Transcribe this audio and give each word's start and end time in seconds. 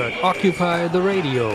hört 0.00 0.22
Occupy 0.22 0.88
the 0.94 0.98
Radio 0.98 1.50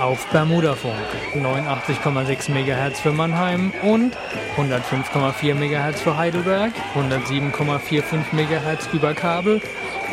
auf 0.00 0.24
Bermudafunk 0.28 0.94
89,6 1.34 2.52
MHz 2.52 3.00
für 3.00 3.10
Mannheim 3.10 3.72
und 3.82 4.16
105,4 4.56 5.54
MHz 5.54 6.00
für 6.00 6.16
Heidelberg, 6.16 6.70
107,45 6.94 8.32
MHz 8.32 8.88
über 8.92 9.12
Kabel 9.12 9.60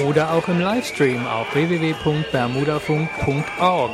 oder 0.07 0.31
auch 0.31 0.47
im 0.47 0.59
Livestream 0.59 1.27
auf 1.27 1.54
www.bermudafunk.org. 1.54 3.91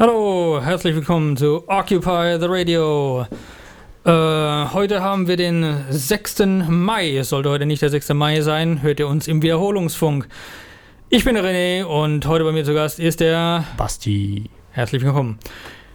Hallo, 0.00 0.60
herzlich 0.64 0.96
willkommen 0.96 1.36
zu 1.36 1.62
Occupy 1.68 2.38
the 2.40 2.46
Radio. 2.48 3.24
Äh, 4.04 4.10
heute 4.10 5.00
haben 5.00 5.28
wir 5.28 5.36
den 5.36 5.84
6. 5.90 6.42
Mai. 6.68 7.18
Es 7.18 7.28
sollte 7.28 7.50
heute 7.50 7.66
nicht 7.66 7.82
der 7.82 7.90
6. 7.90 8.14
Mai 8.14 8.40
sein. 8.40 8.82
Hört 8.82 8.98
ihr 8.98 9.06
uns 9.06 9.28
im 9.28 9.42
Wiederholungsfunk. 9.42 10.26
Ich 11.14 11.26
bin 11.26 11.34
der 11.34 11.44
René 11.44 11.84
und 11.84 12.24
heute 12.26 12.42
bei 12.42 12.52
mir 12.52 12.64
zu 12.64 12.72
Gast 12.72 12.98
ist 12.98 13.20
der 13.20 13.66
Basti. 13.76 14.48
Herzlich 14.70 15.02
willkommen. 15.02 15.38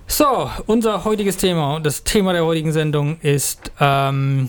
So, 0.05 0.48
unser 0.67 1.05
heutiges 1.05 1.38
Thema 1.38 1.76
und 1.76 1.88
das 1.88 2.03
Thema 2.03 2.34
der 2.34 2.45
heutigen 2.45 2.71
Sendung 2.71 3.20
ist, 3.21 3.71
ähm, 3.80 4.48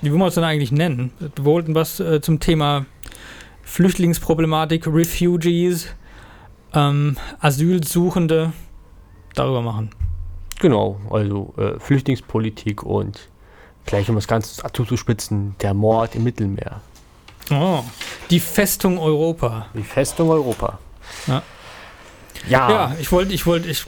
wie 0.00 0.10
wollen 0.10 0.20
wir 0.20 0.28
es 0.28 0.34
denn 0.34 0.44
eigentlich 0.44 0.72
nennen? 0.72 1.12
Wir 1.18 1.44
wollten 1.44 1.74
was 1.74 2.00
äh, 2.00 2.22
zum 2.22 2.40
Thema 2.40 2.86
Flüchtlingsproblematik, 3.64 4.86
Refugees, 4.86 5.88
ähm, 6.72 7.18
Asylsuchende 7.40 8.54
darüber 9.34 9.60
machen. 9.60 9.90
Genau, 10.58 10.98
also 11.10 11.52
äh, 11.58 11.78
Flüchtlingspolitik 11.78 12.82
und 12.82 13.28
vielleicht 13.84 14.08
um 14.08 14.14
das 14.14 14.26
Ganze 14.26 14.62
zuzuspitzen, 14.72 15.54
der 15.60 15.74
Mord 15.74 16.14
im 16.14 16.24
Mittelmeer. 16.24 16.80
Oh, 17.50 17.82
die 18.30 18.40
Festung 18.40 18.98
Europa. 18.98 19.66
Die 19.74 19.82
Festung 19.82 20.30
Europa. 20.30 20.78
Ja. 21.26 21.42
Ja, 22.48 22.70
ja 22.70 22.96
ich 23.00 23.10
wollte, 23.10 23.32
ich 23.32 23.46
wollte, 23.46 23.68
ich 23.68 23.84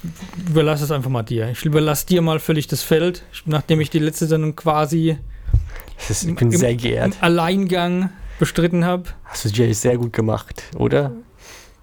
überlasse 0.48 0.84
es 0.84 0.90
einfach 0.90 1.10
mal 1.10 1.22
dir. 1.22 1.48
Ich 1.50 1.64
überlasse 1.64 2.06
dir 2.06 2.22
mal 2.22 2.40
völlig 2.40 2.66
das 2.66 2.82
Feld, 2.82 3.22
nachdem 3.44 3.80
ich 3.80 3.90
die 3.90 3.98
letzte 3.98 4.26
Sendung 4.26 4.56
quasi 4.56 5.18
ist, 6.08 6.24
ich 6.24 6.34
bin 6.34 6.52
im, 6.52 6.58
sehr 6.58 6.74
geehrt. 6.74 7.16
Alleingang 7.20 8.10
bestritten 8.38 8.84
habe. 8.84 9.04
Hast 9.24 9.44
du 9.44 9.48
Jay 9.50 9.72
sehr 9.72 9.98
gut 9.98 10.12
gemacht, 10.12 10.64
oder? 10.76 11.12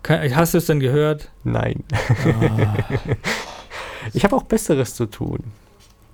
Hast 0.07 0.53
du 0.53 0.57
es 0.57 0.65
denn 0.65 0.79
gehört? 0.79 1.29
Nein. 1.43 1.83
Ah. 1.91 2.73
Ich 4.13 4.23
habe 4.23 4.35
auch 4.37 4.43
Besseres 4.43 4.95
zu 4.95 5.05
tun. 5.05 5.39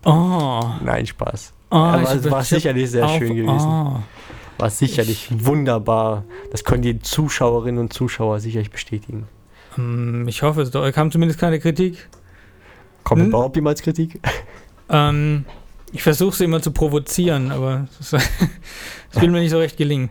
Oh. 0.03 0.63
Nein, 0.83 1.05
Spaß. 1.05 1.53
Oh, 1.71 1.75
Aber 1.75 2.11
es 2.11 2.29
war 2.29 2.43
sicherlich 2.43 2.89
sehr 2.91 3.05
auf, 3.05 3.17
schön 3.17 3.35
gewesen. 3.35 3.67
Oh. 3.67 3.99
War 4.57 4.69
sicherlich 4.69 5.29
ich, 5.31 5.45
wunderbar. 5.45 6.25
Das 6.51 6.63
können 6.63 6.83
die 6.83 6.99
Zuschauerinnen 6.99 7.79
und 7.79 7.93
Zuschauer 7.93 8.39
sicherlich 8.39 8.71
bestätigen. 8.71 9.27
Um, 9.77 10.27
ich 10.27 10.43
hoffe 10.43 10.61
es 10.61 10.71
doch. 10.71 10.89
Kam 10.91 11.11
zumindest 11.11 11.39
keine 11.39 11.59
Kritik. 11.59 12.09
Kommt 13.03 13.21
hm? 13.21 13.29
überhaupt 13.29 13.55
jemals 13.55 13.81
Kritik? 13.81 14.19
Ähm, 14.89 15.45
ich 15.93 16.03
versuche 16.03 16.35
sie 16.35 16.43
immer 16.43 16.61
zu 16.61 16.71
provozieren, 16.71 17.51
aber 17.51 17.87
das, 17.97 18.09
das 18.11 19.21
will 19.21 19.31
mir 19.31 19.39
nicht 19.39 19.49
so 19.49 19.57
recht 19.57 19.77
gelingen. 19.77 20.09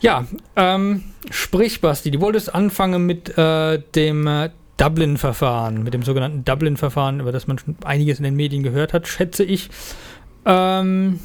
Ja, 0.00 0.26
ähm, 0.54 1.02
sprich, 1.30 1.80
Basti, 1.80 2.10
du 2.10 2.20
wolltest 2.20 2.54
anfangen 2.54 3.06
mit 3.06 3.36
äh, 3.38 3.82
dem 3.94 4.26
äh, 4.26 4.50
Dublin-Verfahren, 4.76 5.82
mit 5.82 5.94
dem 5.94 6.02
sogenannten 6.02 6.44
Dublin-Verfahren, 6.44 7.20
über 7.20 7.32
das 7.32 7.46
man 7.46 7.58
schon 7.58 7.76
einiges 7.84 8.18
in 8.18 8.24
den 8.24 8.36
Medien 8.36 8.62
gehört 8.62 8.92
hat, 8.92 9.08
schätze 9.08 9.42
ich. 9.44 9.70
Ähm, 10.44 11.20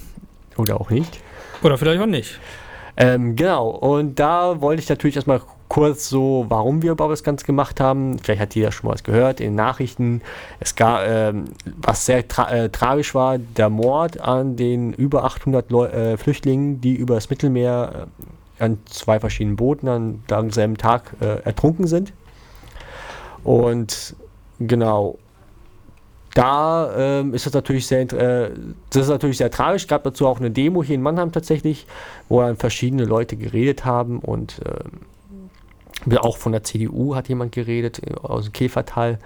oder 0.55 0.79
auch 0.79 0.89
nicht. 0.89 1.19
Oder 1.63 1.77
vielleicht 1.77 2.01
auch 2.01 2.07
nicht. 2.07 2.39
Ähm, 2.97 3.35
genau, 3.35 3.69
und 3.69 4.19
da 4.19 4.61
wollte 4.61 4.81
ich 4.81 4.89
natürlich 4.89 5.15
erstmal 5.15 5.41
kurz 5.69 6.09
so, 6.09 6.45
warum 6.49 6.81
wir 6.81 6.91
überhaupt 6.91 7.13
das 7.13 7.23
Ganze 7.23 7.45
gemacht 7.45 7.79
haben. 7.79 8.19
Vielleicht 8.19 8.41
hat 8.41 8.55
jeder 8.55 8.71
schon 8.71 8.87
mal 8.87 8.93
was 8.93 9.03
gehört 9.03 9.39
in 9.39 9.51
den 9.51 9.55
Nachrichten. 9.55 10.21
Es 10.59 10.75
gab, 10.75 11.01
ähm, 11.07 11.45
was 11.77 12.05
sehr 12.05 12.27
tra 12.27 12.51
äh, 12.51 12.69
tragisch 12.69 13.15
war, 13.15 13.37
der 13.37 13.69
Mord 13.69 14.19
an 14.19 14.57
den 14.57 14.91
über 14.91 15.23
800 15.23 15.71
Leu 15.71 15.85
äh, 15.85 16.17
Flüchtlingen, 16.17 16.81
die 16.81 16.95
über 16.95 17.15
das 17.15 17.29
Mittelmeer 17.29 18.07
äh, 18.59 18.63
an 18.63 18.79
zwei 18.85 19.19
verschiedenen 19.19 19.55
Booten 19.55 19.87
an 19.87 20.23
demselben 20.29 20.77
Tag 20.77 21.15
äh, 21.21 21.41
ertrunken 21.43 21.87
sind. 21.87 22.11
Und 23.45 24.15
genau, 24.59 25.17
da 26.33 26.93
ähm, 26.95 27.33
ist 27.33 27.45
es 27.45 27.53
natürlich 27.53 27.87
sehr, 27.87 28.01
äh, 28.13 28.51
das 28.89 29.03
ist 29.03 29.09
natürlich 29.09 29.37
sehr 29.37 29.51
tragisch. 29.51 29.83
Es 29.83 29.87
gab 29.87 30.03
dazu 30.03 30.27
auch 30.27 30.39
eine 30.39 30.51
Demo 30.51 30.83
hier 30.83 30.95
in 30.95 31.01
Mannheim 31.01 31.31
tatsächlich, 31.31 31.85
wo 32.29 32.41
dann 32.41 32.55
verschiedene 32.55 33.05
Leute 33.05 33.35
geredet 33.35 33.85
haben 33.85 34.19
und 34.19 34.61
äh, 34.65 36.17
auch 36.17 36.37
von 36.37 36.51
der 36.51 36.63
CDU 36.63 37.15
hat 37.15 37.29
jemand 37.29 37.51
geredet 37.51 38.01
äh, 38.05 38.13
aus 38.15 38.45
dem 38.45 38.53
Käfertal. 38.53 39.19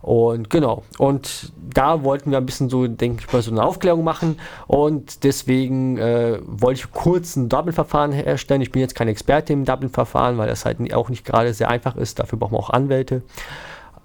Und 0.00 0.48
genau, 0.48 0.84
und 0.98 1.52
da 1.74 2.04
wollten 2.04 2.30
wir 2.30 2.38
ein 2.38 2.46
bisschen 2.46 2.68
so, 2.68 2.86
denke 2.86 3.24
ich 3.26 3.32
mal, 3.32 3.42
so 3.42 3.50
eine 3.50 3.64
Aufklärung 3.64 4.04
machen. 4.04 4.38
Und 4.66 5.24
deswegen 5.24 5.98
äh, 5.98 6.38
wollte 6.46 6.80
ich 6.80 6.92
kurz 6.92 7.34
ein 7.34 7.48
Dublin-Verfahren 7.48 8.12
herstellen. 8.12 8.62
Ich 8.62 8.70
bin 8.70 8.80
jetzt 8.80 8.94
kein 8.94 9.08
Experte 9.08 9.52
im 9.52 9.64
Dublin-Verfahren, 9.64 10.38
weil 10.38 10.48
das 10.48 10.64
halt 10.64 10.94
auch 10.94 11.08
nicht 11.08 11.24
gerade 11.24 11.52
sehr 11.52 11.68
einfach 11.68 11.96
ist. 11.96 12.20
Dafür 12.20 12.38
brauchen 12.38 12.52
wir 12.52 12.58
auch 12.58 12.70
Anwälte. 12.70 13.22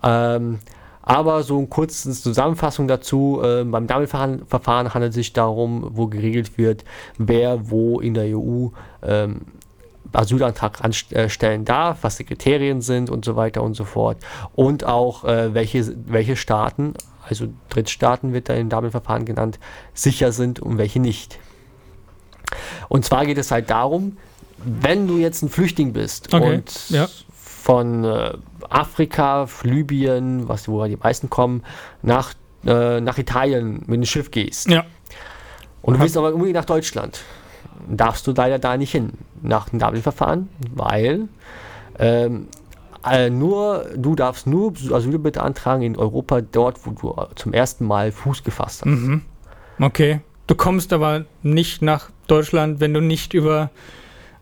Ähm, 0.03 0.59
aber 1.03 1.43
so 1.43 1.57
eine 1.57 1.67
kurze 1.67 2.11
Zusammenfassung 2.11 2.87
dazu. 2.87 3.41
Äh, 3.43 3.63
beim 3.65 3.87
Dublin-Verfahren 3.87 4.93
handelt 4.93 5.11
es 5.11 5.15
sich 5.15 5.33
darum, 5.33 5.89
wo 5.91 6.07
geregelt 6.07 6.57
wird, 6.57 6.85
wer 7.17 7.69
wo 7.69 7.99
in 7.99 8.13
der 8.13 8.37
EU 8.37 8.69
ähm, 9.03 9.41
Asylantrag 10.13 10.81
anstellen 10.83 11.65
darf, 11.65 11.99
was 12.01 12.17
die 12.17 12.23
Kriterien 12.23 12.81
sind 12.81 13.09
und 13.09 13.25
so 13.25 13.35
weiter 13.35 13.63
und 13.63 13.75
so 13.75 13.83
fort. 13.83 14.17
Und 14.55 14.85
auch 14.85 15.25
äh, 15.25 15.53
welche, 15.53 15.93
welche 16.05 16.35
Staaten, 16.35 16.93
also 17.27 17.47
Drittstaaten 17.69 18.31
wird 18.31 18.47
da 18.47 18.53
im 18.53 18.69
Dublin-Verfahren 18.69 19.25
genannt, 19.25 19.59
sicher 19.93 20.31
sind 20.31 20.59
und 20.59 20.77
welche 20.77 20.99
nicht. 20.99 21.37
Und 22.87 23.03
zwar 23.03 23.25
geht 23.25 23.37
es 23.37 23.51
halt 23.51 23.69
darum, 23.69 24.17
wenn 24.63 25.07
du 25.07 25.17
jetzt 25.17 25.41
ein 25.41 25.49
Flüchtling 25.49 25.91
bist 25.91 26.33
okay. 26.33 26.55
und 26.55 26.89
ja. 26.89 27.09
Von 27.63 28.03
äh, 28.03 28.33
Afrika, 28.69 29.47
Libyen, 29.63 30.49
was 30.49 30.67
wo 30.67 30.83
die 30.85 30.97
meisten 30.97 31.29
kommen, 31.29 31.63
nach, 32.01 32.33
äh, 32.65 32.99
nach 32.99 33.17
Italien 33.17 33.83
mit 33.87 34.01
dem 34.01 34.05
Schiff 34.05 34.31
gehst. 34.31 34.69
Ja. 34.69 34.83
Und 35.81 35.95
du 35.95 36.01
willst 36.01 36.17
aber 36.17 36.33
unbedingt 36.33 36.55
nach 36.55 36.65
Deutschland 36.65 37.21
darfst 37.87 38.27
du 38.27 38.33
leider 38.35 38.59
da 38.59 38.77
nicht 38.77 38.91
hin 38.91 39.13
nach 39.41 39.69
dem 39.69 39.79
Dublin-Verfahren, 39.79 40.49
weil 40.73 41.27
ähm, 41.99 42.47
äh, 43.09 43.29
nur, 43.29 43.85
du 43.95 44.15
darfst 44.15 44.45
nur 44.45 44.73
Asyl 44.91 45.19
beantragen 45.19 45.83
in 45.83 45.97
Europa 45.97 46.41
dort, 46.41 46.85
wo 46.85 46.91
du 46.91 47.15
zum 47.35 47.53
ersten 47.53 47.85
Mal 47.85 48.11
Fuß 48.11 48.43
gefasst 48.43 48.81
hast. 48.81 48.85
Mhm. 48.85 49.21
Okay. 49.79 50.21
Du 50.47 50.55
kommst 50.55 50.91
aber 50.91 51.25
nicht 51.41 51.81
nach 51.81 52.09
Deutschland, 52.27 52.81
wenn 52.81 52.93
du 52.93 53.01
nicht 53.01 53.33
über 53.33 53.69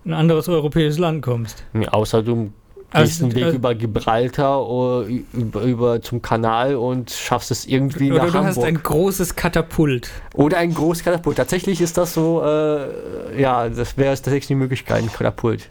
ein 0.05 0.13
anderes 0.13 0.49
europäisches 0.49 0.97
Land 0.97 1.21
kommst. 1.21 1.63
Ja, 1.73 1.89
außer 1.89 2.23
du 2.23 2.51
gehst 2.91 3.21
also, 3.21 3.25
einen 3.25 3.35
Weg 3.35 3.43
also, 3.45 3.57
über 3.57 3.75
Gibraltar 3.75 4.67
oder 4.67 5.07
über, 5.33 5.61
über, 5.61 6.01
zum 6.01 6.21
Kanal 6.21 6.75
und 6.75 7.11
schaffst 7.11 7.51
es 7.51 7.65
irgendwie 7.65 8.11
oder 8.11 8.25
nach 8.25 8.31
du 8.31 8.33
Hamburg. 8.39 8.57
hast 8.57 8.63
ein 8.63 8.83
großes 8.83 9.35
Katapult. 9.35 10.09
Oder 10.33 10.57
ein 10.57 10.73
großes 10.73 11.03
Katapult. 11.03 11.37
Tatsächlich 11.37 11.81
ist 11.81 11.97
das 11.97 12.13
so, 12.13 12.43
äh, 12.43 13.41
ja, 13.41 13.69
das 13.69 13.97
wäre 13.97 14.13
tatsächlich 14.13 14.47
die 14.47 14.55
Möglichkeit, 14.55 15.03
ein 15.03 15.11
Katapult. 15.11 15.69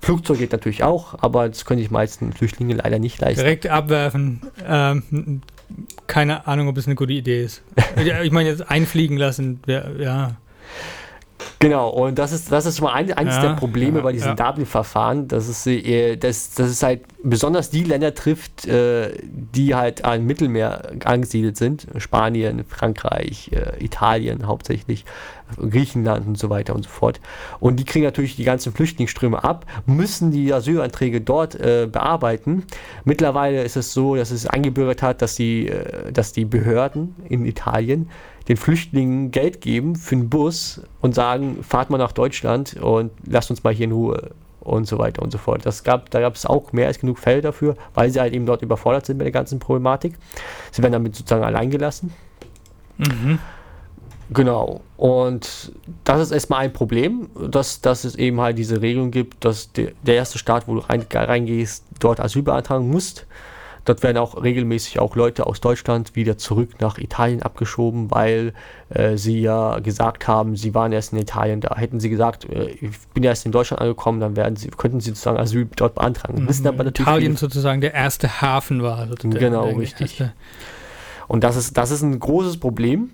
Flugzeug 0.00 0.38
geht 0.38 0.52
natürlich 0.52 0.84
auch, 0.84 1.14
aber 1.20 1.48
das 1.48 1.64
können 1.64 1.80
sich 1.80 1.90
meisten 1.90 2.32
Flüchtlinge 2.32 2.74
leider 2.74 2.98
nicht 2.98 3.20
leisten. 3.20 3.40
Direkt 3.40 3.66
abwerfen. 3.66 4.40
Ähm, 4.66 5.42
keine 6.06 6.46
Ahnung, 6.46 6.68
ob 6.68 6.76
es 6.76 6.86
eine 6.86 6.94
gute 6.94 7.12
Idee 7.12 7.42
ist. 7.44 7.62
ich 8.22 8.30
meine, 8.32 8.48
jetzt 8.48 8.70
einfliegen 8.70 9.16
lassen, 9.16 9.60
ja. 9.66 10.36
Genau, 11.58 11.88
und 11.88 12.18
das 12.18 12.32
ist, 12.32 12.52
das 12.52 12.66
ist 12.66 12.78
schon 12.78 12.84
mal 12.84 12.92
ein, 12.92 13.12
eines 13.12 13.36
ja, 13.36 13.42
der 13.42 13.54
Probleme 13.54 13.98
ja, 13.98 14.04
bei 14.04 14.12
diesem 14.12 14.36
ja. 14.36 14.50
Dublin-Verfahren, 14.50 15.26
dass 15.26 15.48
es, 15.48 15.66
äh, 15.66 16.16
dass, 16.16 16.54
dass 16.54 16.68
es 16.68 16.82
halt 16.82 17.02
besonders 17.22 17.70
die 17.70 17.82
Länder 17.82 18.14
trifft, 18.14 18.66
äh, 18.66 19.12
die 19.22 19.74
halt 19.74 20.04
am 20.04 20.26
Mittelmeer 20.26 20.92
angesiedelt 21.04 21.56
sind. 21.56 21.86
Spanien, 21.96 22.64
Frankreich, 22.68 23.50
äh, 23.52 23.82
Italien 23.82 24.46
hauptsächlich, 24.46 25.06
Griechenland 25.56 26.26
und 26.26 26.36
so 26.36 26.50
weiter 26.50 26.74
und 26.74 26.82
so 26.82 26.90
fort. 26.90 27.20
Und 27.58 27.76
die 27.76 27.84
kriegen 27.84 28.04
natürlich 28.04 28.36
die 28.36 28.44
ganzen 28.44 28.72
Flüchtlingsströme 28.72 29.42
ab, 29.42 29.64
müssen 29.86 30.32
die 30.32 30.52
Asylanträge 30.52 31.20
dort 31.20 31.56
bearbeiten. 31.56 32.64
Mittlerweile 33.04 33.62
ist 33.62 33.76
es 33.76 33.92
so, 33.92 34.16
dass 34.16 34.32
es 34.32 34.48
eingebürgert 34.48 35.02
hat, 35.02 35.22
dass 35.22 35.36
die, 35.36 35.70
dass 36.12 36.32
die 36.32 36.46
Behörden 36.46 37.14
in 37.28 37.46
Italien 37.46 38.10
den 38.48 38.56
Flüchtlingen 38.56 39.30
Geld 39.30 39.60
geben 39.60 39.96
für 39.96 40.14
einen 40.14 40.28
Bus 40.28 40.82
und 41.00 41.14
sagen, 41.14 41.62
fahrt 41.62 41.90
mal 41.90 41.98
nach 41.98 42.12
Deutschland 42.12 42.74
und 42.80 43.10
lasst 43.26 43.50
uns 43.50 43.64
mal 43.64 43.74
hier 43.74 43.84
in 43.84 43.92
Ruhe 43.92 44.30
und 44.60 44.86
so 44.86 44.98
weiter 44.98 45.22
und 45.22 45.30
so 45.30 45.38
fort. 45.38 45.64
Das 45.64 45.84
gab, 45.84 46.10
da 46.10 46.20
gab 46.20 46.34
es 46.34 46.46
auch 46.46 46.72
mehr 46.72 46.88
als 46.88 46.98
genug 46.98 47.18
Fälle 47.18 47.40
dafür, 47.40 47.76
weil 47.94 48.10
sie 48.10 48.20
halt 48.20 48.34
eben 48.34 48.46
dort 48.46 48.62
überfordert 48.62 49.06
sind 49.06 49.18
mit 49.18 49.24
der 49.24 49.32
ganzen 49.32 49.58
Problematik. 49.58 50.14
Sie 50.72 50.82
werden 50.82 50.92
damit 50.92 51.14
sozusagen 51.14 51.44
allein 51.44 51.70
gelassen. 51.70 52.12
Mhm. 52.98 53.38
Genau. 54.30 54.80
Und 54.96 55.72
das 56.02 56.20
ist 56.20 56.30
erstmal 56.32 56.64
ein 56.64 56.72
Problem, 56.72 57.28
dass, 57.48 57.80
dass 57.80 58.04
es 58.04 58.16
eben 58.16 58.40
halt 58.40 58.58
diese 58.58 58.82
Regelung 58.82 59.12
gibt, 59.12 59.44
dass 59.44 59.72
de, 59.72 59.94
der 60.02 60.16
erste 60.16 60.38
Staat, 60.38 60.66
wo 60.66 60.74
du 60.74 60.80
rein, 60.80 61.06
reingehst, 61.12 61.84
dort 62.00 62.18
Asyl 62.20 62.42
beantragen 62.42 62.90
musst. 62.90 63.26
Dort 63.86 64.02
werden 64.02 64.16
auch 64.16 64.42
regelmäßig 64.42 64.98
auch 64.98 65.14
Leute 65.14 65.46
aus 65.46 65.60
Deutschland 65.60 66.16
wieder 66.16 66.36
zurück 66.36 66.80
nach 66.80 66.98
Italien 66.98 67.40
abgeschoben, 67.40 68.10
weil 68.10 68.52
äh, 68.88 69.16
sie 69.16 69.40
ja 69.40 69.78
gesagt 69.78 70.26
haben, 70.26 70.56
sie 70.56 70.74
waren 70.74 70.90
erst 70.90 71.12
in 71.12 71.20
Italien 71.20 71.60
da. 71.60 71.76
Hätten 71.76 72.00
sie 72.00 72.10
gesagt, 72.10 72.50
äh, 72.50 72.70
ich 72.80 72.98
bin 73.14 73.22
erst 73.22 73.46
in 73.46 73.52
Deutschland 73.52 73.80
angekommen, 73.80 74.18
dann 74.18 74.34
werden 74.34 74.56
sie, 74.56 74.68
könnten 74.68 74.98
sie 74.98 75.10
sozusagen 75.10 75.38
Asyl 75.38 75.68
dort 75.76 75.94
beantragen. 75.94 76.42
Mhm. 76.42 76.48
Wissen 76.48 76.66
aber 76.66 76.82
natürlich 76.82 77.06
Italien 77.06 77.36
sozusagen 77.36 77.80
der 77.80 77.94
erste 77.94 78.42
Hafen 78.42 78.82
war. 78.82 78.98
Also 78.98 79.14
genau, 79.22 79.68
richtig. 79.68 80.20
Und 81.28 81.44
das 81.44 81.54
ist, 81.54 81.76
das 81.76 81.92
ist 81.92 82.02
ein 82.02 82.18
großes 82.18 82.58
Problem. 82.58 83.10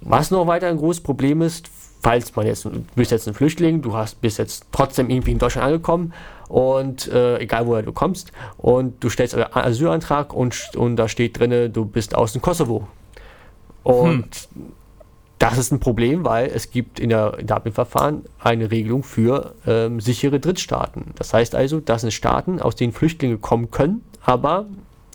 Was 0.00 0.32
noch 0.32 0.48
weiter 0.48 0.66
ein 0.66 0.76
großes 0.76 1.04
Problem 1.04 1.40
ist, 1.40 1.68
falls 2.02 2.34
man 2.34 2.46
jetzt, 2.46 2.64
du 2.64 2.84
bist 2.96 3.12
jetzt 3.12 3.28
ein 3.28 3.34
Flüchtling, 3.34 3.80
du 3.80 3.94
hast, 3.94 4.20
bist 4.20 4.38
jetzt 4.38 4.66
trotzdem 4.72 5.08
irgendwie 5.08 5.30
in 5.30 5.38
Deutschland 5.38 5.66
angekommen 5.68 6.12
und 6.50 7.06
äh, 7.08 7.38
egal 7.38 7.66
woher 7.66 7.82
du 7.82 7.92
kommst 7.92 8.32
und 8.58 9.02
du 9.02 9.08
stellst 9.08 9.36
einen 9.36 9.46
Asylantrag 9.52 10.34
und, 10.34 10.72
und 10.76 10.96
da 10.96 11.08
steht 11.08 11.38
drin, 11.38 11.72
du 11.72 11.84
bist 11.84 12.14
aus 12.16 12.32
dem 12.32 12.42
Kosovo. 12.42 12.88
Und 13.84 14.34
hm. 14.34 14.72
das 15.38 15.58
ist 15.58 15.72
ein 15.72 15.78
Problem, 15.78 16.24
weil 16.24 16.50
es 16.52 16.70
gibt 16.70 16.98
in 16.98 17.10
der 17.10 17.36
Dublin-Verfahren 17.36 18.24
eine 18.40 18.70
Regelung 18.70 19.04
für 19.04 19.54
ähm, 19.64 20.00
sichere 20.00 20.40
Drittstaaten. 20.40 21.12
Das 21.14 21.32
heißt 21.32 21.54
also, 21.54 21.78
das 21.78 22.00
sind 22.00 22.12
Staaten, 22.12 22.60
aus 22.60 22.74
denen 22.74 22.92
Flüchtlinge 22.92 23.38
kommen 23.38 23.70
können, 23.70 24.02
aber 24.24 24.66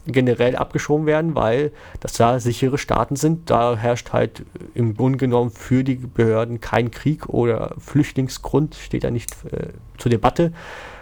generell 0.07 0.55
abgeschoben 0.55 1.05
werden, 1.05 1.35
weil 1.35 1.71
das 1.99 2.13
da 2.13 2.39
sichere 2.39 2.77
Staaten 2.77 3.17
sind. 3.17 3.49
Da 3.49 3.75
herrscht 3.75 4.13
halt 4.13 4.45
im 4.73 4.95
Grunde 4.95 5.17
genommen 5.17 5.51
für 5.51 5.83
die 5.83 5.95
Behörden 5.95 6.61
kein 6.61 6.91
Krieg 6.91 7.27
oder 7.27 7.75
Flüchtlingsgrund, 7.77 8.75
steht 8.75 9.03
da 9.03 9.11
nicht 9.11 9.31
äh, 9.51 9.69
zur 9.97 10.11
Debatte. 10.11 10.53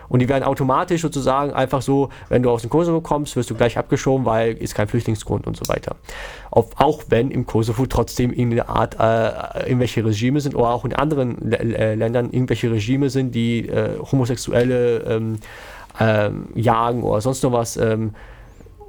Und 0.10 0.22
die 0.22 0.30
werden 0.30 0.44
automatisch 0.44 1.02
sozusagen 1.02 1.54
einfach 1.54 1.82
so, 1.82 2.10
wenn 2.30 2.44
du 2.44 2.50
aus 2.50 2.62
dem 2.62 2.70
Kosovo 2.70 3.02
kommst, 3.02 3.36
wirst 3.36 3.50
du 3.50 3.56
gleich 3.56 3.78
abgeschoben, 3.78 4.26
weil 4.26 4.54
ist 4.54 4.76
kein 4.76 4.88
Flüchtlingsgrund 4.88 5.48
und 5.48 5.58
so 5.58 5.68
weiter. 5.68 5.96
Auf, 6.52 6.70
auch 6.78 7.04
wenn 7.10 7.32
im 7.32 7.46
Kosovo 7.46 7.86
trotzdem 7.86 8.32
in 8.32 8.52
der 8.52 8.70
Art 8.70 8.98
äh, 9.00 9.68
irgendwelche 9.68 10.06
Regime 10.06 10.40
sind 10.42 10.56
oder 10.56 10.70
auch 10.70 10.86
in 10.86 10.94
anderen 10.94 11.52
äh, 11.52 11.96
Ländern 11.96 12.32
irgendwelche 12.32 12.72
Regime 12.72 13.10
sind, 13.10 13.34
die 13.34 13.68
äh, 13.68 13.98
Homosexuelle 14.12 15.00
ähm, 15.00 15.40
ähm, 16.00 16.48
jagen 16.56 17.04
oder 17.04 17.22
sonst 17.22 17.44
noch 17.44 17.52
was. 17.52 17.78
Ähm, 17.78 18.14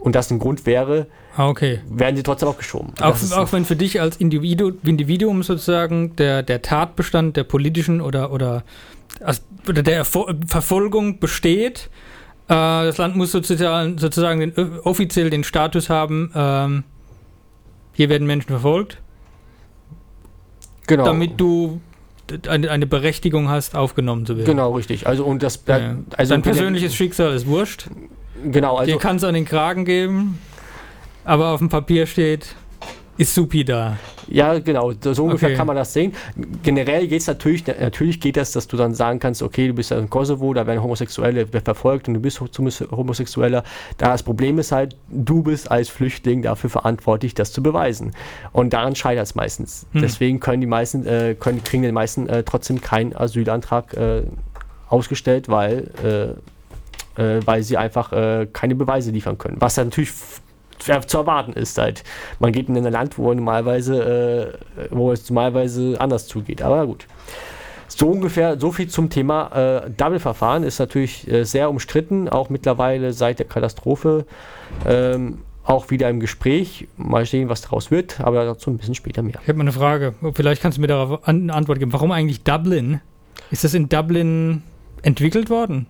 und 0.05 0.15
das 0.15 0.31
ein 0.31 0.39
Grund 0.39 0.67
wäre, 0.67 1.07
ah, 1.35 1.49
okay. 1.49 1.81
werden 1.89 2.15
sie 2.15 2.23
trotzdem 2.23 2.51
auch 2.51 2.59
geschoben. 2.59 2.93
Auch, 3.01 3.17
auch 3.33 3.53
wenn 3.53 3.65
für 3.65 3.75
dich 3.75 4.03
als 4.03 4.19
Individu 4.19 4.73
Individuum 4.85 5.43
sozusagen 5.43 6.15
der, 6.17 6.43
der 6.43 6.61
Tatbestand 6.61 7.39
der 7.39 7.45
politischen 7.45 8.03
oder, 8.03 8.31
oder, 8.31 8.65
oder 9.69 9.83
der 9.83 10.05
Verfolgung 10.05 11.19
besteht, 11.21 11.91
äh, 12.49 12.53
das 12.55 12.99
Land 12.99 13.17
muss 13.17 13.33
sozusagen, 13.33 13.99
sozusagen 13.99 14.41
den, 14.41 14.79
offiziell 14.81 15.31
den 15.31 15.45
Status 15.45 15.89
haben, 15.89 16.31
ähm, 16.35 16.85
hier 17.93 18.09
werden 18.09 18.27
Menschen 18.27 18.49
verfolgt. 18.49 18.99
Genau. 20.87 21.05
Damit 21.05 21.41
du 21.41 21.81
eine, 22.49 22.71
eine 22.71 22.87
Berechtigung 22.87 23.49
hast, 23.49 23.75
aufgenommen 23.75 24.27
zu 24.27 24.37
werden. 24.37 24.47
Genau, 24.47 24.73
richtig. 24.73 25.07
Also 25.07 25.25
und 25.25 25.43
das 25.43 25.63
ja. 25.67 25.97
also 26.17 26.35
Dein 26.35 26.43
persönliches 26.43 26.95
Schicksal 26.95 27.33
ist 27.35 27.47
wurscht. 27.47 27.87
Genau, 28.45 28.77
also. 28.77 28.93
Dir 28.93 28.99
kann 28.99 29.17
es 29.17 29.25
an 29.25 29.35
den 29.35 29.45
Kragen 29.45 29.85
geben, 29.85 30.39
aber 31.25 31.49
auf 31.49 31.61
dem 31.61 31.69
Papier 31.69 32.07
steht, 32.07 32.55
ist 33.17 33.35
Supi 33.35 33.65
da. 33.65 33.97
Ja, 34.29 34.59
genau, 34.59 34.93
so 34.93 35.25
ungefähr 35.25 35.51
okay. 35.51 35.57
kann 35.57 35.67
man 35.67 35.77
das 35.77 35.93
sehen. 35.93 36.13
Generell 36.63 37.07
geht 37.07 37.21
es 37.21 37.27
natürlich, 37.27 37.67
natürlich 37.67 38.21
geht 38.21 38.37
das, 38.37 38.53
dass 38.53 38.67
du 38.67 38.77
dann 38.77 38.95
sagen 38.95 39.19
kannst, 39.19 39.43
okay, 39.43 39.69
du 39.69 39.75
bist 39.75 39.91
ja 39.91 39.99
in 39.99 40.11
Kosovo, 40.11 40.53
da 40.55 40.67
werden 40.67 40.83
Homosexuelle 40.83 41.47
verfolgt 41.47 42.09
und 42.09 42.15
du 42.15 42.21
bist 42.21 42.41
Homosexueller. 42.41 43.63
Da 43.99 44.09
das 44.09 44.23
Problem 44.23 44.59
ist 44.59 44.73
halt, 44.73 44.97
du 45.11 45.43
bist 45.43 45.71
als 45.71 45.89
Flüchtling 45.89 46.43
dafür 46.43 46.71
verantwortlich, 46.71 47.35
das 47.35 47.53
zu 47.53 47.63
beweisen. 47.63 48.13
Und 48.53 48.73
daran 48.73 48.97
scheitert 48.97 49.27
es 49.27 49.35
meistens. 49.35 49.87
Hm. 49.93 50.03
Deswegen 50.03 50.41
können 50.41 50.61
die 50.61 50.67
meisten, 50.67 51.07
äh, 51.07 51.37
können, 51.39 51.63
kriegen 51.63 51.83
die 51.83 51.93
meisten 51.93 52.29
äh, 52.29 52.43
trotzdem 52.43 52.81
keinen 52.81 53.15
Asylantrag 53.15 53.95
äh, 53.95 54.23
ausgestellt, 54.89 55.49
weil 55.49 55.91
äh, 56.03 56.41
äh, 57.17 57.41
weil 57.45 57.63
sie 57.63 57.77
einfach 57.77 58.13
äh, 58.13 58.49
keine 58.53 58.75
Beweise 58.75 59.11
liefern 59.11 59.39
können. 59.39 59.57
Was 59.61 59.77
natürlich 59.77 60.13
zu 60.79 61.19
erwarten 61.19 61.53
ist 61.53 61.79
halt. 61.79 62.05
Man 62.38 62.53
geht 62.53 62.69
in 62.69 62.76
ein 62.76 62.93
Land, 62.93 63.19
wo 63.19 63.32
normalerweise, 63.32 64.59
äh, 64.76 64.87
wo 64.91 65.12
es 65.12 65.29
normalerweise 65.29 65.97
anders 65.99 66.26
zugeht. 66.26 66.62
Aber 66.62 66.87
gut. 66.87 67.06
So 67.88 68.09
ungefähr, 68.09 68.59
so 68.59 68.73
viel 68.73 68.88
zum 68.88 69.09
Thema 69.09 69.85
äh, 69.85 69.91
Double-Verfahren 69.91 70.65
ist 70.65 70.79
natürlich 70.79 71.31
äh, 71.31 71.44
sehr 71.44 71.71
umstritten, 71.71 72.29
auch 72.29 72.50
mittlerweile 72.50 73.12
seit 73.12 73.38
der 73.38 73.47
Katastrophe. 73.47 74.26
Ähm, 74.87 75.38
auch 75.65 75.91
wieder 75.91 76.11
im 76.11 76.21
Gespräch. 76.21 76.88
Mal 76.97 77.25
sehen, 77.25 77.49
was 77.49 77.62
daraus 77.62 77.91
wird, 77.91 78.20
aber 78.20 78.44
dazu 78.44 78.70
ein 78.70 78.77
bisschen 78.77 78.94
später 78.94 79.23
mehr. 79.23 79.37
Ich 79.43 79.49
habe 79.49 79.59
mal 79.59 79.62
eine 79.62 79.73
Frage. 79.73 80.15
Vielleicht 80.35 80.61
kannst 80.61 80.79
du 80.79 80.82
mir 80.82 80.88
darauf 80.88 81.27
eine 81.27 81.53
Antwort 81.55 81.79
geben. 81.79 81.93
Warum 81.93 82.12
eigentlich 82.12 82.43
Dublin? 82.43 83.00
Ist 83.50 83.65
das 83.65 83.75
in 83.75 83.88
Dublin 83.88 84.62
entwickelt 85.03 85.50
worden? 85.50 85.87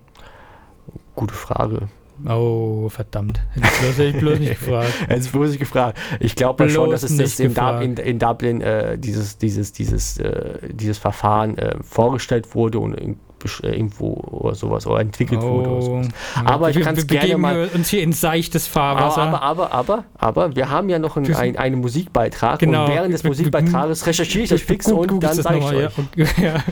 Gute 1.15 1.33
Frage. 1.33 1.89
Oh, 2.27 2.87
verdammt. 2.89 3.41
Hätte 3.53 4.03
ich 4.05 4.17
bloß, 4.17 4.39
nicht 4.39 4.59
gefragt. 4.59 4.93
Hätte 5.07 5.21
ich 5.21 5.31
bloß 5.31 5.49
nicht 5.49 5.59
gefragt. 5.59 5.97
Ich 6.19 6.35
glaube 6.35 6.69
schon, 6.69 6.89
dass 6.89 7.03
es 7.03 7.17
das 7.17 7.39
in, 7.39 7.53
in, 7.81 7.97
in, 7.97 8.19
Dublin 8.19 8.61
äh, 8.61 8.97
dieses, 8.97 9.37
dieses, 9.37 9.73
dieses, 9.73 10.17
äh, 10.17 10.59
dieses 10.71 10.97
Verfahren 10.97 11.57
äh, 11.57 11.75
vorgestellt 11.83 12.55
wurde 12.55 12.79
und 12.79 12.95
äh, 12.95 13.15
irgendwo 13.61 14.13
oder 14.13 14.55
sowas 14.55 14.87
oder 14.87 15.01
entwickelt 15.01 15.41
oh. 15.43 15.49
wurde. 15.49 15.69
Oder 15.69 15.81
sowas. 15.81 16.07
Aber 16.43 16.69
ich 16.69 16.79
kann 16.79 16.95
es 16.95 17.07
gerne 17.07 17.37
mal. 17.37 17.69
uns 17.73 17.89
hier 17.89 18.03
in 18.03 18.13
seichtes 18.13 18.67
Fahrwasser. 18.67 19.21
Aber, 19.21 19.41
aber, 19.41 19.71
aber, 19.71 20.03
aber, 20.17 20.55
wir 20.55 20.69
haben 20.69 20.89
ja 20.89 20.99
noch 20.99 21.17
einen, 21.17 21.33
ein, 21.35 21.57
einen 21.57 21.81
Musikbeitrag 21.81 22.59
genau. 22.59 22.85
und 22.85 22.91
während 22.91 23.13
des 23.13 23.23
Musikbeitrages 23.23 24.05
recherchiere 24.05 24.43
ich 24.43 24.49
das 24.49 24.61
fix 24.61 24.91
und 24.91 25.23
dann 25.23 25.35
sage 25.35 25.57
ich 25.59 25.65
euch. 25.65 25.91
Ja. 26.15 26.55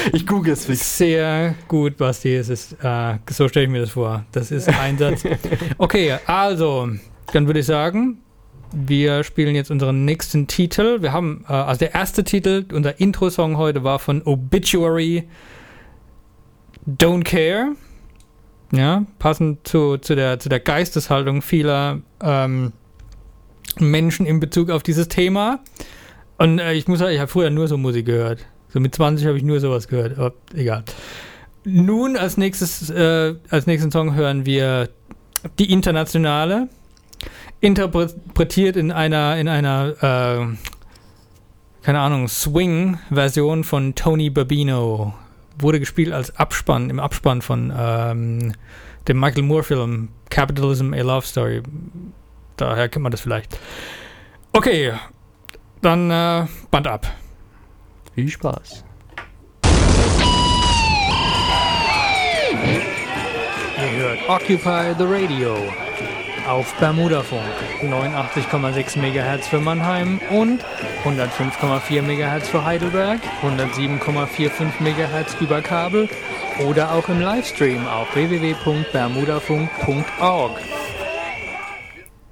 ich 0.12 0.26
google 0.26 0.52
es 0.52 0.66
fix. 0.66 0.98
Sehr 0.98 1.54
gut, 1.68 1.96
Basti. 1.96 2.34
Es 2.34 2.48
ist, 2.48 2.76
äh, 2.82 3.14
so 3.28 3.48
stelle 3.48 3.66
ich 3.66 3.72
mir 3.72 3.80
das 3.80 3.90
vor. 3.90 4.24
Das 4.32 4.50
ist 4.50 4.68
ein 4.68 4.98
Satz. 4.98 5.24
Okay, 5.78 6.16
also, 6.26 6.88
dann 7.32 7.46
würde 7.46 7.60
ich 7.60 7.66
sagen, 7.66 8.18
wir 8.72 9.24
spielen 9.24 9.54
jetzt 9.54 9.70
unseren 9.70 10.04
nächsten 10.04 10.46
Titel. 10.46 11.02
Wir 11.02 11.12
haben, 11.12 11.44
äh, 11.48 11.52
also 11.52 11.78
der 11.78 11.94
erste 11.94 12.24
Titel, 12.24 12.66
unser 12.72 13.00
Intro-Song 13.00 13.56
heute 13.56 13.84
war 13.84 13.98
von 13.98 14.22
Obituary 14.22 15.24
Don't 16.86 17.24
Care. 17.24 17.72
Ja, 18.72 19.04
passend 19.18 19.66
zu, 19.66 19.98
zu, 19.98 20.14
der, 20.14 20.38
zu 20.38 20.48
der 20.48 20.60
Geisteshaltung 20.60 21.42
vieler 21.42 22.00
ähm, 22.22 22.72
Menschen 23.78 24.26
in 24.26 24.40
Bezug 24.40 24.70
auf 24.70 24.82
dieses 24.82 25.08
Thema. 25.08 25.60
Und 26.38 26.58
äh, 26.58 26.74
ich 26.74 26.86
muss 26.86 27.00
sagen, 27.00 27.12
ich 27.12 27.20
habe 27.20 27.30
früher 27.30 27.50
nur 27.50 27.68
so 27.68 27.76
Musik 27.76 28.06
gehört. 28.06 28.46
So 28.68 28.78
mit 28.78 28.94
20 28.94 29.26
habe 29.26 29.36
ich 29.36 29.42
nur 29.42 29.58
sowas 29.60 29.88
gehört, 29.88 30.16
aber 30.18 30.34
egal. 30.54 30.84
Nun 31.64 32.16
als 32.16 32.36
nächstes, 32.36 32.88
äh, 32.90 33.34
als 33.50 33.66
nächsten 33.66 33.90
Song 33.90 34.14
hören 34.14 34.46
wir 34.46 34.88
die 35.58 35.72
Internationale, 35.72 36.68
interpretiert 37.60 38.76
in 38.76 38.92
einer, 38.92 39.36
in 39.36 39.48
einer, 39.48 39.88
äh, 40.00 40.56
keine 41.82 42.00
Ahnung, 42.00 42.28
Swing-Version 42.28 43.64
von 43.64 43.94
Tony 43.94 44.30
Babino 44.30 45.14
wurde 45.62 45.80
gespielt 45.80 46.12
als 46.12 46.36
Abspann, 46.36 46.90
im 46.90 47.00
Abspann 47.00 47.42
von 47.42 47.72
ähm, 47.76 48.52
dem 49.08 49.20
Michael 49.20 49.42
Moore-Film 49.42 50.08
Capitalism, 50.30 50.92
a 50.94 51.00
Love 51.00 51.26
Story. 51.26 51.62
Daher 52.56 52.88
kennt 52.88 53.02
man 53.02 53.12
das 53.12 53.20
vielleicht. 53.20 53.58
Okay, 54.52 54.92
dann 55.82 56.10
äh, 56.10 56.46
Band 56.70 56.86
ab. 56.86 57.06
Viel 58.14 58.28
Spaß. 58.28 58.84
Ihr 63.82 63.96
hört 63.96 64.28
Occupy 64.28 64.94
the 64.98 65.04
Radio 65.04 65.56
auf 66.48 66.72
Bermudafunk 66.74 67.42
89,6 67.82 68.98
MHz 68.98 69.48
für 69.48 69.60
Mannheim 69.60 70.20
und 70.30 70.64
105,4 71.04 72.02
MHz 72.02 72.48
für 72.48 72.64
Heidelberg, 72.64 73.20
107,45 73.42 74.80
MHz 74.80 75.36
über 75.40 75.60
Kabel 75.60 76.08
oder 76.66 76.92
auch 76.92 77.08
im 77.08 77.20
Livestream 77.20 77.86
auf 77.86 78.12
www.bermudafunk.org. 78.14 80.52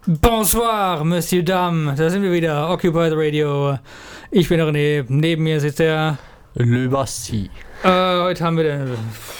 Bonsoir, 0.07 1.05
Monsieur 1.05 1.43
Dame, 1.43 1.95
da 1.95 2.09
sind 2.09 2.23
wir 2.23 2.33
wieder, 2.33 2.71
Occupy 2.71 3.11
the 3.11 3.17
Radio. 3.17 3.79
Ich 4.31 4.49
bin 4.49 4.59
René, 4.61 5.05
neben 5.09 5.43
mir 5.43 5.61
sitzt 5.61 5.81
der 5.81 6.17
Le 6.55 6.88
Basti. 6.88 7.50
Äh, 7.85 7.88
heute 7.88 8.44
haben 8.44 8.56
wir 8.56 8.64
den 8.64 8.97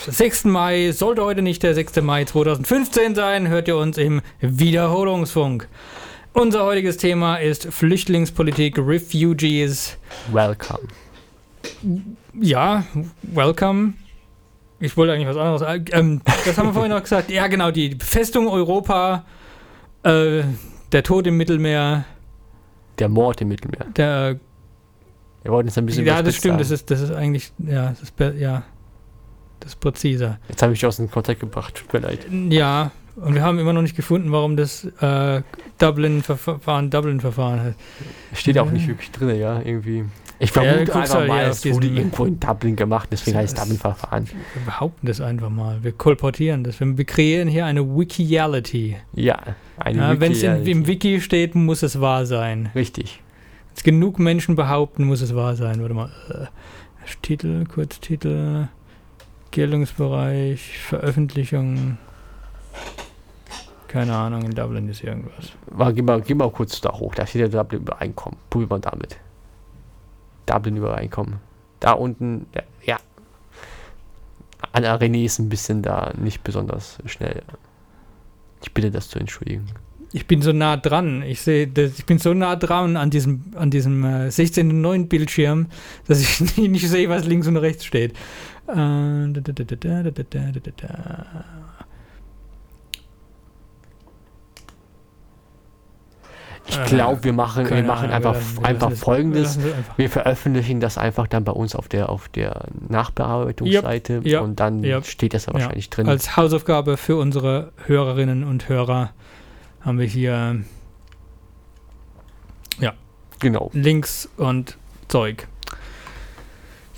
6. 0.07 0.45
Mai. 0.45 0.93
Sollte 0.93 1.23
heute 1.25 1.43
nicht 1.43 1.63
der 1.63 1.75
6. 1.75 1.97
Mai 2.03 2.25
2015 2.25 3.15
sein, 3.15 3.49
hört 3.49 3.69
ihr 3.69 3.77
uns 3.77 3.99
im 3.99 4.21
Wiederholungsfunk. 4.41 5.69
Unser 6.35 6.65
heutiges 6.65 6.99
Thema 6.99 7.37
ist 7.37 7.67
Flüchtlingspolitik, 7.73 8.79
Refugees. 8.79 9.99
Welcome. 10.33 10.87
Ja, 12.41 12.85
welcome. 13.23 13.95
Ich 14.79 14.97
wollte 14.97 15.15
eigentlich 15.15 15.27
was 15.29 15.37
anderes. 15.37 15.63
äh, 15.63 15.81
Ähm, 15.99 16.21
das 16.45 16.57
haben 16.57 16.69
wir 16.69 16.73
vorhin 16.75 16.93
noch 16.93 17.03
gesagt. 17.03 17.31
Ja, 17.31 17.49
genau, 17.49 17.73
die 17.73 17.97
Festung 18.01 18.47
Europa, 18.47 19.25
äh, 20.05 20.43
der 20.93 21.03
Tod 21.03 21.27
im 21.27 21.37
Mittelmeer, 21.37 22.05
Der 23.01 23.09
Mord 23.09 23.41
im 23.41 23.49
Mittelmeer. 23.49 23.87
der. 23.97 24.39
Wir 25.49 25.55
wollten 25.55 25.69
jetzt 25.69 25.79
ein 25.79 25.87
bisschen 25.87 26.05
Ja, 26.05 26.21
das 26.23 26.37
stimmt, 26.37 26.61
das 26.61 26.71
ist, 26.71 26.91
das 26.91 27.01
ist 27.01 27.11
eigentlich. 27.11 27.51
Ja, 27.57 27.89
das 27.89 28.03
ist, 28.03 28.13
ja, 28.39 28.65
das 29.61 29.71
ist 29.73 29.81
präziser. 29.81 30.39
Jetzt 30.51 30.61
habe 30.63 30.75
ich 30.75 30.81
dich 30.81 30.87
aus 30.87 30.99
dem 30.99 31.11
Kontakt 31.11 31.41
gebracht. 31.41 31.75
Tut 31.75 31.91
mir 31.95 32.01
leid. 32.07 32.27
Ja, 32.51 32.91
und 33.17 33.35
wir 33.35 33.43
haben 33.43 33.59
immer 33.59 33.73
noch 33.73 33.81
nicht 33.81 33.97
gefunden, 33.97 34.31
warum 34.31 34.59
das 34.59 34.85
äh, 35.01 35.41
Dublin-Verfahren 35.79 36.91
Dublin-Verfahren 36.91 37.61
heißt. 37.63 37.79
Steht 38.35 38.59
auch 38.59 38.67
Ja. 38.67 38.73
nicht 38.73 38.89
wirklich 38.89 39.11
drin, 39.11 39.35
ja, 39.41 39.63
irgendwie. 39.65 40.05
Ich 40.39 40.55
Ja, 40.55 40.63
vermute 40.63 40.93
guckst 40.93 41.17
einfach 41.17 41.27
mal, 41.27 41.45
es 41.47 41.65
wurde 41.65 41.87
irgendwo 41.87 42.27
in 42.27 42.39
Dublin 42.39 42.77
gemacht, 42.77 43.09
deswegen 43.11 43.39
Das 43.39 43.45
heißt 43.45 43.59
Dublin-Verfahren. 43.59 44.27
Wir 44.27 44.65
behaupten 44.67 45.07
das 45.07 45.23
einfach 45.23 45.49
mal. 45.49 45.83
Wir 45.83 45.93
kolportieren 45.93 46.63
das. 46.63 46.79
Wir, 46.79 47.05
kreieren 47.07 47.49
hier 47.49 47.65
eine 47.65 47.81
Wikiality. 47.89 48.99
Ja, 49.15 49.39
eine 49.79 49.99
Ja, 49.99 50.21
Wenn 50.21 50.33
es 50.33 50.43
im 50.43 50.87
Wiki 50.87 51.23
steht, 51.23 51.55
muss 51.55 51.83
es 51.83 52.03
wahr 52.03 52.27
sein. 52.27 52.69
Richtig. 52.75 53.23
Es 53.75 53.83
genug 53.83 54.19
Menschen 54.19 54.57
behaupten, 54.57 55.05
muss 55.05 55.21
es 55.21 55.35
wahr 55.35 55.57
sein. 55.57 55.81
Warte 55.81 55.95
mal. 55.95 56.11
Äh, 56.29 56.47
Titel, 57.23 57.65
Kurztitel, 57.67 58.69
Geltungsbereich, 59.51 60.79
Veröffentlichung. 60.79 61.99
Keine 63.89 64.15
Ahnung, 64.15 64.43
in 64.43 64.51
Dublin 64.51 64.89
ist 64.89 65.03
irgendwas. 65.03 65.53
Mal, 65.75 65.95
geh, 65.95 66.03
mal, 66.03 66.21
geh 66.21 66.35
mal 66.35 66.51
kurz 66.51 66.81
da 66.81 66.93
hoch, 66.93 67.15
da 67.15 67.27
steht 67.27 67.41
ja 67.41 67.49
Dublin-Übereinkommen. 67.49 68.39
Probier 68.51 68.69
mal 68.69 68.81
damit. 68.81 69.17
Dublin-Übereinkommen. 70.45 71.41
Da 71.81 71.93
unten, 71.93 72.47
ja. 72.55 72.63
ja. 72.85 72.97
Anna 74.73 74.95
René 74.97 75.25
ist 75.25 75.39
ein 75.39 75.49
bisschen 75.49 75.83
da 75.83 76.13
nicht 76.19 76.45
besonders 76.45 76.99
schnell. 77.07 77.43
Ich 78.63 78.75
bitte 78.75 78.91
das 78.91 79.09
zu 79.09 79.19
entschuldigen 79.19 79.67
ich 80.13 80.27
bin 80.27 80.43
so 80.43 80.53
nah 80.53 80.77
dran. 80.77 81.23
Ich 81.23 81.41
sehe, 81.43 81.69
ich 81.77 82.07
bin 82.07 82.19
so 82.19 82.33
nah 82.35 82.57
dran 82.57 82.97
an 82.97 83.11
diesem, 83.11 83.53
an 83.55 83.71
diesem 83.71 84.05
äh, 84.05 84.29
16.9 84.29 85.09
Bildschirm, 85.09 85.67
dass 86.07 86.21
ich 86.21 86.57
nicht 86.57 86.89
sehe, 86.89 87.09
was 87.09 87.25
links 87.27 87.47
und 87.47 87.57
rechts 87.57 87.85
steht. 87.85 88.15
Ich 96.71 96.85
glaube, 96.85 97.25
wir 97.25 97.33
machen, 97.33 97.69
wir 97.69 97.83
machen 97.83 98.11
Ahnung, 98.11 98.15
einfach, 98.15 98.35
wir 98.35 98.65
einfach 98.67 98.91
das, 98.91 99.01
folgendes. 99.01 99.63
Wir, 99.63 99.75
einfach. 99.75 99.99
wir, 99.99 100.11
veröffentlichen 100.11 100.81
das 100.81 100.99
einfach 100.99 101.27
dann 101.27 101.45
bei 101.45 101.53
uns 101.53 101.75
auf 101.75 101.89
der, 101.89 102.11
auf 102.11 102.29
der 102.29 102.67
Nachbearbeitungsseite 102.89 104.15
yep, 104.17 104.27
yep, 104.27 104.43
und 104.43 104.61
dann 104.61 104.85
yep, 104.85 105.07
steht 105.07 105.33
das 105.33 105.47
da 105.47 105.55
wahrscheinlich 105.55 105.89
drin. 105.89 106.09
Als 106.09 106.37
Hausaufgabe 106.37 106.99
für 106.99 107.17
unsere 107.17 107.73
Hörerinnen 107.87 108.45
und 108.45 108.69
Hörer 108.69 109.13
haben 109.81 109.99
wir 109.99 110.07
hier 110.07 110.63
genau. 113.39 113.71
Links 113.73 114.29
und 114.37 114.77
Zeug. 115.09 115.47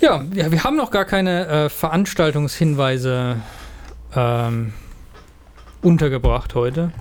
Ja, 0.00 0.24
ja 0.34 0.50
wir 0.50 0.64
haben 0.64 0.76
noch 0.76 0.90
gar 0.90 1.04
keine 1.04 1.46
äh, 1.46 1.68
Veranstaltungshinweise 1.68 3.36
ähm, 4.14 4.72
untergebracht 5.82 6.54
heute. 6.54 6.92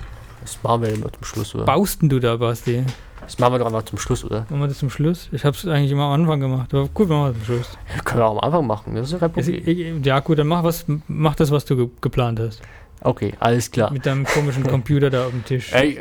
Das 0.42 0.62
machen 0.64 0.84
wir 0.84 0.90
immer 0.90 1.12
zum 1.12 1.24
Schluss, 1.24 1.56
oder? 1.56 1.66
Baust 1.66 2.02
denn 2.02 2.10
du 2.10 2.20
da, 2.20 2.38
Basti? 2.38 2.86
Das 3.22 3.38
machen 3.38 3.54
wir 3.54 3.60
doch 3.60 3.68
einfach 3.68 3.84
zum 3.84 4.00
Schluss, 4.00 4.24
oder? 4.24 4.42
Machen 4.50 4.62
wir 4.62 4.68
das 4.68 4.80
zum 4.80 4.90
Schluss? 4.90 5.30
Ich 5.32 5.46
habe 5.46 5.56
es 5.56 5.68
eigentlich 5.68 5.92
immer 5.92 6.06
am 6.06 6.22
Anfang 6.22 6.40
gemacht, 6.40 6.74
aber 6.74 6.88
gut, 6.88 7.10
machen 7.10 7.26
wir 7.26 7.28
das 7.34 7.38
zum 7.38 7.56
Schluss. 7.56 7.78
Ja, 7.96 8.02
können 8.02 8.22
wir 8.22 8.26
auch 8.26 8.38
am 8.38 8.40
Anfang 8.40 8.68
machen, 8.68 8.96
das 8.96 9.08
ist 9.08 9.14
ja 9.14 9.20
kein 9.20 9.36
Ist, 9.36 9.52
Problem. 9.52 10.04
ja 10.04 10.20
gut, 10.20 10.40
dann 10.40 10.48
mach, 10.48 10.64
was, 10.64 10.86
mach 11.08 11.36
das, 11.36 11.52
was 11.52 11.66
du 11.66 11.76
ge 11.76 11.90
geplant 12.02 12.40
hast. 12.40 12.62
Okay, 13.02 13.34
alles 13.40 13.72
klar. 13.72 13.92
Mit 13.92 14.06
deinem 14.06 14.26
komischen 14.26 14.64
Computer 14.64 15.10
da 15.10 15.26
auf 15.26 15.32
dem 15.32 15.46
Tisch. 15.46 15.72
Ey, 15.74 16.00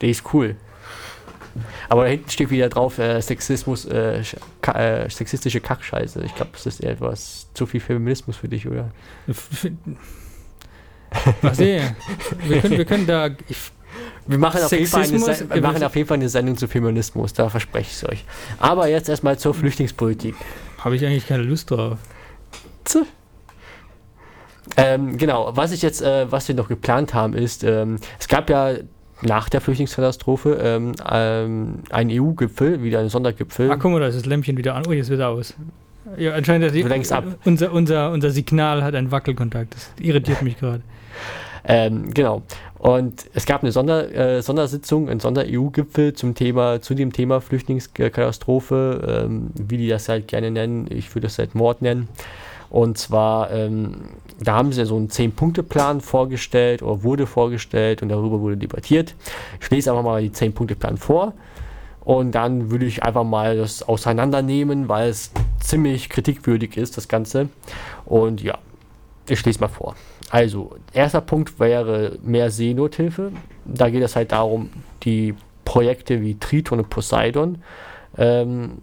der 0.00 0.08
ist 0.08 0.32
cool. 0.32 0.56
Aber 1.88 2.04
da 2.04 2.10
hinten 2.10 2.30
steht 2.30 2.50
wieder 2.50 2.68
drauf, 2.68 2.98
äh, 2.98 3.20
Sexismus, 3.20 3.84
äh, 3.84 4.22
ka 4.62 4.72
äh, 4.72 5.10
sexistische 5.10 5.60
Kackscheiße. 5.60 6.22
Ich 6.24 6.34
glaube, 6.34 6.52
das 6.52 6.66
ist 6.66 6.82
etwas 6.82 7.46
zu 7.54 7.66
viel 7.66 7.80
Feminismus 7.80 8.36
für 8.36 8.48
dich, 8.48 8.66
oder? 8.66 8.90
Basti, 11.42 11.80
wir 12.46 12.60
können, 12.60 12.78
wir 12.78 12.84
können 12.86 13.06
da... 13.06 13.28
Ich, 13.48 13.58
Wir 14.26 14.38
machen, 14.38 14.62
auf 14.62 14.72
jeden 14.72 14.86
Fall 14.86 15.02
eine, 15.02 15.50
wir 15.50 15.60
machen 15.60 15.84
auf 15.84 15.94
jeden 15.94 16.08
Fall 16.08 16.16
eine 16.16 16.30
Sendung 16.30 16.56
zu 16.56 16.66
Feminismus, 16.68 17.34
da 17.34 17.50
verspreche 17.50 17.90
ich 17.90 17.96
es 17.96 18.08
euch. 18.08 18.24
Aber 18.58 18.88
jetzt 18.88 19.10
erstmal 19.10 19.38
zur 19.38 19.52
Flüchtlingspolitik. 19.52 20.34
habe 20.78 20.96
ich 20.96 21.04
eigentlich 21.04 21.26
keine 21.26 21.42
Lust 21.42 21.70
drauf. 21.70 21.98
Ähm, 24.76 25.18
genau, 25.18 25.50
was 25.54 25.72
ich 25.72 25.82
jetzt, 25.82 26.02
äh, 26.02 26.30
was 26.30 26.48
wir 26.48 26.54
noch 26.54 26.68
geplant 26.68 27.14
haben, 27.14 27.34
ist, 27.34 27.64
ähm, 27.64 27.98
es 28.18 28.28
gab 28.28 28.48
ja 28.48 28.74
nach 29.22 29.48
der 29.48 29.60
Flüchtlingskatastrophe 29.60 30.58
ähm, 30.60 30.92
ähm, 31.10 31.74
einen 31.90 32.10
EU-Gipfel, 32.10 32.82
wieder 32.82 33.00
einen 33.00 33.08
Sondergipfel. 33.08 33.70
Ach, 33.70 33.78
guck 33.78 33.92
mal, 33.92 34.00
da 34.00 34.06
ist 34.06 34.16
das 34.16 34.26
Lämpchen 34.26 34.56
wieder 34.56 34.74
an. 34.74 34.84
Oh, 34.86 34.92
jetzt 34.92 35.10
wird 35.10 35.20
er 35.20 35.28
aus. 35.28 35.54
Ja, 36.16 36.32
anscheinend 36.32 36.74
Du 36.74 36.88
lenkst 36.88 37.12
ab. 37.12 37.24
Unser, 37.44 37.72
unser, 37.72 38.10
unser 38.10 38.30
Signal 38.30 38.82
hat 38.82 38.94
einen 38.94 39.10
Wackelkontakt. 39.10 39.74
Das 39.74 39.92
irritiert 40.00 40.42
mich 40.42 40.58
gerade. 40.58 40.82
Ähm, 41.64 42.12
genau. 42.12 42.42
Und 42.78 43.26
es 43.34 43.46
gab 43.46 43.62
eine 43.62 43.70
Sonder, 43.70 44.12
äh, 44.12 44.42
Sondersitzung, 44.42 45.08
ein 45.08 45.20
Sonder-EU-Gipfel 45.20 46.14
zum 46.14 46.34
Thema, 46.34 46.80
zu 46.82 46.94
dem 46.94 47.12
Thema 47.12 47.40
Flüchtlingskatastrophe, 47.40 49.24
ähm, 49.26 49.50
wie 49.54 49.76
die 49.76 49.88
das 49.88 50.08
halt 50.08 50.26
gerne 50.26 50.50
nennen. 50.50 50.88
Ich 50.90 51.14
würde 51.14 51.28
das 51.28 51.38
halt 51.38 51.54
Mord 51.54 51.80
nennen. 51.80 52.08
Und 52.72 52.96
zwar, 52.96 53.50
ähm, 53.50 53.96
da 54.40 54.54
haben 54.54 54.72
sie 54.72 54.86
so 54.86 54.96
einen 54.96 55.10
Zehn-Punkte-Plan 55.10 56.00
vorgestellt 56.00 56.80
oder 56.80 57.02
wurde 57.02 57.26
vorgestellt 57.26 58.00
und 58.00 58.08
darüber 58.08 58.40
wurde 58.40 58.56
debattiert. 58.56 59.14
Ich 59.60 59.68
lese 59.68 59.90
einfach 59.90 60.02
mal 60.02 60.22
die 60.22 60.32
Zehn-Punkte-Plan 60.32 60.96
vor 60.96 61.34
und 62.02 62.34
dann 62.34 62.70
würde 62.70 62.86
ich 62.86 63.02
einfach 63.02 63.24
mal 63.24 63.58
das 63.58 63.82
auseinandernehmen, 63.82 64.88
weil 64.88 65.10
es 65.10 65.32
ziemlich 65.60 66.08
kritikwürdig 66.08 66.78
ist, 66.78 66.96
das 66.96 67.08
Ganze. 67.08 67.50
Und 68.06 68.42
ja, 68.42 68.56
ich 69.28 69.44
lese 69.44 69.60
mal 69.60 69.68
vor. 69.68 69.94
Also, 70.30 70.74
erster 70.94 71.20
Punkt 71.20 71.60
wäre 71.60 72.16
mehr 72.22 72.50
Seenothilfe. 72.50 73.32
Da 73.66 73.90
geht 73.90 74.02
es 74.02 74.16
halt 74.16 74.32
darum, 74.32 74.70
die 75.02 75.34
Projekte 75.66 76.22
wie 76.22 76.38
Triton 76.38 76.78
und 76.78 76.88
Poseidon 76.88 77.58
ähm, 78.16 78.78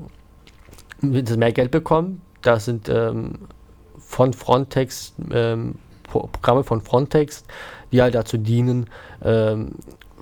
mehr 1.02 1.54
Geld 1.54 1.72
bekommen. 1.72 2.22
Das 2.44 2.66
sind 2.66 2.88
ähm, 2.88 3.34
von 4.10 4.34
Frontex 4.34 5.14
ähm, 5.32 5.76
Pro 6.04 6.28
Programme 6.32 6.64
von 6.64 6.82
Frontex, 6.82 7.44
die 7.92 8.02
halt 8.02 8.16
dazu 8.16 8.38
dienen, 8.38 8.88
ähm, 9.24 9.76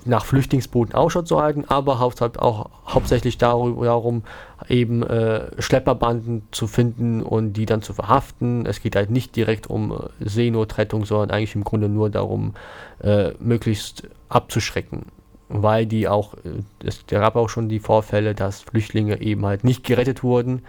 nach 0.04 0.26
Flüchtlingsbooten 0.26 0.94
Ausschau 0.94 1.22
zu 1.22 1.40
halten, 1.40 1.64
aber 1.68 1.98
haupt, 1.98 2.38
auch 2.38 2.68
hauptsächlich 2.86 3.38
darüber, 3.38 3.86
darum, 3.86 4.22
eben 4.68 5.02
äh, 5.02 5.60
Schlepperbanden 5.60 6.42
zu 6.50 6.66
finden 6.66 7.22
und 7.22 7.54
die 7.54 7.64
dann 7.64 7.80
zu 7.80 7.94
verhaften. 7.94 8.66
Es 8.66 8.82
geht 8.82 8.94
halt 8.94 9.10
nicht 9.10 9.34
direkt 9.34 9.68
um 9.68 9.92
äh, 9.92 9.96
Seenotrettung, 10.20 11.06
sondern 11.06 11.30
eigentlich 11.30 11.54
im 11.54 11.64
Grunde 11.64 11.88
nur 11.88 12.10
darum, 12.10 12.54
äh, 13.02 13.32
möglichst 13.40 14.02
abzuschrecken. 14.28 15.06
Weil 15.48 15.86
die 15.86 16.08
auch, 16.08 16.34
äh, 16.34 16.62
es 16.84 17.06
gab 17.06 17.36
auch 17.36 17.48
schon 17.48 17.70
die 17.70 17.80
Vorfälle, 17.80 18.34
dass 18.34 18.60
Flüchtlinge 18.60 19.20
eben 19.22 19.46
halt 19.46 19.64
nicht 19.64 19.82
gerettet 19.82 20.22
wurden 20.22 20.62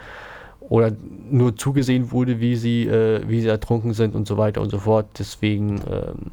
oder 0.70 0.92
nur 1.30 1.56
zugesehen 1.56 2.12
wurde, 2.12 2.40
wie 2.40 2.56
sie, 2.56 2.88
äh, 2.88 3.22
wie 3.28 3.42
sie 3.42 3.48
ertrunken 3.48 3.94
sind 3.94 4.16
und 4.16 4.28
so 4.28 4.38
weiter 4.38 4.62
und 4.62 4.70
so 4.70 4.80
fort. 4.80 5.08
Deswegen 5.18 5.82
ähm, 5.92 6.32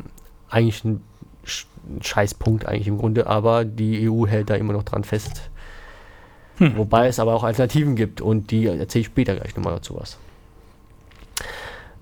eigentlich 0.49 0.85
ein, 0.85 1.01
Sch- 1.45 1.67
ein 1.89 2.03
Scheißpunkt 2.03 2.67
eigentlich 2.67 2.89
im 2.89 2.99
Grunde, 2.99 3.27
aber 3.27 3.65
die 3.65 4.09
EU 4.09 4.27
hält 4.27 4.51
da 4.51 4.55
immer 4.55 4.73
noch 4.75 4.83
dran 4.85 5.05
fest. 5.05 5.51
Hm. 6.59 6.77
Wobei 6.77 7.09
es 7.09 7.19
aber 7.19 7.35
auch 7.35 7.45
Alternativen 7.45 7.97
gibt 7.97 8.21
und 8.21 8.51
die 8.51 8.67
erzähle 8.67 9.01
ich 9.01 9.07
später 9.07 9.35
gleich 9.37 9.57
nochmal 9.57 9.75
dazu 9.75 9.97
was. 9.97 10.19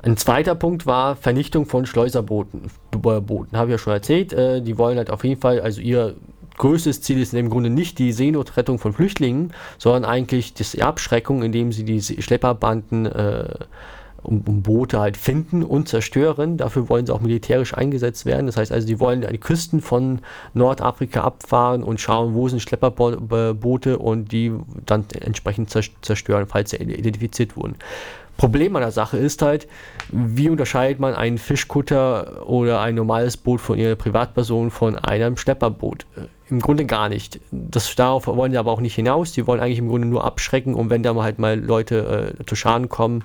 Ein 0.02 0.16
zweiter 0.16 0.54
Punkt 0.54 0.86
war 0.86 1.16
Vernichtung 1.16 1.64
von 1.64 1.86
Schleuserbooten. 1.86 2.70
Booten, 2.90 3.56
habe 3.56 3.70
ich 3.70 3.72
ja 3.72 3.78
schon 3.78 3.92
erzählt. 3.94 4.32
Äh, 4.32 4.60
die 4.60 4.76
wollen 4.76 4.98
halt 4.98 5.10
auf 5.10 5.24
jeden 5.24 5.40
Fall, 5.40 5.60
also 5.60 5.80
ihr 5.80 6.14
größtes 6.56 7.02
Ziel 7.02 7.20
ist 7.20 7.34
im 7.34 7.50
Grunde 7.50 7.70
nicht 7.70 7.98
die 7.98 8.12
Seenotrettung 8.12 8.78
von 8.78 8.92
Flüchtlingen, 8.92 9.52
sondern 9.78 10.04
eigentlich 10.04 10.54
die 10.54 10.82
Abschreckung, 10.82 11.42
indem 11.42 11.72
sie 11.72 11.84
die 11.84 12.00
Schlepperbanden 12.00 13.06
äh, 13.06 13.54
um, 14.22 14.40
um 14.46 14.62
Boote 14.62 14.98
halt 15.00 15.16
finden 15.16 15.62
und 15.62 15.88
zerstören. 15.88 16.56
Dafür 16.56 16.88
wollen 16.88 17.06
sie 17.06 17.12
auch 17.12 17.20
militärisch 17.20 17.74
eingesetzt 17.74 18.24
werden. 18.24 18.46
Das 18.46 18.56
heißt 18.56 18.72
also, 18.72 18.86
die 18.86 18.98
wollen 18.98 19.20
die 19.20 19.38
Küsten 19.38 19.80
von 19.82 20.20
Nordafrika 20.54 21.20
abfahren 21.22 21.82
und 21.82 22.00
schauen, 22.00 22.34
wo 22.34 22.48
sind 22.48 22.60
Schlepperboote 22.60 23.98
und 23.98 24.32
die 24.32 24.52
dann 24.86 25.04
entsprechend 25.20 25.70
zer- 25.70 25.90
zerstören, 26.00 26.46
falls 26.48 26.70
sie 26.70 26.76
identifiziert 26.76 27.56
wurden. 27.56 27.76
Problem 28.36 28.74
an 28.76 28.82
der 28.82 28.90
Sache 28.90 29.16
ist 29.16 29.42
halt, 29.42 29.68
wie 30.10 30.48
unterscheidet 30.48 30.98
man 30.98 31.14
einen 31.14 31.38
Fischkutter 31.38 32.48
oder 32.48 32.80
ein 32.80 32.94
normales 32.94 33.36
Boot 33.36 33.60
von 33.60 33.78
ihrer 33.78 33.94
Privatperson 33.94 34.70
von 34.70 34.96
einem 34.96 35.36
Schlepperboot? 35.36 36.06
Äh, 36.16 36.50
Im 36.50 36.60
Grunde 36.60 36.84
gar 36.84 37.08
nicht. 37.08 37.40
Das, 37.50 37.94
darauf 37.94 38.26
wollen 38.26 38.52
die 38.52 38.58
aber 38.58 38.72
auch 38.72 38.80
nicht 38.80 38.94
hinaus. 38.94 39.32
Die 39.32 39.46
wollen 39.46 39.60
eigentlich 39.60 39.78
im 39.78 39.88
Grunde 39.88 40.08
nur 40.08 40.24
abschrecken 40.24 40.74
und 40.74 40.90
wenn 40.90 41.02
da 41.02 41.12
mal 41.14 41.22
halt 41.22 41.38
mal 41.38 41.58
Leute 41.58 42.34
äh, 42.38 42.44
zu 42.44 42.56
Schaden 42.56 42.88
kommen, 42.88 43.24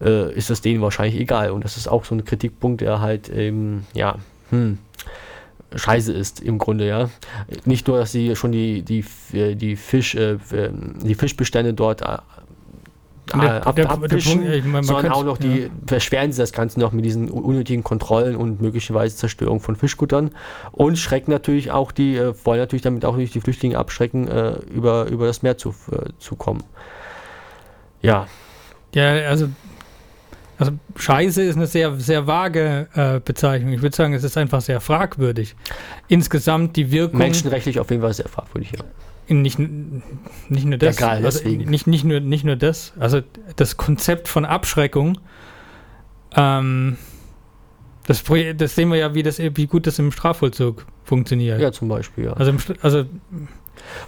äh, 0.00 0.32
ist 0.32 0.50
das 0.50 0.60
denen 0.60 0.80
wahrscheinlich 0.80 1.20
egal. 1.20 1.50
Und 1.50 1.64
das 1.64 1.76
ist 1.76 1.88
auch 1.88 2.04
so 2.04 2.14
ein 2.14 2.24
Kritikpunkt, 2.24 2.80
der 2.80 3.00
halt, 3.00 3.28
ähm, 3.28 3.84
ja, 3.94 4.16
hm, 4.50 4.78
scheiße 5.74 6.12
ist 6.12 6.40
im 6.40 6.58
Grunde, 6.58 6.86
ja. 6.86 7.10
Nicht 7.64 7.88
nur, 7.88 7.98
dass 7.98 8.12
sie 8.12 8.36
schon 8.36 8.52
die, 8.52 8.82
die, 8.82 9.04
die, 9.32 9.76
Fisch, 9.76 10.14
äh, 10.14 10.38
die 11.02 11.14
Fischbestände 11.14 11.74
dort 11.74 12.02
äh, 12.02 12.18
der, 13.34 13.66
ab, 13.66 13.76
der, 13.76 13.90
abwischen, 13.90 14.44
der 14.44 14.60
Punkt, 14.60 14.82
ich 14.82 14.86
sondern 14.86 15.12
auch 15.12 15.24
noch 15.24 15.38
die, 15.38 15.62
ja. 15.62 15.68
verschweren 15.86 16.32
sie 16.32 16.40
das 16.40 16.52
Ganze 16.52 16.78
noch 16.78 16.92
mit 16.92 17.04
diesen 17.04 17.30
unnötigen 17.30 17.82
Kontrollen 17.82 18.36
und 18.36 18.60
möglicherweise 18.60 19.16
Zerstörung 19.16 19.60
von 19.60 19.76
Fischguttern 19.76 20.30
und 20.72 20.96
schrecken 20.96 21.30
natürlich 21.30 21.70
auch 21.70 21.92
die, 21.92 22.16
äh, 22.16 22.34
wollen 22.44 22.60
natürlich 22.60 22.82
damit 22.82 23.04
auch 23.04 23.16
nicht 23.16 23.34
die 23.34 23.40
Flüchtlinge 23.40 23.78
abschrecken, 23.78 24.28
äh, 24.28 24.52
über, 24.72 25.06
über 25.06 25.26
das 25.26 25.42
Meer 25.42 25.58
zu, 25.58 25.70
äh, 25.90 26.10
zu 26.18 26.36
kommen. 26.36 26.62
Ja. 28.02 28.26
Ja, 28.94 29.10
also 29.28 29.48
also 30.58 30.72
Scheiße 30.96 31.42
ist 31.42 31.56
eine 31.56 31.66
sehr, 31.66 31.94
sehr 32.00 32.26
vage 32.26 32.88
äh, 32.94 33.20
Bezeichnung. 33.20 33.72
Ich 33.72 33.82
würde 33.82 33.94
sagen, 33.94 34.14
es 34.14 34.24
ist 34.24 34.38
einfach 34.38 34.62
sehr 34.62 34.80
fragwürdig. 34.80 35.54
Insgesamt 36.08 36.76
die 36.76 36.90
Wirkung. 36.90 37.18
Menschenrechtlich 37.18 37.78
auf 37.78 37.90
jeden 37.90 38.02
Fall 38.02 38.14
sehr 38.14 38.28
fragwürdig, 38.28 38.72
ja. 38.72 38.84
Nicht, 39.28 39.58
nicht 39.58 40.66
nur 40.66 40.78
das. 40.78 40.98
Egal, 40.98 41.24
also 41.24 41.48
nicht, 41.48 41.86
nicht, 41.86 42.04
nur, 42.04 42.20
nicht 42.20 42.44
nur 42.44 42.56
das. 42.56 42.92
Also 42.98 43.22
das 43.56 43.76
Konzept 43.76 44.28
von 44.28 44.44
Abschreckung, 44.44 45.18
ähm, 46.36 46.96
das, 48.06 48.22
das 48.56 48.74
sehen 48.74 48.90
wir 48.90 48.98
ja, 48.98 49.14
wie, 49.14 49.22
das, 49.24 49.38
wie 49.38 49.66
gut 49.66 49.86
das 49.86 49.98
im 49.98 50.12
Strafvollzug 50.12 50.86
funktioniert. 51.02 51.60
Ja, 51.60 51.72
zum 51.72 51.88
Beispiel, 51.88 52.26
ja. 52.26 52.32
Also, 52.34 52.52
im, 52.52 52.58
also 52.82 53.04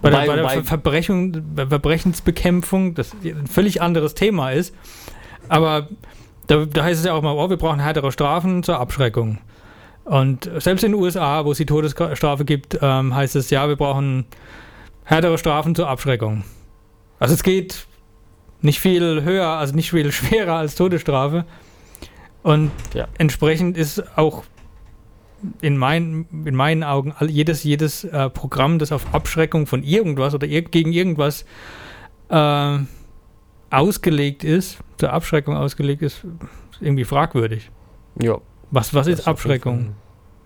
bei 0.02 0.12
wobei, 0.12 0.26
der, 0.26 0.42
bei 0.42 0.54
der 0.54 0.64
Verbrechung, 0.64 1.36
bei 1.54 1.66
Verbrechensbekämpfung, 1.66 2.94
das 2.94 3.12
ein 3.24 3.48
völlig 3.48 3.82
anderes 3.82 4.14
Thema 4.14 4.52
ist, 4.52 4.74
aber 5.48 5.88
da, 6.46 6.64
da 6.64 6.84
heißt 6.84 7.00
es 7.00 7.06
ja 7.06 7.12
auch 7.12 7.22
mal, 7.22 7.32
oh, 7.32 7.50
wir 7.50 7.56
brauchen 7.56 7.80
härtere 7.80 8.12
Strafen 8.12 8.62
zur 8.62 8.78
Abschreckung. 8.78 9.38
Und 10.04 10.50
selbst 10.58 10.84
in 10.84 10.92
den 10.92 11.00
USA, 11.00 11.44
wo 11.44 11.52
es 11.52 11.58
die 11.58 11.66
Todesstrafe 11.66 12.44
gibt, 12.44 12.78
ähm, 12.80 13.14
heißt 13.14 13.36
es 13.36 13.50
ja, 13.50 13.68
wir 13.68 13.76
brauchen 13.76 14.24
härtere 15.08 15.38
Strafen 15.38 15.74
zur 15.74 15.88
Abschreckung. 15.88 16.44
Also 17.18 17.32
es 17.32 17.42
geht 17.42 17.86
nicht 18.60 18.78
viel 18.78 19.22
höher, 19.22 19.46
also 19.46 19.74
nicht 19.74 19.90
viel 19.90 20.12
schwerer 20.12 20.56
als 20.56 20.74
Todesstrafe. 20.74 21.44
Und 22.42 22.70
ja. 22.94 23.08
entsprechend 23.16 23.76
ist 23.76 24.02
auch 24.16 24.44
in, 25.62 25.78
mein, 25.78 26.26
in 26.44 26.54
meinen 26.54 26.84
Augen 26.84 27.14
jedes, 27.26 27.64
jedes 27.64 28.04
äh, 28.04 28.28
Programm, 28.28 28.78
das 28.78 28.92
auf 28.92 29.14
Abschreckung 29.14 29.66
von 29.66 29.82
irgendwas 29.82 30.34
oder 30.34 30.46
ir 30.46 30.62
gegen 30.62 30.92
irgendwas 30.92 31.46
äh, 32.28 32.78
ausgelegt 33.70 34.44
ist, 34.44 34.78
zur 34.98 35.12
Abschreckung 35.12 35.56
ausgelegt 35.56 36.02
ist, 36.02 36.24
irgendwie 36.80 37.04
fragwürdig. 37.04 37.70
Ja. 38.20 38.38
Was, 38.70 38.92
was 38.92 39.06
ist 39.06 39.26
Abschreckung? 39.26 39.94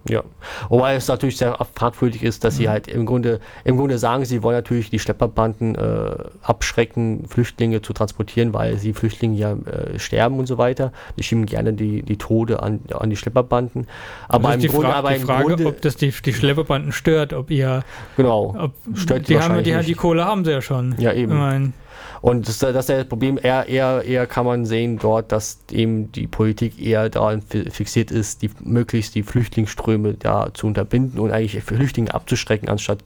Ja, 0.09 0.25
wobei 0.69 0.97
es 0.97 1.07
natürlich 1.07 1.37
sehr 1.37 1.57
fragwürdig 1.75 2.23
ist, 2.25 2.43
dass 2.43 2.55
mhm. 2.55 2.59
sie 2.59 2.69
halt 2.69 2.89
im 2.89 3.07
Grunde, 3.07 3.41
im 3.65 3.77
Grunde 3.77 3.99
sagen, 3.99 4.25
sie 4.25 4.43
wollen 4.43 4.57
natürlich 4.57 4.91
die 4.91 4.99
Schlepperbanden 4.99 5.77
äh, 5.77 6.15
abschrecken, 6.43 7.27
Flüchtlinge 7.29 7.83
zu 7.83 7.93
transportieren, 7.93 8.53
weil 8.53 8.79
sie 8.79 8.95
Flüchtlinge 8.95 9.37
ja 9.37 9.53
äh, 9.53 9.99
sterben 9.99 10.39
und 10.39 10.47
so 10.47 10.59
weiter. 10.59 10.93
Die 11.17 11.23
schieben 11.23 11.47
gerne 11.47 11.73
die, 11.73 12.03
die 12.03 12.17
Tode 12.17 12.63
an, 12.63 12.81
an 12.93 13.11
die 13.11 13.17
Schlepperbanden. 13.17 13.87
Aber 14.29 14.55
im 14.55 14.61
die 14.61 14.69
Grunde, 14.69 14.89
Fra 14.89 14.97
aber 14.97 15.13
die 15.13 15.21
Frage, 15.21 15.49
Grunde, 15.49 15.67
ob 15.67 15.81
das 15.83 15.97
die, 15.97 16.11
die 16.11 16.33
Schlepperbanden 16.33 16.93
stört, 16.93 17.33
ob 17.33 17.51
ihr. 17.51 17.85
Genau. 18.17 18.55
Ob, 18.59 18.73
stört 18.97 19.29
die, 19.29 19.35
die 19.35 19.41
haben 19.41 19.63
die, 19.63 19.77
die 19.87 19.95
Kohle 19.95 20.25
haben 20.25 20.45
sie 20.45 20.51
ja 20.51 20.63
schon. 20.63 20.97
Ja, 20.99 21.13
eben. 21.13 21.33
Ich 21.33 21.39
mein, 21.39 21.75
und 22.23 22.47
das, 22.47 22.59
das 22.61 22.77
ist 22.77 22.89
das 22.89 23.05
Problem, 23.07 23.37
eher, 23.43 23.69
eher, 23.69 24.05
eher 24.05 24.27
kann 24.29 24.47
man 24.47 24.65
sehen 24.65 24.97
dort, 24.99 25.33
dass 25.33 25.59
eben 25.73 26.13
die 26.13 26.29
Politik 26.29 26.81
eher 26.81 27.11
daran 27.11 27.43
fixiert 27.43 28.13
ist, 28.13 28.43
die, 28.43 28.51
möglichst 28.63 29.17
die 29.17 29.25
Flüchtlingsströme 29.25 30.15
da 30.15 30.55
zu 30.55 30.69
unterbinden 30.69 31.19
und 31.19 31.33
eigentlich 31.33 31.61
Flüchtlinge 31.65 32.15
abzuschrecken, 32.15 32.69
anstatt 32.69 33.01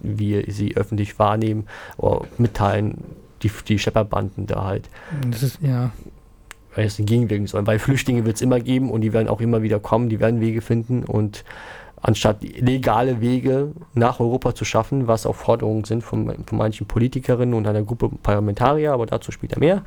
wie 0.00 0.50
sie 0.50 0.76
öffentlich 0.76 1.18
wahrnehmen 1.20 1.66
oder 1.96 2.26
mitteilen, 2.38 2.98
die, 3.44 3.52
die 3.68 3.78
Schlepperbanden 3.78 4.48
da 4.48 4.64
halt. 4.64 4.88
Das 5.30 5.44
ist, 5.44 5.60
ja. 5.62 5.92
Weil 6.74 6.86
es 6.86 6.98
entgegenwirken 6.98 7.46
sollen. 7.46 7.68
Weil 7.68 7.78
Flüchtlinge 7.78 8.24
wird 8.24 8.34
es 8.34 8.42
immer 8.42 8.58
geben 8.58 8.90
und 8.90 9.02
die 9.02 9.12
werden 9.12 9.28
auch 9.28 9.40
immer 9.40 9.62
wieder 9.62 9.78
kommen, 9.78 10.08
die 10.08 10.18
werden 10.18 10.40
Wege 10.40 10.60
finden 10.60 11.04
und 11.04 11.44
anstatt 12.02 12.42
legale 12.42 13.20
Wege 13.20 13.72
nach 13.94 14.20
Europa 14.20 14.54
zu 14.54 14.64
schaffen, 14.64 15.06
was 15.06 15.26
auch 15.26 15.36
Forderungen 15.36 15.84
sind 15.84 16.02
von, 16.02 16.44
von 16.46 16.58
manchen 16.58 16.86
Politikerinnen 16.86 17.54
und 17.54 17.66
einer 17.66 17.82
Gruppe 17.82 18.10
Parlamentarier, 18.22 18.92
aber 18.92 19.06
dazu 19.06 19.32
später 19.32 19.58
mehr. 19.58 19.82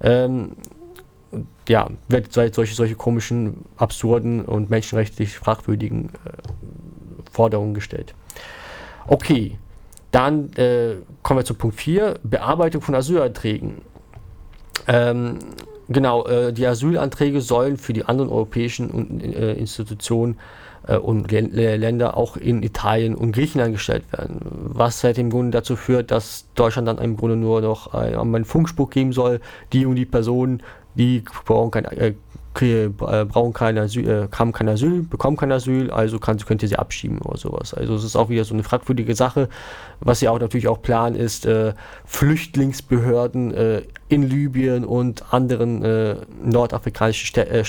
Ähm, 0.00 0.52
ja, 1.68 1.88
wird 2.08 2.32
solche, 2.32 2.74
solche 2.74 2.94
komischen, 2.94 3.64
absurden 3.76 4.44
und 4.44 4.70
menschenrechtlich 4.70 5.38
fragwürdigen 5.38 6.10
äh, 6.24 6.32
Forderungen 7.30 7.74
gestellt. 7.74 8.14
Okay, 9.06 9.58
dann 10.10 10.52
äh, 10.54 10.96
kommen 11.22 11.40
wir 11.40 11.44
zu 11.44 11.54
Punkt 11.54 11.76
4, 11.76 12.16
Bearbeitung 12.22 12.82
von 12.82 12.94
Asylanträgen. 12.94 13.82
Ähm, 14.88 15.38
genau, 15.88 16.26
äh, 16.26 16.52
die 16.52 16.66
Asylanträge 16.66 17.40
sollen 17.40 17.76
für 17.76 17.92
die 17.92 18.04
anderen 18.04 18.30
europäischen 18.30 19.20
äh, 19.20 19.52
Institutionen 19.52 20.38
und 21.02 21.30
Länder 21.30 22.16
auch 22.16 22.36
in 22.36 22.62
Italien 22.62 23.14
und 23.14 23.32
Griechenland 23.32 23.74
gestellt 23.74 24.04
werden. 24.12 24.38
Was 24.42 25.04
halt 25.04 25.18
im 25.18 25.30
Grunde 25.30 25.50
dazu 25.50 25.76
führt, 25.76 26.10
dass 26.10 26.46
Deutschland 26.54 26.88
dann 26.88 26.98
im 26.98 27.16
Grunde 27.16 27.36
nur 27.36 27.60
noch 27.60 27.92
ein, 27.92 28.14
einen 28.14 28.44
Funkspruch 28.44 28.90
geben 28.90 29.12
soll, 29.12 29.40
die 29.72 29.86
und 29.86 29.96
die 29.96 30.06
Personen, 30.06 30.62
die 30.94 31.22
brauchen 31.44 31.70
kein, 31.70 31.84
äh, 31.84 32.08
äh, 32.08 32.14
brauchen 32.52 33.52
kein 33.52 33.78
Asyl, 33.78 34.08
äh, 34.08 34.28
haben 34.36 34.52
kein 34.52 34.68
Asyl, 34.68 35.02
bekommen 35.02 35.36
kein 35.36 35.52
Asyl, 35.52 35.90
also 35.90 36.18
kann, 36.18 36.36
könnt 36.38 36.62
ihr 36.62 36.68
sie 36.68 36.76
abschieben 36.76 37.18
oder 37.20 37.38
sowas. 37.38 37.74
Also 37.74 37.94
es 37.94 38.04
ist 38.04 38.16
auch 38.16 38.28
wieder 38.28 38.44
so 38.44 38.54
eine 38.54 38.64
fragwürdige 38.64 39.14
Sache. 39.14 39.48
Was 40.00 40.20
sie 40.20 40.28
auch 40.28 40.38
natürlich 40.38 40.66
auch 40.66 40.82
planen, 40.82 41.14
ist 41.14 41.46
äh, 41.46 41.74
Flüchtlingsbehörden 42.04 43.54
äh, 43.54 43.82
in 44.08 44.28
Libyen 44.28 44.84
und 44.84 45.32
anderen 45.32 45.84
äh, 45.84 46.16
nordafrikanischen 46.42 47.26
Städ 47.26 47.48
äh, 47.48 47.64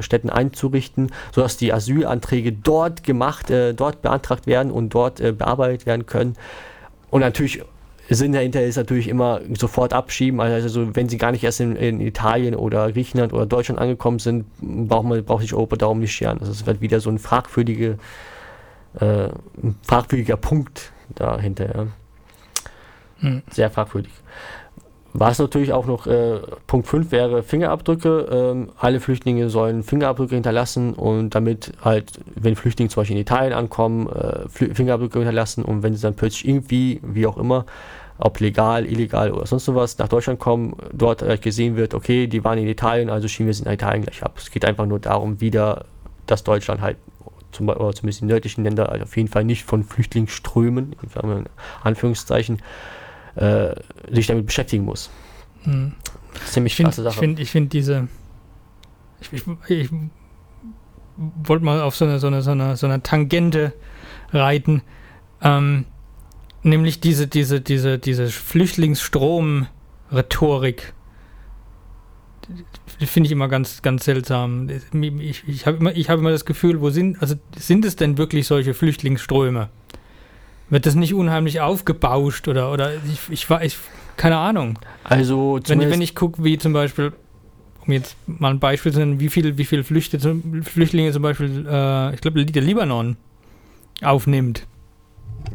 Städten 0.00 0.30
einzurichten, 0.30 1.12
sodass 1.32 1.56
die 1.56 1.72
Asylanträge 1.72 2.52
dort 2.52 3.04
gemacht, 3.04 3.50
dort 3.50 4.02
beantragt 4.02 4.46
werden 4.46 4.72
und 4.72 4.94
dort 4.94 5.16
bearbeitet 5.38 5.86
werden 5.86 6.06
können. 6.06 6.34
Und 7.10 7.20
natürlich 7.20 7.62
Sinn 8.10 8.32
dahinter 8.32 8.62
ist 8.62 8.76
natürlich 8.76 9.08
immer 9.08 9.40
sofort 9.56 9.92
abschieben. 9.92 10.40
Also 10.40 10.94
wenn 10.94 11.08
sie 11.08 11.16
gar 11.16 11.32
nicht 11.32 11.44
erst 11.44 11.60
in, 11.60 11.76
in 11.76 12.00
Italien 12.00 12.54
oder 12.54 12.92
Griechenland 12.92 13.32
oder 13.32 13.46
Deutschland 13.46 13.80
angekommen 13.80 14.18
sind, 14.18 14.44
braucht 14.60 15.06
man 15.06 15.24
braucht 15.24 15.42
sich 15.42 15.54
Europa 15.54 15.76
darum 15.76 16.00
nicht 16.00 16.12
scheren. 16.12 16.38
Also 16.40 16.52
es 16.52 16.66
wird 16.66 16.80
wieder 16.80 17.00
so 17.00 17.10
ein 17.10 17.18
fragwürdige, 17.18 17.98
äh, 19.00 19.28
ein 19.62 19.76
fragwürdiger 19.82 20.36
Punkt 20.36 20.92
dahinter. 21.14 21.74
Ja. 21.74 21.86
Hm. 23.20 23.42
Sehr 23.50 23.70
fragwürdig. 23.70 24.12
Was 25.16 25.38
natürlich 25.38 25.72
auch 25.72 25.86
noch 25.86 26.08
äh, 26.08 26.40
Punkt 26.66 26.88
5 26.88 27.12
wäre 27.12 27.44
Fingerabdrücke. 27.44 28.26
Ähm, 28.32 28.70
alle 28.76 28.98
Flüchtlinge 28.98 29.48
sollen 29.48 29.84
Fingerabdrücke 29.84 30.34
hinterlassen 30.34 30.92
und 30.92 31.36
damit 31.36 31.72
halt, 31.82 32.18
wenn 32.34 32.56
Flüchtlinge 32.56 32.90
zum 32.90 33.02
Beispiel 33.02 33.16
in 33.16 33.22
Italien 33.22 33.52
ankommen, 33.52 34.08
äh, 34.08 34.48
Fingerabdrücke 34.48 35.20
hinterlassen 35.20 35.64
und 35.64 35.84
wenn 35.84 35.94
sie 35.94 36.02
dann 36.02 36.16
plötzlich 36.16 36.48
irgendwie, 36.48 37.00
wie 37.04 37.28
auch 37.28 37.36
immer, 37.36 37.64
ob 38.18 38.40
legal, 38.40 38.86
illegal 38.86 39.30
oder 39.30 39.46
sonst 39.46 39.72
was, 39.72 39.98
nach 39.98 40.08
Deutschland 40.08 40.40
kommen, 40.40 40.74
dort 40.92 41.22
äh, 41.22 41.38
gesehen 41.38 41.76
wird, 41.76 41.94
okay, 41.94 42.26
die 42.26 42.42
waren 42.42 42.58
in 42.58 42.66
Italien, 42.66 43.08
also 43.08 43.28
schieben 43.28 43.46
wir 43.46 43.54
sie 43.54 43.64
in 43.64 43.70
Italien 43.70 44.02
gleich 44.02 44.24
ab. 44.24 44.34
Es 44.38 44.50
geht 44.50 44.64
einfach 44.64 44.86
nur 44.86 44.98
darum, 44.98 45.40
wieder, 45.40 45.84
dass 46.26 46.42
Deutschland 46.42 46.80
halt 46.80 46.96
zum, 47.52 47.68
oder 47.68 47.92
zumindest 47.92 48.22
die 48.22 48.26
nördlichen 48.26 48.64
Länder 48.64 48.88
also 48.88 49.04
auf 49.04 49.16
jeden 49.16 49.28
Fall 49.28 49.44
nicht 49.44 49.62
von 49.62 49.84
Flüchtlingsströmen, 49.84 50.96
in 51.22 51.44
Anführungszeichen, 51.84 52.58
äh, 53.36 53.74
sich 54.10 54.26
damit 54.26 54.46
beschäftigen 54.46 54.84
muss. 54.84 55.10
Hm. 55.62 55.92
Ziemlich 56.46 56.78
ich 56.78 56.94
Sache. 56.94 57.08
Ich 57.08 57.14
finde 57.14 57.42
ich 57.42 57.50
find 57.50 57.72
diese. 57.72 58.08
Ich, 59.20 59.32
ich, 59.32 59.42
ich 59.68 59.90
wollte 61.16 61.64
mal 61.64 61.80
auf 61.80 61.96
so 61.96 62.04
eine, 62.04 62.18
so, 62.18 62.26
eine, 62.26 62.42
so, 62.42 62.50
eine, 62.50 62.76
so 62.76 62.86
eine 62.86 63.02
Tangente 63.02 63.72
reiten. 64.32 64.82
Ähm, 65.40 65.86
nämlich 66.62 67.00
diese, 67.00 67.26
diese, 67.26 67.60
diese, 67.60 67.98
diese 67.98 68.28
Flüchtlingsstrom-Rhetorik. 68.28 70.92
Finde 72.98 73.26
ich 73.26 73.32
immer 73.32 73.48
ganz, 73.48 73.82
ganz 73.82 74.04
seltsam. 74.04 74.68
Ich, 74.68 74.84
ich 75.48 75.66
habe 75.66 75.78
immer, 75.78 75.90
hab 75.92 76.18
immer 76.18 76.30
das 76.30 76.44
Gefühl, 76.44 76.80
wo 76.80 76.90
sind, 76.90 77.20
also 77.22 77.34
sind 77.56 77.84
es 77.84 77.96
denn 77.96 78.18
wirklich 78.18 78.46
solche 78.46 78.74
Flüchtlingsströme? 78.74 79.70
Wird 80.74 80.86
das 80.86 80.96
nicht 80.96 81.14
unheimlich 81.14 81.60
aufgebauscht 81.60 82.48
oder, 82.48 82.72
oder 82.72 82.90
ich, 82.94 83.30
ich 83.30 83.48
war, 83.48 83.62
ich, 83.62 83.78
keine 84.16 84.38
Ahnung. 84.38 84.76
Also, 85.04 85.60
wenn, 85.68 85.78
wenn 85.78 86.02
ich 86.02 86.16
gucke, 86.16 86.42
wie 86.42 86.58
zum 86.58 86.72
Beispiel 86.72 87.12
um 87.86 87.92
jetzt 87.92 88.16
mal 88.26 88.50
ein 88.50 88.58
Beispiel 88.58 88.92
zu 88.92 88.98
nennen, 88.98 89.20
wie 89.20 89.28
viele 89.28 89.56
wie 89.56 89.64
viel 89.66 89.84
Flüchtlinge 89.84 91.12
zum 91.12 91.22
Beispiel, 91.22 91.64
äh, 91.70 92.14
ich 92.14 92.20
glaube, 92.20 92.44
der 92.44 92.62
Libanon 92.62 93.16
aufnimmt. 94.02 94.66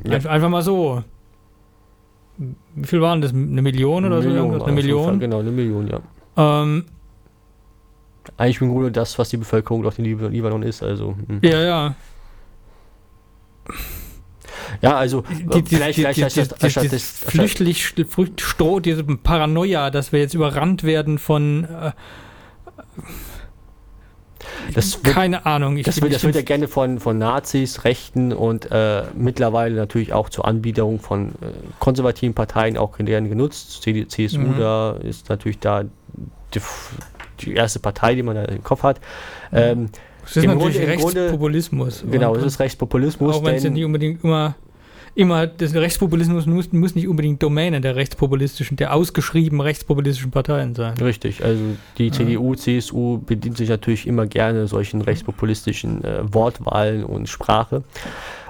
Ja. 0.06 0.14
Einf- 0.20 0.28
Einfach 0.28 0.48
mal 0.48 0.62
so. 0.62 1.04
Wie 2.38 2.88
viel 2.88 3.02
waren 3.02 3.20
das? 3.20 3.34
Eine 3.34 3.62
Million 3.62 4.06
oder 4.06 4.22
so? 4.22 4.30
Irgendwas? 4.30 4.64
Eine 4.64 4.72
auf 4.80 4.86
jeden 4.86 5.00
Fall, 5.04 5.16
Million? 5.16 5.20
Genau, 5.20 5.40
eine 5.40 5.52
Million, 5.52 5.88
ja. 5.90 6.00
Ähm, 6.38 6.86
Eigentlich 8.38 8.62
im 8.62 8.70
Grunde 8.70 8.92
das, 8.94 9.20
was 9.20 9.28
die 9.30 9.38
Bevölkerung 9.38 9.84
in 9.98 10.06
Lib- 10.06 10.30
Libanon 10.32 10.64
ist. 10.64 10.82
Also, 10.82 11.16
hm. 11.28 11.40
ja, 11.42 11.60
ja. 11.62 11.96
Ja, 14.82 14.96
also 14.98 15.22
Die, 15.54 15.62
die, 15.62 15.76
vielleicht, 15.76 15.98
die, 15.98 16.02
vielleicht 16.02 16.18
die, 16.18 16.42
die, 16.42 16.48
das- 16.48 16.74
die, 16.74 16.88
das- 16.89 16.89
das 16.89 17.04
Flüchtlich, 17.32 17.86
Flüchtstroh, 18.08 18.80
diese 18.80 19.04
Paranoia, 19.04 19.89
dass 19.92 20.12
wir 20.12 20.20
jetzt 20.20 20.34
überrannt 20.34 20.84
werden 20.84 21.18
von 21.18 21.65
äh, 21.65 21.92
das 24.74 25.04
wird, 25.04 25.13
keine 25.15 25.46
Ahnung. 25.46 25.78
Ich, 25.78 25.86
das 25.86 26.02
wird, 26.02 26.13
das 26.13 26.24
wird 26.24 26.36
ja 26.36 26.42
gerne 26.42 26.68
von, 26.68 27.00
von 27.00 27.18
Nazis, 27.18 27.84
Rechten 27.84 28.32
und 28.32 28.72
äh, 28.72 29.04
mittlerweile 29.15 29.76
natürlich 29.76 30.13
auch 30.13 30.30
zur 30.30 30.46
Anbiederung 30.46 31.00
von 31.00 31.30
äh, 31.30 31.48
konservativen 31.80 32.34
Parteien 32.34 32.78
auch 32.78 32.98
gerne 32.98 33.28
genutzt. 33.30 33.82
CSU 33.84 34.39
Mhm. 34.39 34.58
da 34.60 34.92
ist 34.94 35.30
natürlich 35.30 35.60
da 35.60 35.84
die, 36.54 36.62
die 37.42 37.54
erste 37.54 37.80
Partei, 37.80 38.15
die 38.15 38.24
man 38.24 38.36
da 38.36 38.46
im 38.46 38.63
Kopf 38.63 38.84
hat. 38.84 39.00
Ähm, 39.52 39.89
das 40.22 40.38
ist 40.38 40.46
natürlich 40.46 40.76
Grunde- 40.78 40.88
Rechtspopulismus. 40.88 42.04
genau, 42.10 42.36
es 42.36 42.44
ist 42.44 42.60
Rechtspopulismus. 42.60 43.36
Auch 43.36 43.44
wenn 43.44 43.56
es 43.56 43.63
ja 43.63 43.70
nicht 43.72 43.84
unbedingt 43.86 44.24
immer, 44.24 44.56
immer, 45.20 45.48
das 45.48 45.74
Rechtspopulismus 45.74 46.46
muss, 46.46 46.72
muss 46.72 46.96
nicht 46.96 47.08
unbedingt 47.08 47.44
Domäne 47.44 47.82
der 47.82 47.98
rechtspopulistischen, 47.98 48.78
der 48.78 48.94
ausgeschrieben 48.94 49.60
rechtspopulistischen 49.60 50.32
Parteien 50.32 50.74
sein. 50.76 50.98
Richtig, 50.98 51.44
also 51.44 51.62
die 51.98 52.08
Ja. 52.08 52.14
CDU, 52.14 52.56
CSU 52.56 53.18
bedient 53.20 53.58
sich 53.58 53.68
natürlich 53.68 54.08
immer 54.08 54.26
gerne 54.28 54.68
solchen 54.68 55.02
rechtspopulistischen 55.02 56.04
äh, 56.06 56.22
Wortwahlen 56.34 57.04
und 57.04 57.28
Sprache, 57.28 57.84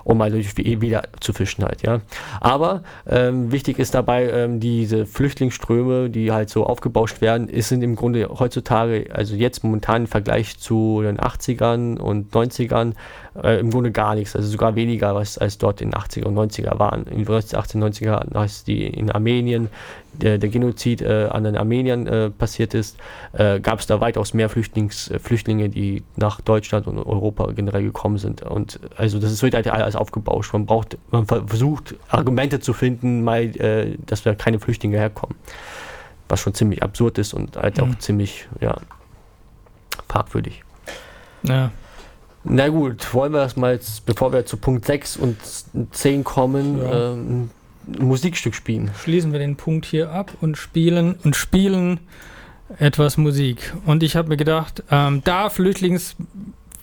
um 0.10 0.18
mal 0.18 0.34
wieder 0.34 1.04
zu 1.20 1.34
fischen 1.34 1.64
halt, 1.64 1.84
ja. 1.84 2.02
Aber 2.42 2.82
ähm, 3.08 3.52
wichtig 3.52 3.78
ist 3.78 3.94
dabei, 3.94 4.28
ähm, 4.32 4.60
diese 4.60 5.06
Flüchtlingsströme, 5.06 6.10
die 6.10 6.32
halt 6.32 6.50
so 6.50 6.66
aufgebauscht 6.66 7.22
werden, 7.22 7.48
es 7.48 7.70
sind 7.70 7.84
im 7.84 7.96
Grunde 7.96 8.28
heutzutage, 8.28 9.06
also 9.14 9.36
jetzt 9.36 9.64
momentan 9.64 10.02
im 10.04 10.08
Vergleich 10.08 10.58
zu 10.58 11.02
den 11.04 11.20
80ern 11.20 12.00
und 12.00 12.34
90ern, 12.34 12.94
äh, 13.44 13.60
im 13.60 13.70
Grunde 13.70 13.92
gar 13.92 14.16
nichts, 14.16 14.36
also 14.36 14.50
sogar 14.50 14.76
weniger, 14.76 15.14
was 15.14 15.38
als 15.38 15.60
dort 15.60 15.80
in 15.80 15.92
den 15.92 16.02
80er 16.02 16.26
und 16.26 16.36
90er 16.36 16.80
waren. 16.80 17.04
In 17.04 17.26
den 17.26 17.36
18, 17.36 17.84
90er, 17.84 18.36
als 18.36 18.64
die 18.64 18.88
in 18.88 19.12
Armenien 19.12 19.70
der, 20.22 20.38
der 20.38 20.50
Genozid 20.50 21.02
äh, 21.02 21.28
an 21.32 21.44
den 21.44 21.56
Armeniern 21.58 22.08
äh, 22.08 22.30
passiert 22.30 22.74
ist, 22.74 22.98
äh, 23.34 23.60
gab 23.60 23.80
es 23.80 23.88
da 23.88 24.00
weitaus 24.02 24.34
mehr 24.34 24.50
Flüchtlings, 24.50 25.10
äh, 25.10 25.20
Flüchtlinge, 25.20 25.70
die 25.70 26.04
nach 26.16 26.42
Deutschland 26.42 26.88
und 26.88 26.98
Europa 27.00 27.52
generell 27.52 27.84
gekommen 27.84 28.18
sind. 28.18 28.42
Und 28.44 28.80
also 28.98 29.20
das 29.20 29.32
ist- 29.32 29.42
wird 29.44 29.56
halt 29.56 29.68
alles 29.68 29.96
aufgebauscht. 29.96 30.54
Man 30.54 30.66
braucht, 30.66 30.98
man 31.12 31.26
ver- 31.26 31.48
versucht 31.48 31.96
Argumente 32.10 32.60
zu 32.60 32.74
finden, 32.74 33.24
mal, 33.24 33.44
äh, 33.58 33.98
dass 34.06 34.24
da 34.24 34.36
keine 34.36 34.60
Flüchtlinge 34.60 34.98
herkommen. 34.98 35.36
Was 36.28 36.42
schon 36.42 36.54
ziemlich 36.54 36.84
absurd 36.84 37.18
ist 37.18 37.34
und 37.34 37.58
halt 37.58 37.80
auch 37.82 37.88
Mhm. 37.88 38.00
ziemlich, 38.00 38.48
ja, 38.62 38.78
fragwürdig. 40.08 40.64
Ja. 41.44 41.72
Na 42.44 42.70
gut, 42.70 43.14
wollen 43.14 43.34
wir 43.34 43.40
das 43.40 43.56
mal 43.58 43.74
jetzt, 43.74 44.06
bevor 44.06 44.32
wir 44.32 44.46
zu 44.46 44.58
Punkt 44.58 44.86
6 44.86 45.18
und 45.18 45.38
10 45.92 46.24
kommen, 46.24 46.80
Ja. 46.82 47.14
ähm, 47.14 47.50
Musikstück 47.88 48.56
spielen. 48.56 48.92
Schließen 49.02 49.32
wir 49.32 49.40
den 49.40 49.56
Punkt 49.56 49.86
hier 49.86 50.12
ab 50.12 50.32
und 50.42 50.58
spielen 50.58 51.16
und 51.24 51.36
spielen 51.36 52.00
etwas 52.78 53.18
Musik. 53.18 53.74
Und 53.86 54.04
ich 54.04 54.16
habe 54.16 54.30
mir 54.30 54.38
gedacht, 54.38 54.84
ähm, 54.92 55.22
da 55.24 55.50
Flüchtlings, 55.50 56.16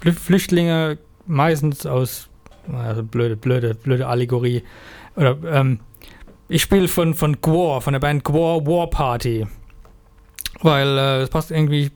Flü 0.01 0.13
Flüchtlinge 0.13 0.99
meistens 1.27 1.87
aus, 1.87 2.29
also 2.73 3.03
blöde, 3.03 3.37
blöde, 3.37 3.75
blöde 3.75 4.07
Allegorie, 4.07 4.63
oder 5.15 5.37
ähm, 5.47 5.81
ich 6.49 6.63
spiele 6.63 6.89
von, 6.89 7.15
von 7.15 7.41
Gwar, 7.41 7.81
von 7.81 7.93
der 7.93 8.01
Band 8.01 8.25
Gwar 8.25 8.67
War 8.67 8.89
Party. 8.89 9.47
Weil 10.63 10.99
äh, 10.99 11.21
es 11.23 11.31
passt 11.31 11.51
irgendwie 11.51 11.91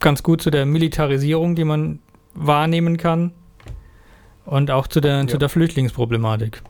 ganz 0.00 0.22
gut 0.22 0.42
zu 0.42 0.50
der 0.50 0.66
Militarisierung, 0.66 1.54
die 1.54 1.64
man 1.64 2.00
wahrnehmen 2.34 2.96
kann. 2.96 3.32
Und 4.44 4.70
auch 4.70 4.86
zu 4.88 5.00
der, 5.00 5.26
zu 5.28 5.34
Ja. 5.34 5.38
der 5.38 5.48
Flüchtlingsproblematik. 5.48 6.62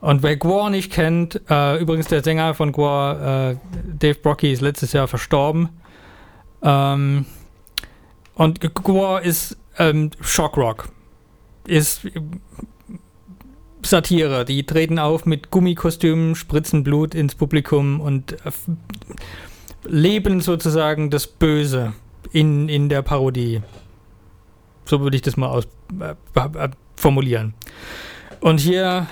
Und 0.00 0.22
wer 0.22 0.36
Gwar 0.36 0.70
nicht 0.70 0.92
kennt, 0.92 1.40
äh, 1.48 1.78
übrigens 1.78 2.08
der 2.08 2.22
Sänger 2.22 2.54
von 2.54 2.72
Gwar, 2.72 3.52
äh, 3.52 3.56
Dave 3.98 4.16
Brocky, 4.16 4.52
ist 4.52 4.60
letztes 4.60 4.92
Jahr 4.92 5.08
verstorben. 5.08 5.70
Ähm, 6.62 7.26
und 8.34 8.60
Gwar 8.74 9.22
ist 9.22 9.56
ähm, 9.78 10.10
Shockrock. 10.20 10.88
Ist 11.66 12.04
äh, 12.04 12.20
Satire. 13.82 14.44
Die 14.44 14.64
treten 14.64 14.98
auf 14.98 15.26
mit 15.26 15.50
Gummikostümen, 15.50 16.34
spritzen 16.34 16.84
Blut 16.84 17.14
ins 17.14 17.34
Publikum 17.34 18.00
und 18.00 18.32
äh, 18.32 18.50
leben 19.84 20.40
sozusagen 20.40 21.10
das 21.10 21.26
Böse 21.26 21.92
in, 22.32 22.68
in 22.68 22.88
der 22.88 23.02
Parodie. 23.02 23.62
So 24.84 25.00
würde 25.00 25.16
ich 25.16 25.22
das 25.22 25.36
mal 25.36 25.48
aus, 25.48 25.66
äh, 26.00 26.14
äh, 26.40 26.68
formulieren. 26.96 27.54
Und 28.40 28.60
hier 28.60 29.06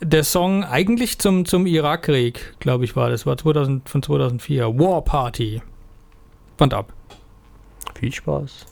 der 0.00 0.24
Song 0.24 0.64
eigentlich 0.64 1.18
zum, 1.18 1.44
zum 1.44 1.66
Irakkrieg, 1.66 2.58
glaube 2.58 2.84
ich, 2.84 2.96
war 2.96 3.10
das. 3.10 3.26
War 3.26 3.36
2000, 3.36 3.88
von 3.88 4.02
2004. 4.02 4.78
War 4.78 5.02
Party. 5.02 5.62
Band 6.56 6.74
ab. 6.74 6.92
Viel 7.98 8.12
Spaß. 8.12 8.66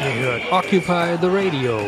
Ihr 0.00 0.14
hört 0.24 0.42
Occupy 0.50 1.18
the 1.20 1.28
Radio 1.28 1.78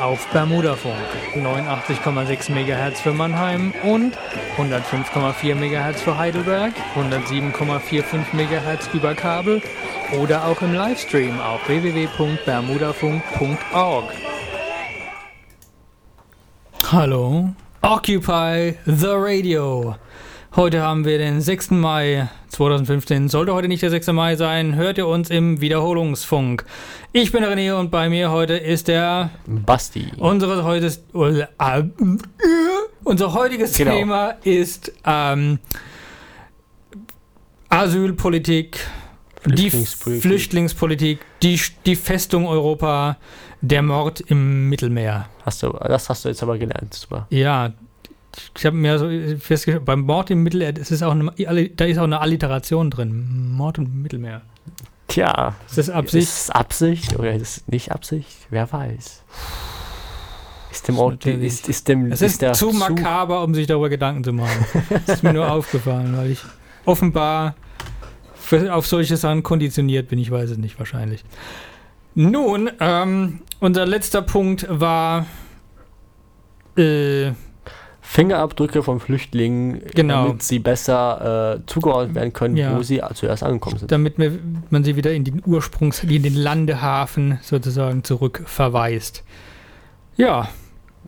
auf 0.00 0.26
Bermudafunk 0.32 0.96
89,6 1.36 2.50
MHz 2.50 3.00
für 3.00 3.12
Mannheim 3.12 3.72
und 3.84 4.18
105,4 4.56 5.54
MHz 5.54 6.00
für 6.00 6.18
Heidelberg, 6.18 6.72
107,45 6.96 8.32
MHz 8.32 8.88
über 8.92 9.14
Kabel 9.14 9.62
oder 10.20 10.44
auch 10.44 10.60
im 10.60 10.74
Livestream 10.74 11.40
auf 11.40 11.68
www.bermudafunk.org. 11.68 14.12
Hallo. 16.92 17.48
Occupy 17.80 18.74
the 18.84 19.06
Radio. 19.14 19.96
Heute 20.54 20.82
haben 20.82 21.06
wir 21.06 21.16
den 21.16 21.40
6. 21.40 21.70
Mai 21.70 22.28
2015. 22.48 23.30
Sollte 23.30 23.54
heute 23.54 23.66
nicht 23.66 23.82
der 23.82 23.88
6. 23.88 24.08
Mai 24.08 24.36
sein, 24.36 24.74
hört 24.74 24.98
ihr 24.98 25.06
uns 25.06 25.30
im 25.30 25.62
Wiederholungsfunk. 25.62 26.66
Ich 27.14 27.32
bin 27.32 27.40
der 27.40 27.50
René 27.56 27.72
und 27.78 27.90
bei 27.90 28.10
mir 28.10 28.30
heute 28.30 28.58
ist 28.58 28.88
der 28.88 29.30
Basti. 29.46 30.12
Unsere 30.18 30.64
heutiges, 30.64 31.02
äh, 31.14 31.82
unser 33.04 33.32
heutiges 33.32 33.72
Genau. 33.72 33.92
Thema 33.92 34.34
ist 34.44 34.92
ähm, 35.06 35.60
Asylpolitik, 37.70 38.80
die 39.46 39.70
Flüchtlingspolitik. 39.70 41.20
Die, 41.42 41.60
die 41.86 41.96
Festung 41.96 42.46
Europa, 42.46 43.16
der 43.60 43.82
Mord 43.82 44.20
im 44.20 44.68
Mittelmeer. 44.68 45.28
Hast 45.44 45.62
du, 45.62 45.70
das 45.70 46.08
hast 46.08 46.24
du 46.24 46.28
jetzt 46.28 46.42
aber 46.42 46.56
gelernt. 46.58 46.94
Super. 46.94 47.26
Ja, 47.30 47.72
ich 48.56 48.64
habe 48.64 48.76
mir 48.76 48.98
so 48.98 49.06
festgestellt, 49.38 49.84
beim 49.84 50.00
Mord 50.00 50.30
im 50.30 50.42
Mittelmeer, 50.42 50.72
das 50.72 50.90
ist 50.90 51.02
auch 51.02 51.12
eine, 51.12 51.68
da 51.70 51.84
ist 51.84 51.98
auch 51.98 52.04
eine 52.04 52.20
Alliteration 52.20 52.90
drin. 52.90 53.52
Mord 53.52 53.78
im 53.78 54.02
Mittelmeer. 54.02 54.42
Tja, 55.08 55.54
Ist 55.68 55.76
das 55.78 55.90
Absicht? 55.90 56.22
ist 56.28 56.40
es 56.44 56.50
Absicht 56.50 57.18
oder 57.18 57.34
ist 57.34 57.42
es 57.42 57.68
nicht 57.68 57.92
Absicht? 57.92 58.28
Wer 58.48 58.72
weiß. 58.72 59.22
Ist 60.70 60.88
dem 60.88 60.94
ist 60.94 61.00
Ort, 61.00 61.26
ist, 61.26 61.68
ist 61.68 61.88
dem, 61.88 62.10
Es 62.10 62.22
ist, 62.22 62.40
der 62.40 62.54
zu 62.54 62.70
makaber, 62.72 63.42
um 63.44 63.54
sich 63.54 63.66
darüber 63.66 63.90
Gedanken 63.90 64.24
zu 64.24 64.32
machen. 64.32 64.64
Das 64.88 65.16
ist 65.16 65.22
mir 65.22 65.34
nur 65.34 65.50
aufgefallen, 65.50 66.16
weil 66.16 66.30
ich 66.30 66.40
offenbar 66.86 67.56
für, 68.60 68.74
auf 68.74 68.86
solche 68.86 69.16
Sachen 69.16 69.42
konditioniert 69.42 70.08
bin. 70.08 70.18
Ich 70.18 70.30
weiß 70.30 70.50
es 70.50 70.58
nicht, 70.58 70.78
wahrscheinlich. 70.78 71.24
Nun, 72.14 72.70
ähm, 72.80 73.40
unser 73.60 73.86
letzter 73.86 74.22
Punkt 74.22 74.66
war. 74.68 75.26
Äh, 76.76 77.32
Fingerabdrücke 78.04 78.82
von 78.82 78.98
Flüchtlingen, 79.00 79.80
Genau. 79.94 80.26
damit 80.26 80.42
sie 80.42 80.58
besser 80.58 81.56
äh, 81.56 81.66
zugeordnet 81.66 82.14
werden 82.16 82.32
können, 82.32 82.56
Ja. 82.56 82.76
wo 82.76 82.82
sie 82.82 83.00
zuerst 83.14 83.42
angekommen 83.42 83.78
sind. 83.78 83.92
damit 83.92 84.18
man 84.70 84.84
sie 84.84 84.96
wieder 84.96 85.12
in 85.12 85.24
den 85.24 85.40
Ursprungs-, 85.42 86.02
in 86.02 86.22
den 86.22 86.34
Landehafen 86.34 87.38
sozusagen 87.42 88.02
zurückverweist. 88.04 89.22
Ja, 90.16 90.48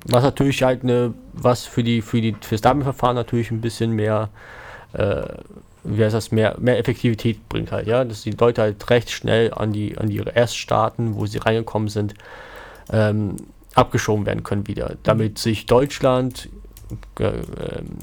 Was 0.07 0.23
natürlich 0.23 0.63
halt 0.63 0.83
eine, 0.83 1.15
was 1.33 1.65
für 1.67 1.83
die, 1.83 2.01
für 2.03 2.21
die, 2.21 2.37
fürs 2.41 2.61
Damenverfahren 2.61 3.17
natürlich 3.17 3.51
ein 3.51 3.61
bisschen 3.61 3.93
mehr, 3.93 4.29
äh, 4.93 5.23
wie 5.85 6.03
heißt 6.05 6.15
das, 6.15 6.33
mehr, 6.33 6.57
mehr 6.59 6.79
Effektivität 6.79 7.49
bringt 7.49 7.71
halt, 7.73 7.87
ja, 7.87 8.05
dass 8.05 8.23
die 8.23 8.31
Leute 8.31 8.63
halt 8.63 8.91
recht 8.91 9.11
schnell 9.11 9.53
an 9.53 9.73
die, 9.73 9.97
an 9.99 10.11
ihre 10.11 10.31
Erststaaten, 10.31 11.15
wo 11.15 11.27
sie 11.27 11.39
reingekommen 11.39 11.89
sind, 11.89 12.15
ähm, 12.91 13.37
abgeschoben 13.75 14.25
werden 14.27 14.43
können 14.43 14.67
wieder, 14.67 14.97
damit 15.03 15.39
sich 15.39 15.67
Deutschland, 15.67 16.49
äh, 17.19 17.25
ähm, 17.27 17.99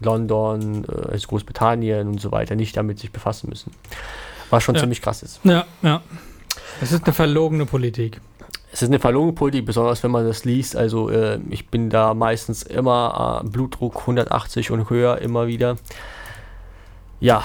London, 0.00 0.84
äh, 0.84 1.18
Großbritannien 1.18 2.08
und 2.08 2.20
so 2.20 2.32
weiter 2.32 2.54
nicht 2.56 2.76
damit 2.76 2.98
sich 2.98 3.12
befassen 3.12 3.48
müssen. 3.50 3.72
Was 4.48 4.62
schon 4.62 4.74
Ja. 4.74 4.80
ziemlich 4.80 5.02
krass 5.02 5.22
ist. 5.22 5.40
Ja, 5.44 5.66
ja. 5.82 6.02
Es 6.80 6.90
ist 6.92 7.04
eine 7.04 7.12
verlogene 7.12 7.66
Politik. 7.66 8.20
Es 8.72 8.82
ist 8.82 8.88
eine 8.88 8.98
verlogene 8.98 9.32
Politik, 9.34 9.66
besonders 9.66 10.02
wenn 10.02 10.10
man 10.10 10.26
das 10.26 10.44
liest. 10.44 10.74
Also 10.76 11.10
äh, 11.10 11.38
ich 11.50 11.68
bin 11.68 11.90
da 11.90 12.14
meistens 12.14 12.62
immer 12.62 13.42
äh, 13.44 13.48
Blutdruck 13.48 14.00
180 14.00 14.70
und 14.70 14.88
höher 14.90 15.18
immer 15.18 15.46
wieder. 15.46 15.76
Ja, 17.20 17.44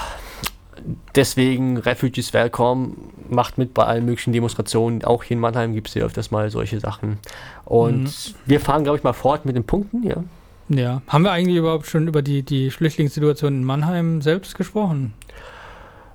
deswegen 1.14 1.76
Refugees 1.78 2.32
Welcome 2.32 2.92
macht 3.28 3.58
mit 3.58 3.74
bei 3.74 3.84
allen 3.84 4.04
möglichen 4.06 4.32
Demonstrationen. 4.32 5.04
Auch 5.04 5.22
hier 5.24 5.34
in 5.36 5.40
Mannheim 5.40 5.74
gibt 5.74 5.88
es 5.88 5.94
ja 5.94 6.04
öfters 6.04 6.30
mal 6.30 6.50
solche 6.50 6.80
Sachen. 6.80 7.18
Und 7.64 8.04
Mhm. 8.04 8.34
wir 8.46 8.60
fahren, 8.60 8.84
glaube 8.84 8.98
ich, 8.98 9.04
mal 9.04 9.12
fort 9.12 9.44
mit 9.44 9.56
den 9.56 9.64
Punkten. 9.64 10.02
Ja. 10.02 10.16
Ja. 10.68 11.02
Haben 11.08 11.24
wir 11.24 11.32
eigentlich 11.32 11.56
überhaupt 11.56 11.86
schon 11.86 12.08
über 12.08 12.22
die, 12.22 12.42
die 12.42 12.70
Flüchtlingssituation 12.70 13.52
in 13.54 13.64
Mannheim 13.64 14.20
selbst 14.22 14.56
gesprochen? 14.56 15.14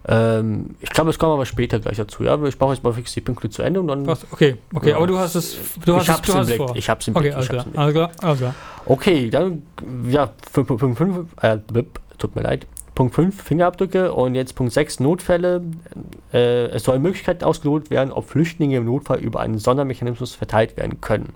Ähm, 0.07 0.75
ich 0.79 0.89
glaube, 0.89 1.09
das 1.09 1.19
kommen 1.19 1.29
wir 1.31 1.35
aber 1.35 1.45
später 1.45 1.79
gleich 1.79 1.97
dazu. 1.97 2.23
Ja, 2.23 2.41
ich 2.45 2.57
brauche 2.57 2.73
jetzt 2.73 2.83
mal 2.83 2.91
fix 2.91 3.13
die 3.13 3.21
Punkte 3.21 3.49
zu 3.51 3.61
Ende 3.61 3.79
und 3.81 3.87
dann. 3.87 4.07
Was? 4.07 4.25
Okay, 4.31 4.57
okay, 4.73 4.89
Ja. 4.89 4.97
aber 4.97 5.05
du 5.05 5.17
hast 5.19 5.35
es, 5.35 5.55
du 5.85 5.93
hast 5.95 6.03
ich 6.03 6.09
es, 6.09 6.15
hab's 6.15 6.27
du 6.27 6.33
hast 6.33 6.41
es 6.41 6.47
Blick. 6.47 6.57
vor. 6.57 6.75
Ich 6.75 6.89
hab's 6.89 7.07
im 7.07 7.15
Okay, 7.15 7.23
Blick. 7.25 7.35
alles 7.35 7.49
klar, 7.49 7.65
alles 7.75 7.93
klar, 7.93 8.11
alles 8.21 8.39
klar. 8.39 8.55
Okay, 8.85 9.29
dann, 9.29 9.61
ja, 10.09 10.31
5.5, 10.53 11.25
äh, 11.41 11.59
tut 12.17 12.35
mir 12.35 12.41
leid. 12.41 12.65
Punkt 12.95 13.15
5, 13.15 13.41
Fingerabdrücke 13.41 14.13
und 14.13 14.35
jetzt 14.35 14.55
Punkt 14.55 14.73
6, 14.73 14.99
Notfälle. 14.99 15.61
Äh, 16.33 16.65
es 16.67 16.83
sollen 16.83 17.01
Möglichkeiten 17.01 17.43
ausgelotet 17.43 17.89
werden, 17.89 18.11
ob 18.11 18.29
Flüchtlinge 18.29 18.77
im 18.77 18.85
Notfall 18.85 19.19
über 19.19 19.39
einen 19.39 19.59
Sondermechanismus 19.59 20.35
verteilt 20.35 20.77
werden 20.77 20.99
können. 21.01 21.33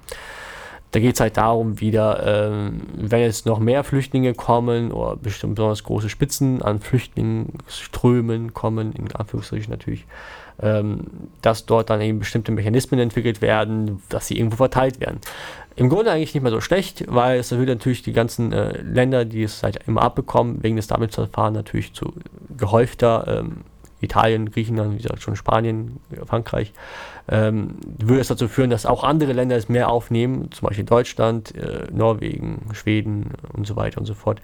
Da 0.91 1.01
geht 1.01 1.15
es 1.15 1.19
halt 1.19 1.35
darum, 1.35 1.81
wieder, 1.81 2.23
ähm, 2.25 2.81
wenn 2.95 3.19
jetzt 3.19 3.45
noch 3.45 3.59
mehr 3.59 3.83
Flüchtlinge 3.83 4.33
kommen 4.33 4.93
oder 4.93 5.17
bestimmt 5.17 5.55
besonders 5.55 5.83
große 5.83 6.07
Spitzen 6.07 6.61
an 6.61 6.79
Flüchtlingsströmen 6.79 8.53
kommen, 8.53 8.93
in 8.93 9.11
Anführungsstrichen 9.13 9.71
natürlich, 9.71 10.05
ähm, 10.61 11.01
dass 11.41 11.65
dort 11.65 11.89
dann 11.89 11.99
eben 11.99 12.19
bestimmte 12.19 12.53
Mechanismen 12.53 12.99
entwickelt 12.99 13.41
werden, 13.41 14.01
dass 14.07 14.27
sie 14.27 14.37
irgendwo 14.37 14.55
verteilt 14.55 15.01
werden. 15.01 15.19
Im 15.77 15.89
Grunde 15.89 16.11
eigentlich 16.11 16.33
nicht 16.33 16.43
mehr 16.43 16.51
so 16.51 16.61
schlecht, 16.61 17.03
weil 17.07 17.39
es 17.39 17.51
erhöht 17.51 17.67
natürlich 17.67 18.01
die 18.01 18.13
ganzen 18.13 18.53
äh, 18.53 18.81
Länder, 18.81 19.25
die 19.25 19.43
es 19.43 19.61
halt 19.61 19.79
immer 19.87 20.03
abbekommen, 20.03 20.63
wegen 20.63 20.77
des 20.77 20.87
Dublin-Verfahrens 20.87 21.55
natürlich 21.55 21.93
zu 21.93 22.13
gehäufter 22.57 23.41
ähm, 23.41 23.57
Italien, 23.99 24.51
Griechenland, 24.51 24.93
wie 24.93 25.01
gesagt 25.01 25.21
schon 25.21 25.35
Spanien, 25.35 25.99
Frankreich, 26.25 26.71
ähm, 27.27 27.75
würde 27.99 28.21
es 28.21 28.27
dazu 28.27 28.47
führen, 28.47 28.69
dass 28.69 28.85
auch 28.85 29.03
andere 29.03 29.33
Länder 29.33 29.57
es 29.57 29.67
mehr 29.67 29.89
aufnehmen, 29.89 30.51
zum 30.51 30.67
Beispiel 30.67 30.85
Deutschland, 30.85 31.55
äh, 31.55 31.87
Norwegen, 31.91 32.69
Schweden 32.73 33.31
und 33.53 33.67
so 33.67 33.75
weiter 33.75 33.97
und 33.99 34.05
so 34.05 34.13
fort. 34.13 34.41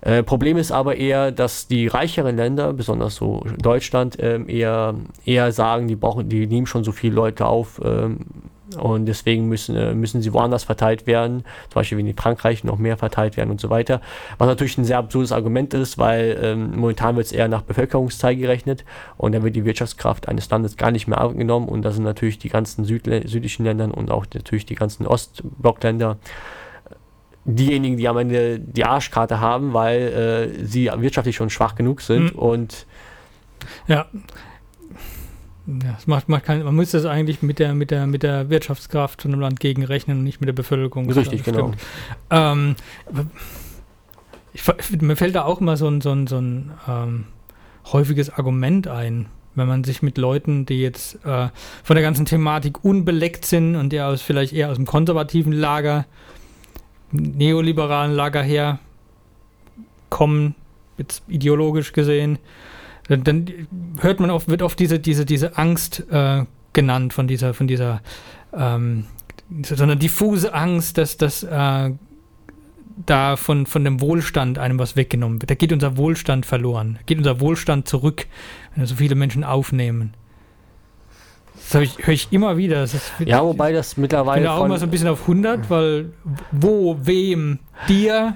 Äh, 0.00 0.22
Problem 0.22 0.56
ist 0.56 0.70
aber 0.70 0.96
eher, 0.96 1.32
dass 1.32 1.66
die 1.66 1.88
reicheren 1.88 2.36
Länder, 2.36 2.72
besonders 2.72 3.16
so 3.16 3.44
Deutschland, 3.58 4.16
ähm, 4.20 4.48
eher, 4.48 4.94
eher 5.24 5.50
sagen, 5.52 5.88
die 5.88 5.96
brauchen, 5.96 6.28
die 6.28 6.46
nehmen 6.46 6.66
schon 6.66 6.84
so 6.84 6.92
viele 6.92 7.14
Leute 7.14 7.46
auf 7.46 7.80
ähm, 7.84 8.20
und 8.76 9.06
deswegen 9.06 9.48
müssen, 9.48 9.76
äh, 9.76 9.94
müssen 9.94 10.20
sie 10.20 10.32
woanders 10.32 10.64
verteilt 10.64 11.06
werden, 11.06 11.44
zum 11.70 11.74
Beispiel 11.74 11.98
wie 11.98 12.08
in 12.10 12.16
Frankreich 12.16 12.64
noch 12.64 12.76
mehr 12.78 12.96
verteilt 12.96 13.36
werden 13.36 13.50
und 13.50 13.60
so 13.60 13.70
weiter. 13.70 14.00
Was 14.36 14.46
natürlich 14.48 14.76
ein 14.78 14.84
sehr 14.84 14.98
absurdes 14.98 15.32
Argument 15.32 15.72
ist, 15.74 15.96
weil 15.98 16.38
ähm, 16.42 16.72
momentan 16.76 17.16
wird 17.16 17.26
es 17.26 17.32
eher 17.32 17.48
nach 17.48 17.62
Bevölkerungszahl 17.62 18.36
gerechnet 18.36 18.84
und 19.16 19.32
dann 19.32 19.42
wird 19.42 19.56
die 19.56 19.64
Wirtschaftskraft 19.64 20.28
eines 20.28 20.50
Landes 20.50 20.76
gar 20.76 20.90
nicht 20.90 21.08
mehr 21.08 21.20
angenommen 21.20 21.68
und 21.68 21.82
da 21.82 21.92
sind 21.92 22.04
natürlich 22.04 22.38
die 22.38 22.50
ganzen 22.50 22.84
Südlä 22.84 23.26
südlichen 23.26 23.64
Ländern 23.64 23.90
und 23.90 24.10
auch 24.10 24.26
natürlich 24.34 24.66
die 24.66 24.74
ganzen 24.74 25.06
Ostblockländer 25.06 26.18
diejenigen, 27.44 27.96
die 27.96 28.06
am 28.08 28.18
Ende 28.18 28.58
die 28.60 28.84
Arschkarte 28.84 29.40
haben, 29.40 29.72
weil 29.72 30.52
äh, 30.60 30.64
sie 30.64 30.90
wirtschaftlich 30.96 31.36
schon 31.36 31.48
schwach 31.48 31.74
genug 31.74 32.02
sind 32.02 32.34
Mhm. 32.34 32.38
und 32.38 32.86
Ja. 33.86 34.06
Ja, 35.68 35.96
es 35.98 36.06
macht, 36.06 36.30
macht 36.30 36.44
keinen, 36.44 36.64
man 36.64 36.74
muss 36.74 36.92
das 36.92 37.04
eigentlich 37.04 37.42
mit 37.42 37.58
der, 37.58 37.74
mit, 37.74 37.90
der, 37.90 38.06
mit 38.06 38.22
der 38.22 38.48
Wirtschaftskraft 38.48 39.20
von 39.20 39.32
einem 39.32 39.42
Land 39.42 39.60
gegenrechnen 39.60 40.18
und 40.18 40.24
nicht 40.24 40.40
mit 40.40 40.48
der 40.48 40.54
Bevölkerung. 40.54 41.10
richtig, 41.10 41.42
Das 41.42 41.54
genau. 41.54 41.72
Ähm, 42.30 42.74
ich, 44.54 44.62
mir 45.02 45.16
fällt 45.16 45.34
da 45.34 45.44
auch 45.44 45.60
mal 45.60 45.76
so 45.76 45.86
ein, 45.88 46.00
so 46.00 46.10
ein, 46.10 46.26
so 46.26 46.38
ein 46.38 46.70
ähm, 46.88 47.24
häufiges 47.92 48.30
Argument 48.30 48.88
ein, 48.88 49.26
wenn 49.56 49.68
man 49.68 49.84
sich 49.84 50.00
mit 50.00 50.16
Leuten, 50.16 50.64
die 50.64 50.80
jetzt 50.80 51.16
äh, 51.26 51.48
von 51.84 51.96
der 51.96 52.02
ganzen 52.02 52.24
Thematik 52.24 52.82
unbeleckt 52.82 53.44
sind 53.44 53.76
und 53.76 53.92
die 53.92 54.00
aus 54.00 54.22
vielleicht 54.22 54.54
eher 54.54 54.70
aus 54.70 54.76
dem 54.76 54.86
konservativen 54.86 55.52
Lager, 55.52 56.06
neoliberalen 57.12 58.12
Lager 58.12 58.42
her 58.42 58.78
kommen, 60.08 60.54
jetzt 60.96 61.22
ideologisch 61.28 61.92
gesehen, 61.92 62.38
dann, 63.08 63.24
dann 63.24 63.46
hört 64.00 64.20
man 64.20 64.30
oft, 64.30 64.48
wird 64.48 64.62
oft 64.62 64.78
diese, 64.78 64.98
diese, 64.98 65.24
diese 65.24 65.56
Angst 65.56 66.04
äh, 66.10 66.44
genannt 66.72 67.12
von 67.12 67.26
dieser, 67.26 67.54
von 67.54 67.66
dieser, 67.66 68.02
ähm, 68.52 69.04
so 69.62 69.82
eine 69.82 69.96
diffuse 69.96 70.52
Angst, 70.52 70.98
dass 70.98 71.16
das 71.16 71.42
äh, 71.42 71.90
da 73.06 73.36
von, 73.36 73.66
von 73.66 73.84
dem 73.84 74.00
Wohlstand 74.00 74.58
einem 74.58 74.78
was 74.78 74.96
weggenommen 74.96 75.40
wird. 75.40 75.50
Da 75.50 75.54
geht 75.54 75.72
unser 75.72 75.96
Wohlstand 75.96 76.46
verloren. 76.46 76.94
Da 76.98 77.02
geht 77.06 77.18
unser 77.18 77.40
Wohlstand 77.40 77.88
zurück, 77.88 78.26
wenn 78.74 78.82
wir 78.82 78.86
so 78.86 78.96
viele 78.96 79.14
Menschen 79.14 79.44
aufnehmen. 79.44 80.14
Das 81.70 81.82
ich, 81.82 81.98
höre 81.98 82.14
ich 82.14 82.28
immer 82.30 82.56
wieder. 82.56 82.82
Ist, 82.82 83.12
ja, 83.24 83.42
wobei 83.44 83.72
das 83.72 83.90
ich 83.90 83.94
bin 83.96 84.02
mittlerweile 84.02 84.44
da 84.44 84.56
auch 84.56 84.66
mal 84.66 84.78
so 84.78 84.86
ein 84.86 84.90
bisschen 84.90 85.08
auf 85.08 85.22
100, 85.22 85.68
weil 85.70 86.12
wo, 86.50 86.98
wem, 87.02 87.58
dir, 87.88 88.34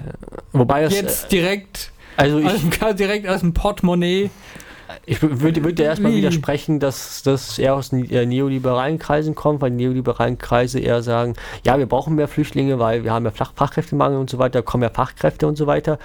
wobei 0.51 0.83
das 0.83 0.93
jetzt 0.93 1.31
direkt, 1.31 1.82
also 2.17 2.39
ich, 2.39 2.79
dem, 2.79 2.95
direkt 2.97 3.27
aus 3.27 3.41
dem 3.41 3.53
Portemonnaie. 3.53 4.29
Ich 5.05 5.17
wür- 5.19 5.41
würde, 5.41 5.63
würde 5.63 5.81
erstmal 5.81 6.11
Wie? 6.11 6.17
widersprechen, 6.17 6.79
dass 6.79 7.23
das 7.23 7.57
eher 7.57 7.73
aus 7.73 7.89
den 7.89 8.09
äh, 8.11 8.25
neoliberalen 8.25 8.99
Kreisen 8.99 9.33
kommt, 9.33 9.61
weil 9.61 9.71
die 9.71 9.77
neoliberalen 9.77 10.37
Kreise 10.37 10.79
eher 10.79 11.01
sagen, 11.01 11.33
ja, 11.65 11.79
wir 11.79 11.87
brauchen 11.87 12.15
mehr 12.15 12.27
Flüchtlinge, 12.27 12.77
weil 12.79 13.03
wir 13.03 13.11
haben 13.11 13.25
ja 13.25 13.31
Fachkräftemangel 13.31 14.19
und 14.19 14.29
so 14.29 14.37
weiter, 14.37 14.61
kommen 14.61 14.83
ja 14.83 14.89
Fachkräfte 14.89 15.47
und 15.47 15.57
so 15.57 15.65
weiter. 15.67 15.97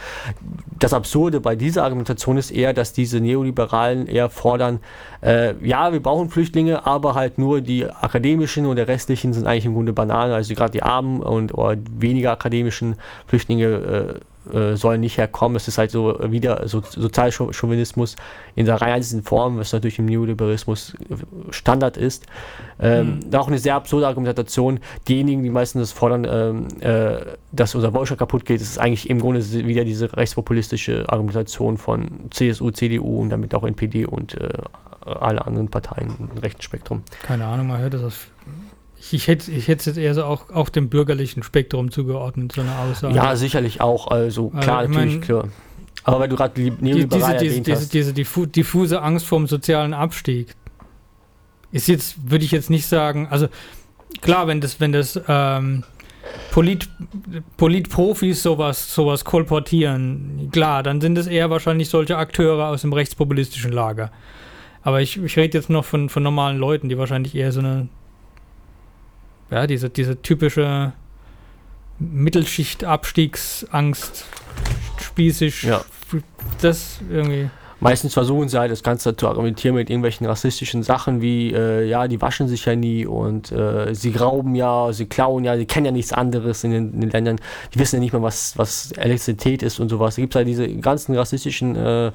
Das 0.79 0.95
Absurde 0.95 1.41
bei 1.41 1.55
dieser 1.55 1.85
Argumentation 1.85 2.39
ist 2.39 2.51
eher, 2.51 2.73
dass 2.73 2.93
diese 2.93 3.21
Neoliberalen 3.21 4.07
eher 4.07 4.31
fordern, 4.31 4.81
äh, 5.23 5.55
ja, 5.63 5.93
wir 5.93 6.01
brauchen 6.01 6.31
Flüchtlinge, 6.31 6.87
aber 6.87 7.15
halt 7.15 7.37
nur 7.37 7.61
die 7.61 7.85
akademischen 7.85 8.65
und 8.65 8.77
der 8.77 8.89
restlichen 8.89 9.33
sind 9.35 9.47
eigentlich 9.47 9.67
im 9.67 9.75
Grunde 9.75 9.93
Bananen, 9.93 10.33
also 10.33 10.55
gerade 10.55 10.73
die 10.73 10.83
armen 10.83 11.21
und 11.21 11.53
weniger 12.01 12.33
akademischen 12.33 12.97
Flüchtlinge 13.27 13.67
äh, 13.67 14.15
äh, 14.53 14.77
sollen 14.77 15.01
nicht 15.01 15.19
herkommen. 15.19 15.57
Es 15.57 15.69
ist 15.69 15.79
halt 15.79 15.91
so 15.91 16.19
äh, 16.19 16.31
wieder 16.31 16.67
so, 16.69 16.81
Sozialchauvinismus 16.81 18.17
in 18.55 18.67
der 18.67 18.81
reinsten 18.81 19.23
Form, 19.23 19.59
was 19.59 19.73
natürlich 19.73 19.99
im 19.99 20.07
Neoliberalismus 20.07 20.95
äh, 20.95 21.53
Standard 21.53 21.97
ist. 21.97 22.27
Ähm, 22.81 23.21
Auch 23.33 23.49
eine 23.49 23.59
sehr 23.59 23.75
absurde 23.75 24.07
Argumentation. 24.07 24.81
Diejenigen, 25.07 25.43
die 25.43 25.51
meistens 25.51 25.83
das 25.83 25.93
fordern, 25.93 26.27
ähm, 26.29 26.69
äh, 26.81 27.21
dass 27.53 27.75
unser 27.75 27.93
Wohlstand 27.95 28.19
kaputt 28.19 28.45
geht, 28.45 28.61
ist 28.61 28.79
eigentlich 28.79 29.11
im 29.11 29.21
Grunde 29.21 29.41
wieder 29.67 29.85
diese 29.85 30.17
rechtspopulistische 30.17 31.05
Argumentation 31.09 31.77
von 31.77 32.31
CSU, 32.31 32.71
CDU 32.71 33.21
und 33.21 33.31
damit 33.31 33.55
auch 33.55 33.65
NPD 33.65 34.07
und 34.07 34.35
äh, 34.35 34.49
alle 35.05 35.47
anderen 35.47 35.69
Parteien 35.69 36.15
im 36.19 36.39
rechten 36.39 36.63
Spektrum. 36.63 37.03
Keine 37.23 37.47
Ahnung, 37.47 37.69
man 37.69 37.79
hört 37.79 37.95
das 37.95 38.03
aus. 38.03 38.27
Ich, 39.13 39.29
hätte 39.29 39.51
ich 39.51 39.69
hätte 39.69 39.81
es 39.81 39.87
jetzt 39.87 39.99
eher 39.99 40.15
so 40.15 40.25
auch, 40.25 40.51
auch 40.51 40.69
dem 40.69 40.89
bürgerlichen 40.89 41.43
Spektrum 41.43 41.91
zugeordnet, 41.91 42.53
so 42.53 42.61
eine 42.61 42.77
Aussage. 42.79 43.15
Ja, 43.15 43.37
sicherlich 43.37 43.81
auch. 43.81 44.09
Also 44.09 44.49
klar, 44.51 44.79
Also, 44.79 44.91
ich 44.91 44.97
natürlich, 44.97 45.15
mein, 45.15 45.21
klar. 45.23 45.49
Aber 46.05 46.21
weil 46.21 46.29
du 46.29 46.37
gerade 46.37 46.55
die 46.55 46.71
die, 46.71 47.07
diese, 47.07 47.37
diese, 47.37 47.61
diese, 47.61 47.73
hast. 47.73 47.93
diese 47.93 48.13
diffu 48.13 48.47
diffuse 48.47 49.03
Angst 49.03 49.27
vor 49.27 49.39
dem 49.39 49.47
sozialen 49.47 49.95
Abstieg 49.95 50.55
ist 51.71 51.89
jetzt, 51.89 52.31
würde 52.31 52.45
ich 52.45 52.51
jetzt 52.51 52.71
nicht 52.71 52.87
sagen, 52.87 53.29
also 53.31 53.49
klar, 54.21 54.47
wenn 54.47 54.61
das, 54.61 54.81
wenn 54.81 54.93
das 54.93 55.21
ähm, 55.29 55.85
Polit, 56.51 56.89
Politprofis 57.57 58.43
sowas, 58.43 58.95
sowas 58.95 59.25
kolportieren, 59.25 60.49
klar, 60.51 60.83
dann 60.83 61.01
sind 61.01 61.17
es 61.19 61.27
eher 61.27 61.51
wahrscheinlich 61.51 61.89
solche 61.89 62.17
Akteure 62.17 62.69
aus 62.69 62.83
dem 62.83 62.93
rechtspopulistischen 62.93 63.73
Lager. 63.73 64.11
Aber 64.83 65.01
ich, 65.01 65.23
ich 65.23 65.37
rede 65.37 65.59
jetzt 65.59 65.71
noch 65.71 65.85
von, 65.85 66.09
von 66.09 66.23
normalen 66.23 66.59
Leuten, 66.59 66.89
die 66.89 66.99
wahrscheinlich 66.99 67.35
eher 67.35 67.53
so 67.53 67.61
eine, 67.61 67.89
ja, 69.51 69.67
diese, 69.67 69.91
diese 69.91 70.23
typische 70.23 70.93
Mittelschicht-Abstiegsangst, 71.99 74.25
spießig, 75.01 75.65
Ja. 75.65 75.85
das 76.61 77.01
irgendwie. 77.11 77.51
Meistens 77.81 78.13
versuchen 78.13 78.49
sie 78.49 78.59
halt 78.59 78.73
das 78.73 78.83
Ganze 78.83 79.15
zu 79.15 79.29
argumentieren 79.29 79.77
mit 79.77 79.89
irgendwelchen 79.89 80.27
rassistischen 80.27 80.83
Sachen 80.83 81.21
wie, 81.21 81.53
äh, 81.53 81.89
ja, 81.89 82.09
die 82.09 82.21
waschen 82.21 82.49
sich 82.49 82.65
ja 82.65 82.75
nie 82.75 83.07
und 83.07 83.53
äh, 83.53 83.95
sie 83.95 84.11
rauben 84.17 84.57
ja, 84.57 84.93
sie 84.93 85.07
klauen 85.07 85.45
ja, 85.45 85.57
sie 85.57 85.65
kennen 85.65 85.87
ja 85.87 85.93
nichts 85.93 86.13
anderes 86.13 86.65
in 86.65 86.73
den, 86.73 86.93
in 86.95 87.01
den 87.03 87.11
Ländern. 87.11 87.39
Die 87.73 87.79
wissen 87.79 87.97
ja 87.97 88.01
nicht 88.01 88.13
mal, 88.13 88.23
was, 88.23 88.59
was 88.59 88.91
Elektrizität 88.93 89.63
ist 89.63 89.79
und 89.79 89.91
sowas. 89.91 90.17
Da 90.17 90.23
gibt 90.23 90.35
es 90.35 90.39
halt 90.39 90.49
diese 90.49 90.67
ganzen 90.79 91.15
rassistischen 91.15 91.77
äh, 91.77 92.11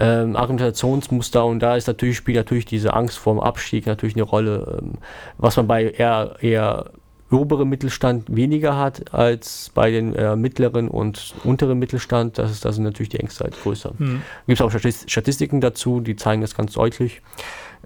ähm, 0.00 0.36
Argumentationsmuster 0.36 1.44
und 1.44 1.60
da 1.60 1.76
ist 1.76 1.86
natürlich, 1.86 2.16
spielt 2.16 2.36
natürlich 2.36 2.64
diese 2.64 2.94
Angst 2.94 3.18
vor 3.18 3.34
dem 3.34 3.40
Abstieg 3.40 3.86
natürlich 3.86 4.16
eine 4.16 4.24
Rolle, 4.24 4.78
ähm, 4.80 4.92
was 5.38 5.56
man 5.56 5.66
bei 5.66 5.90
eher, 5.90 6.36
eher 6.40 6.90
obere 7.30 7.66
Mittelstand 7.66 8.34
weniger 8.34 8.78
hat 8.78 9.12
als 9.12 9.70
bei 9.74 9.90
den 9.90 10.14
äh, 10.14 10.36
mittleren 10.36 10.88
und 10.88 11.34
unteren 11.44 11.78
Mittelstand. 11.78 12.38
Das 12.38 12.50
ist, 12.50 12.64
da 12.64 12.72
sind 12.72 12.84
natürlich 12.84 13.10
die 13.10 13.20
Ängste 13.20 13.44
halt 13.44 13.60
größer. 13.62 13.92
Hm. 13.98 14.22
Gibt 14.46 14.60
es 14.60 14.64
auch 14.64 14.70
Statist- 14.70 15.10
Statistiken 15.10 15.60
dazu, 15.60 16.00
die 16.00 16.16
zeigen 16.16 16.40
das 16.40 16.54
ganz 16.54 16.72
deutlich. 16.72 17.20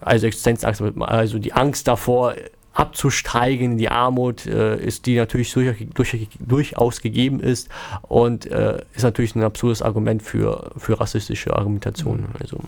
Also 0.01 0.27
Existenzangst, 0.27 0.83
also 1.01 1.39
die 1.39 1.53
Angst 1.53 1.89
davor, 1.89 2.35
abzusteigen 2.73 3.73
in 3.73 3.79
die 3.79 3.91
Armut, 3.91 4.47
äh, 4.47 4.77
ist 4.77 5.07
die 5.07 5.17
natürlich 5.17 5.53
durch, 5.53 5.87
durch, 5.95 6.29
durchaus 6.39 7.01
gegeben 7.01 7.41
ist 7.41 7.69
und 8.03 8.47
äh, 8.47 8.83
ist 8.95 9.03
natürlich 9.03 9.35
ein 9.35 9.43
absurdes 9.43 9.83
Argument 9.83 10.23
für, 10.23 10.73
für 10.77 10.99
rassistische 11.01 11.55
Argumentationen. 11.55 12.27
Also, 12.41 12.59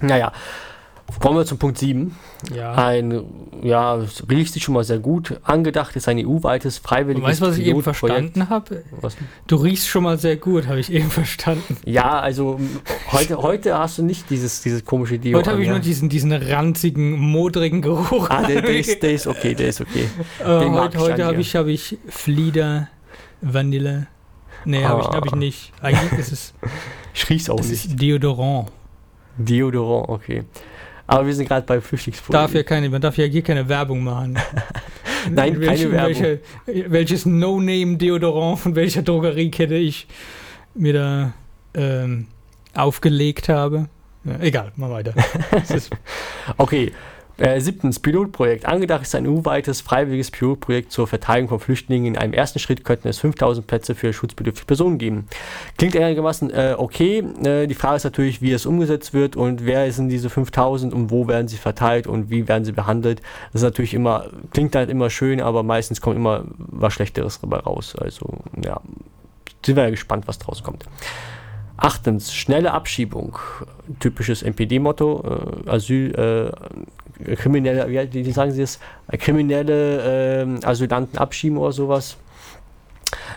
naja, 0.00 0.32
kommen 1.20 1.36
wir 1.38 1.46
zum 1.46 1.58
Punkt 1.58 1.78
7. 1.78 2.14
Ja. 2.54 2.74
Ein, 2.74 3.24
ja, 3.62 3.98
riecht 4.28 4.52
sich 4.52 4.62
schon 4.62 4.74
mal 4.74 4.84
sehr 4.84 4.98
gut. 4.98 5.40
Angedacht 5.42 5.96
ist 5.96 6.06
ein 6.08 6.18
EU-weites 6.24 6.78
freiwilliges 6.78 7.28
weißt 7.28 7.40
du, 7.40 7.46
was 7.46 7.58
ich 7.58 7.66
eben 7.66 7.82
verstanden 7.82 8.48
habe? 8.50 8.84
Du 9.46 9.56
riechst 9.56 9.88
schon 9.88 10.04
mal 10.04 10.18
sehr 10.18 10.36
gut, 10.36 10.66
habe 10.66 10.78
ich 10.80 10.92
eben 10.92 11.10
verstanden. 11.10 11.76
Ja, 11.84 12.20
also 12.20 12.60
heute, 13.10 13.42
heute 13.42 13.76
hast 13.78 13.98
du 13.98 14.02
nicht 14.02 14.30
dieses, 14.30 14.60
dieses 14.62 14.84
komische 14.84 15.18
Deo. 15.18 15.38
Heute 15.38 15.50
habe 15.50 15.60
ich 15.60 15.66
ja. 15.66 15.72
nur 15.72 15.80
diesen, 15.80 16.08
diesen 16.08 16.32
ranzigen, 16.32 17.18
modrigen 17.18 17.82
Geruch. 17.82 18.28
Ah, 18.30 18.46
der, 18.46 18.62
der, 18.62 18.78
ist, 18.78 19.02
der 19.02 19.12
ist 19.12 19.26
okay, 19.26 19.54
der 19.54 19.68
ist 19.68 19.80
okay. 19.80 20.08
Äh, 20.40 20.44
heute 20.44 20.98
heute 20.98 21.24
habe 21.24 21.40
ich, 21.40 21.56
hab 21.56 21.66
ich 21.66 21.98
Flieder, 22.08 22.88
Vanille. 23.40 24.06
Nee, 24.64 24.84
habe 24.84 25.00
ich, 25.00 25.06
Ah. 25.08 25.14
hab 25.16 25.26
ich 25.26 25.34
nicht. 25.34 25.72
Eigentlich 25.80 26.18
ist 26.20 26.32
es, 26.32 26.54
Ich 27.14 27.28
riech's 27.30 27.48
auch 27.48 27.60
nicht. 27.60 27.70
ist 27.70 28.00
Deodorant. 28.00 28.70
Deodorant, 29.38 30.08
okay. 30.08 30.44
Aber 31.08 31.26
wir 31.26 31.34
sind 31.34 31.48
gerade 31.48 31.66
bei 31.66 31.80
Flüchtlingsfolie. 31.80 32.38
Darf 32.38 32.54
ja 32.54 32.62
keine, 32.62 32.90
man 32.90 33.00
darf 33.00 33.16
ja 33.16 33.24
hier 33.24 33.42
keine 33.42 33.66
Werbung 33.68 34.04
machen. 34.04 34.38
Nein, 35.30 35.58
keine 35.58 35.90
Werbung. 35.90 36.22
Welche, 36.22 36.40
welches 36.66 37.24
No-Name-Deodorant 37.24 38.58
von 38.58 38.76
welcher 38.76 39.02
Drogeriekette 39.02 39.74
ich 39.74 40.06
mir 40.74 40.92
da 40.92 41.32
ähm, 41.74 42.26
aufgelegt 42.74 43.48
habe. 43.48 43.88
Ja, 44.24 44.38
egal, 44.40 44.72
mal 44.76 44.90
weiter. 44.90 45.14
Okay. 46.58 46.92
Äh, 47.38 47.60
siebtens, 47.60 48.00
Pilotprojekt. 48.00 48.66
Angedacht 48.66 49.02
ist 49.02 49.14
ein 49.14 49.24
EU-weites 49.24 49.80
freiwilliges 49.80 50.32
Pilotprojekt 50.32 50.90
zur 50.90 51.06
Verteilung 51.06 51.48
von 51.48 51.60
Flüchtlingen. 51.60 52.14
In 52.14 52.18
einem 52.18 52.32
ersten 52.32 52.58
Schritt 52.58 52.84
könnten 52.84 53.06
es 53.06 53.20
5000 53.20 53.64
Plätze 53.64 53.94
für 53.94 54.12
schutzbedürftige 54.12 54.66
Personen 54.66 54.98
geben. 54.98 55.28
Klingt 55.76 55.96
einigermaßen 55.96 56.50
äh, 56.50 56.74
okay. 56.76 57.22
Äh, 57.44 57.68
die 57.68 57.74
Frage 57.74 57.96
ist 57.96 58.04
natürlich, 58.04 58.42
wie 58.42 58.50
es 58.50 58.66
umgesetzt 58.66 59.14
wird 59.14 59.36
und 59.36 59.64
wer 59.64 59.90
sind 59.92 60.08
diese 60.08 60.30
5000 60.30 60.92
und 60.92 61.12
wo 61.12 61.28
werden 61.28 61.46
sie 61.46 61.58
verteilt 61.58 62.08
und 62.08 62.28
wie 62.28 62.48
werden 62.48 62.64
sie 62.64 62.72
behandelt. 62.72 63.22
Das 63.52 63.62
ist 63.62 63.66
natürlich 63.66 63.94
immer, 63.94 64.26
klingt 64.52 64.74
halt 64.74 64.90
immer 64.90 65.08
schön, 65.08 65.40
aber 65.40 65.62
meistens 65.62 66.00
kommt 66.00 66.16
immer 66.16 66.44
was 66.56 66.92
Schlechteres 66.94 67.40
dabei 67.40 67.58
raus. 67.58 67.94
Also, 67.94 68.38
ja, 68.64 68.80
sind 69.64 69.76
wir 69.76 69.84
ja 69.84 69.90
gespannt, 69.90 70.26
was 70.26 70.40
draus 70.40 70.64
kommt. 70.64 70.86
Achtens, 71.76 72.34
schnelle 72.34 72.72
Abschiebung. 72.72 73.38
Typisches 74.00 74.42
NPD-Motto. 74.42 75.62
Äh, 75.64 75.70
Asyl, 75.70 76.12
äh, 76.16 76.50
kriminelle, 77.36 77.88
wie, 77.88 78.26
wie 78.26 78.32
sagen 78.32 78.52
sie 78.52 78.62
es? 78.62 78.78
Äh, 79.08 79.18
Kriminelle 79.18 80.42
äh, 80.42 80.66
Asylanten 80.66 81.18
abschieben 81.18 81.58
oder 81.58 81.72
sowas. 81.72 82.16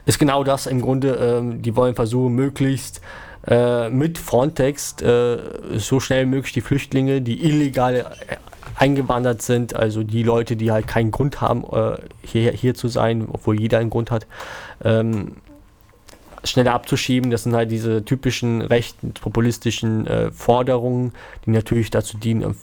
Ist 0.06 0.20
genau 0.20 0.44
das 0.44 0.68
im 0.68 0.82
Grunde. 0.82 1.16
ähm, 1.16 1.62
die 1.62 1.76
wollen 1.76 1.96
versuchen, 1.96 2.34
möglichst 2.34 3.02
äh, 3.48 3.90
mit 3.90 4.18
Frontex 4.18 5.02
äh, 5.02 5.38
so 5.78 6.00
schnell 6.00 6.26
wie 6.26 6.30
möglich 6.30 6.54
die 6.54 6.62
Flüchtlinge, 6.62 7.22
die 7.22 7.44
illegal 7.44 7.96
äh, 7.96 8.36
eingewandert 8.76 9.42
sind, 9.42 9.76
also 9.76 10.04
die 10.04 10.24
Leute, 10.24 10.56
die 10.56 10.72
halt 10.72 10.88
keinen 10.88 11.12
Grund 11.12 11.42
haben, 11.42 11.64
äh, 11.72 11.98
hier, 12.24 12.52
hier 12.52 12.74
zu 12.74 12.88
sein, 12.88 13.28
obwohl 13.32 13.60
jeder 13.60 13.80
einen 13.80 13.90
Grund 13.90 14.12
hat, 14.12 14.28
ähm, 14.84 15.38
schneller 16.44 16.74
abzuschieben. 16.74 17.32
Das 17.32 17.44
sind 17.44 17.56
halt 17.56 17.72
diese 17.72 18.04
typischen 18.04 18.62
rechten, 18.62 19.14
populistischen 19.14 20.08
äh, 20.08 20.32
Forderungen, 20.32 21.14
die 21.46 21.52
natürlich 21.52 21.90
dazu 21.90 22.18
dienen, 22.18 22.42
äh, 22.44 22.54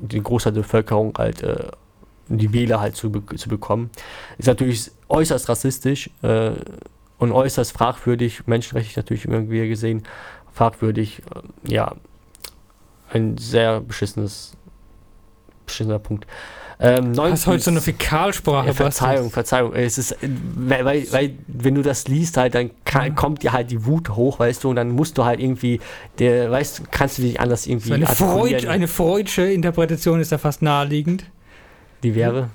die 0.00 0.22
Großteil 0.22 0.52
der 0.52 0.62
Bevölkerung 0.62 1.14
halt, 1.16 1.42
äh, 1.42 1.70
die 2.28 2.52
Wähler 2.52 2.80
halt 2.80 2.96
zu, 2.96 3.10
zu 3.10 3.48
bekommen. 3.48 3.90
Ist 4.36 4.46
natürlich 4.46 4.90
äußerst 5.08 5.48
rassistisch 5.48 6.10
äh, 6.22 6.52
und 7.18 7.32
äußerst 7.32 7.72
fragwürdig, 7.72 8.46
menschenrechtlich 8.46 8.96
natürlich 8.96 9.24
irgendwie 9.24 9.68
gesehen, 9.68 10.02
fragwürdig, 10.52 11.22
äh, 11.34 11.72
ja, 11.72 11.94
ein 13.10 13.38
sehr 13.38 13.80
beschissenes, 13.80 14.52
beschissener 15.66 15.98
Punkt. 15.98 16.26
Ähm, 16.80 17.12
hast 17.18 17.46
heute 17.46 17.62
so 17.62 17.70
eine 17.70 17.80
Fäkalsprache. 17.80 18.68
ja. 18.68 18.72
Verzeihung, 18.72 19.30
Verzeihung. 19.30 19.74
Es 19.74 19.98
ist, 19.98 20.16
weil, 20.22 21.10
weil, 21.10 21.34
wenn 21.48 21.74
du 21.74 21.82
das 21.82 22.06
liest, 22.06 22.36
halt, 22.36 22.54
dann 22.54 22.70
kann, 22.84 23.16
kommt 23.16 23.42
dir 23.42 23.52
halt 23.52 23.70
die 23.72 23.84
Wut 23.84 24.10
hoch, 24.10 24.38
weißt 24.38 24.62
du, 24.62 24.70
und 24.70 24.76
dann 24.76 24.90
musst 24.90 25.18
du 25.18 25.24
halt 25.24 25.40
irgendwie, 25.40 25.80
der, 26.20 26.50
weißt 26.50 26.92
kannst 26.92 27.18
du 27.18 27.22
dich 27.22 27.40
anders 27.40 27.66
irgendwie 27.66 27.88
So 27.88 27.94
eine, 27.94 28.06
Freud, 28.06 28.68
eine 28.68 28.86
freudsche 28.86 29.42
Interpretation 29.42 30.20
ist 30.20 30.30
da 30.30 30.38
fast 30.38 30.62
naheliegend. 30.62 31.24
Die 32.04 32.14
wäre. 32.14 32.50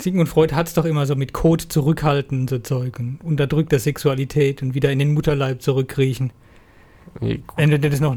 Sigmund 0.00 0.28
Freud 0.28 0.54
hat 0.54 0.68
es 0.68 0.74
doch 0.74 0.84
immer 0.84 1.06
so 1.06 1.14
mit 1.14 1.32
Code 1.32 1.68
zurückhalten 1.68 2.48
so 2.48 2.58
Zeug 2.58 2.98
und 2.98 3.18
unterdrückter 3.22 3.78
Sexualität 3.78 4.62
und 4.62 4.74
wieder 4.74 4.90
in 4.90 4.98
den 4.98 5.14
Mutterleib 5.14 5.62
zurückkriechen. 5.62 6.32
Du 7.20 7.78
das 7.78 8.00
noch. 8.00 8.16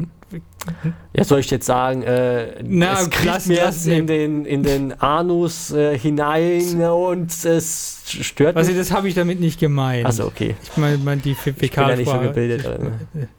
Ja, 1.13 1.23
soll 1.23 1.39
ich 1.39 1.49
jetzt 1.49 1.65
sagen, 1.65 2.03
äh, 2.03 2.61
Na, 2.63 2.99
es 2.99 3.09
kriegt 3.09 3.47
mir 3.47 3.71
in 3.85 4.07
den, 4.07 4.45
in 4.45 4.63
den 4.63 4.99
Anus 4.99 5.71
äh, 5.71 5.97
hinein 5.97 6.81
und 6.81 7.31
es 7.45 8.01
stört 8.05 8.55
Was 8.55 8.67
mich. 8.67 8.75
das 8.75 8.91
habe 8.91 9.07
ich 9.07 9.13
damit 9.15 9.39
nicht 9.39 9.57
gemeint. 9.59 10.05
Also 10.05 10.25
okay. 10.25 10.55
Ich 10.61 10.75
meine, 10.75 10.97
mein, 10.97 11.21
die 11.21 11.33
Fä- 11.33 11.53
Ich 11.61 11.71
bin 11.71 11.87
ja 11.87 11.95
nicht 11.95 12.09
so 12.11 12.19
gebildet. 12.19 12.61
Ich- 13.15 13.21
äh. 13.21 13.27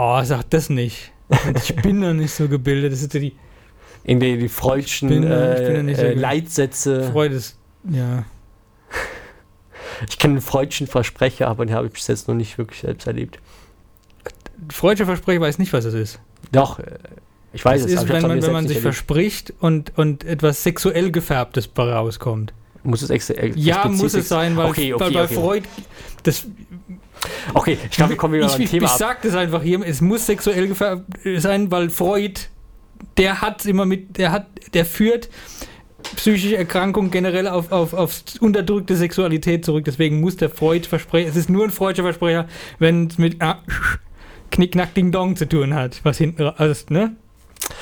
Oh, 0.00 0.20
sag 0.22 0.48
das 0.50 0.70
nicht. 0.70 1.10
Ich 1.56 1.74
bin 1.76 2.00
da 2.00 2.12
nicht 2.12 2.32
so 2.32 2.48
gebildet. 2.48 2.92
Das 2.92 3.02
ja 3.02 3.20
die 3.20 3.34
In 4.04 4.20
die, 4.20 4.38
die 4.38 4.48
Freudschen 4.48 5.08
bin 5.08 5.24
äh, 5.24 5.94
so 5.96 6.02
äh. 6.02 6.14
Leitsätze. 6.14 7.10
Freude. 7.10 7.34
Ist, 7.36 7.56
ja. 7.90 8.24
Ich 10.08 10.18
kenne 10.18 10.34
den 10.34 10.40
Freudschen 10.40 10.86
Versprecher, 10.86 11.48
aber 11.48 11.66
den 11.66 11.74
habe 11.74 11.88
ich 11.88 11.92
bis 11.92 12.06
jetzt 12.06 12.28
noch 12.28 12.34
nicht 12.36 12.58
wirklich 12.58 12.80
selbst 12.80 13.06
erlebt. 13.08 13.40
Freudscher 14.70 15.06
Versprecher 15.06 15.40
weiß 15.40 15.58
nicht, 15.58 15.72
was 15.72 15.84
es 15.84 15.94
ist. 15.94 16.20
Doch, 16.52 16.78
äh, 16.78 16.84
ich 17.52 17.64
weiß 17.64 17.82
Es 17.84 17.92
es. 17.92 18.02
ist, 18.02 18.08
wenn 18.08 18.22
man, 18.22 18.42
wenn 18.42 18.52
man 18.52 18.68
sich 18.68 18.76
erlebt. 18.78 18.94
verspricht 18.94 19.54
und, 19.60 19.96
und 19.96 20.24
etwas 20.24 20.62
sexuell 20.62 21.10
gefärbtes 21.10 21.68
rauskommt. 21.76 22.52
Muss 22.84 23.02
es 23.02 23.10
extra. 23.10 23.34
äh, 23.34 23.52
Ja, 23.56 23.86
muss 23.88 24.14
es 24.14 24.28
sein, 24.28 24.56
weil, 24.56 24.66
Okay, 24.70 24.92
okay, 24.94 25.04
weil 25.04 25.12
bei 25.12 25.24
okay. 25.24 25.34
Freud. 25.34 25.62
Das, 26.22 26.46
Okay, 27.52 27.76
ich 27.82 27.90
glaube, 27.90 28.10
wir 28.10 28.16
kommen 28.16 28.34
wieder 28.34 28.46
ich, 28.46 28.52
beim 28.56 28.66
Thema 28.66 28.86
ich 28.86 28.92
ab. 28.92 28.98
sag 28.98 29.22
das 29.22 29.34
einfach 29.34 29.62
hier, 29.62 29.80
es 29.84 30.00
muss 30.00 30.26
sexuell 30.26 30.68
gefärbt 30.68 31.02
sein, 31.38 31.70
weil 31.70 31.90
Freud, 31.90 32.40
der 33.16 33.40
hat 33.40 33.66
immer 33.66 33.86
mit, 33.86 34.18
der 34.18 34.30
hat, 34.30 34.46
der 34.74 34.84
führt 34.84 35.28
psychische 36.14 36.56
Erkrankungen 36.56 37.10
generell 37.10 37.48
auf, 37.48 37.72
auf, 37.72 37.92
auf 37.92 38.22
unterdrückte 38.40 38.96
Sexualität 38.96 39.64
zurück. 39.64 39.84
Deswegen 39.84 40.20
muss 40.20 40.36
der 40.36 40.48
Freud 40.48 40.86
versprechen, 40.86 41.28
es 41.28 41.34
ist 41.36 41.50
nur 41.50 41.64
ein 41.64 41.70
Freudscher 41.70 42.04
Versprecher, 42.04 42.46
wenn 42.78 43.08
es 43.08 43.18
mit 43.18 43.42
ah, 43.42 43.58
Knick, 44.50 44.72
Knack, 44.72 44.94
Ding, 44.94 45.12
Dong 45.12 45.36
zu 45.36 45.48
tun 45.48 45.74
hat, 45.74 46.00
was 46.04 46.18
hinten, 46.18 46.42
also, 46.42 46.84
ne? 46.90 47.16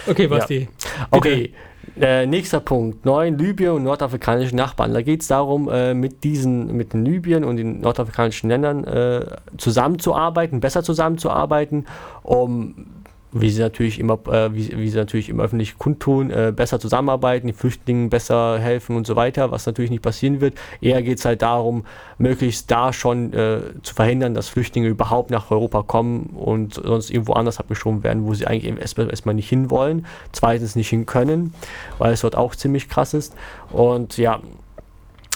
Okay, 0.06 0.26
Basti. 0.26 0.68
Okay, 1.10 1.52
äh, 2.00 2.26
nächster 2.26 2.60
Punkt. 2.60 3.04
Neun 3.04 3.38
Libyen 3.38 3.72
und 3.72 3.84
nordafrikanische 3.84 4.54
Nachbarn. 4.54 4.92
Da 4.92 5.02
geht 5.02 5.22
es 5.22 5.28
darum, 5.28 5.68
äh, 5.68 5.94
mit 5.94 6.24
diesen, 6.24 6.76
mit 6.76 6.92
den 6.92 7.04
Libyen 7.04 7.44
und 7.44 7.56
den 7.56 7.80
nordafrikanischen 7.80 8.50
Ländern 8.50 8.84
äh, 8.84 9.24
zusammenzuarbeiten, 9.56 10.60
besser 10.60 10.82
zusammenzuarbeiten, 10.82 11.86
um 12.22 12.86
wie 13.32 13.50
sie 13.50 13.60
natürlich 13.60 13.98
immer, 13.98 14.18
äh, 14.28 14.54
wie, 14.54 14.76
wie 14.76 14.88
sie 14.88 14.96
natürlich 14.96 15.28
im 15.28 15.40
öffentlichen 15.40 15.78
kundtun, 15.78 16.30
äh, 16.30 16.52
besser 16.54 16.80
zusammenarbeiten, 16.80 17.46
den 17.46 17.54
Flüchtlingen 17.54 18.08
besser 18.08 18.58
helfen 18.58 18.96
und 18.96 19.06
so 19.06 19.16
weiter, 19.16 19.50
was 19.50 19.66
natürlich 19.66 19.90
nicht 19.90 20.02
passieren 20.02 20.40
wird. 20.40 20.54
Eher 20.80 21.02
geht 21.02 21.18
es 21.18 21.24
halt 21.24 21.42
darum, 21.42 21.84
möglichst 22.18 22.70
da 22.70 22.92
schon 22.92 23.32
äh, 23.32 23.60
zu 23.82 23.94
verhindern, 23.94 24.34
dass 24.34 24.48
Flüchtlinge 24.48 24.88
überhaupt 24.88 25.30
nach 25.30 25.50
Europa 25.50 25.82
kommen 25.82 26.30
und 26.34 26.74
sonst 26.74 27.10
irgendwo 27.10 27.34
anders 27.34 27.58
abgeschoben 27.58 28.02
werden, 28.04 28.26
wo 28.26 28.34
sie 28.34 28.46
eigentlich 28.46 28.78
erstmal 28.78 29.10
erstmal 29.10 29.34
nicht 29.34 29.48
hinwollen, 29.48 30.06
zweitens 30.32 30.76
nicht 30.76 30.88
hin 30.88 31.06
können, 31.06 31.52
weil 31.98 32.12
es 32.12 32.20
dort 32.20 32.36
auch 32.36 32.54
ziemlich 32.54 32.88
krass 32.88 33.14
ist. 33.14 33.34
Und 33.70 34.16
ja, 34.18 34.40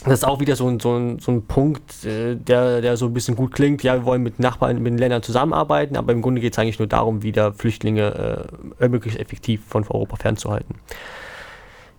das 0.05 0.21
ist 0.21 0.25
auch 0.25 0.41
wieder 0.41 0.57
so 0.57 0.67
ein, 0.67 0.81
so 0.81 0.97
ein, 0.97 1.19
so 1.19 1.31
ein 1.31 1.47
Punkt, 1.47 2.05
äh, 2.05 2.35
der, 2.35 2.81
der 2.81 2.97
so 2.97 3.07
ein 3.07 3.13
bisschen 3.13 3.37
gut 3.37 3.53
klingt. 3.53 3.83
Ja, 3.83 3.95
wir 3.95 4.05
wollen 4.05 4.23
mit 4.23 4.39
Nachbarn, 4.39 4.83
mit 4.83 4.93
den 4.93 4.99
Ländern 4.99 5.23
zusammenarbeiten, 5.23 5.97
aber 5.97 6.13
im 6.13 6.23
Grunde 6.23 6.41
geht 6.41 6.55
es 6.55 6.59
eigentlich 6.59 6.79
nur 6.79 6.89
darum, 6.89 7.23
wieder 7.23 7.53
Flüchtlinge 7.53 8.49
äh, 8.79 8.89
möglichst 8.89 9.21
effektiv 9.21 9.63
von 9.67 9.87
Europa 9.87 10.17
fernzuhalten. 10.17 10.77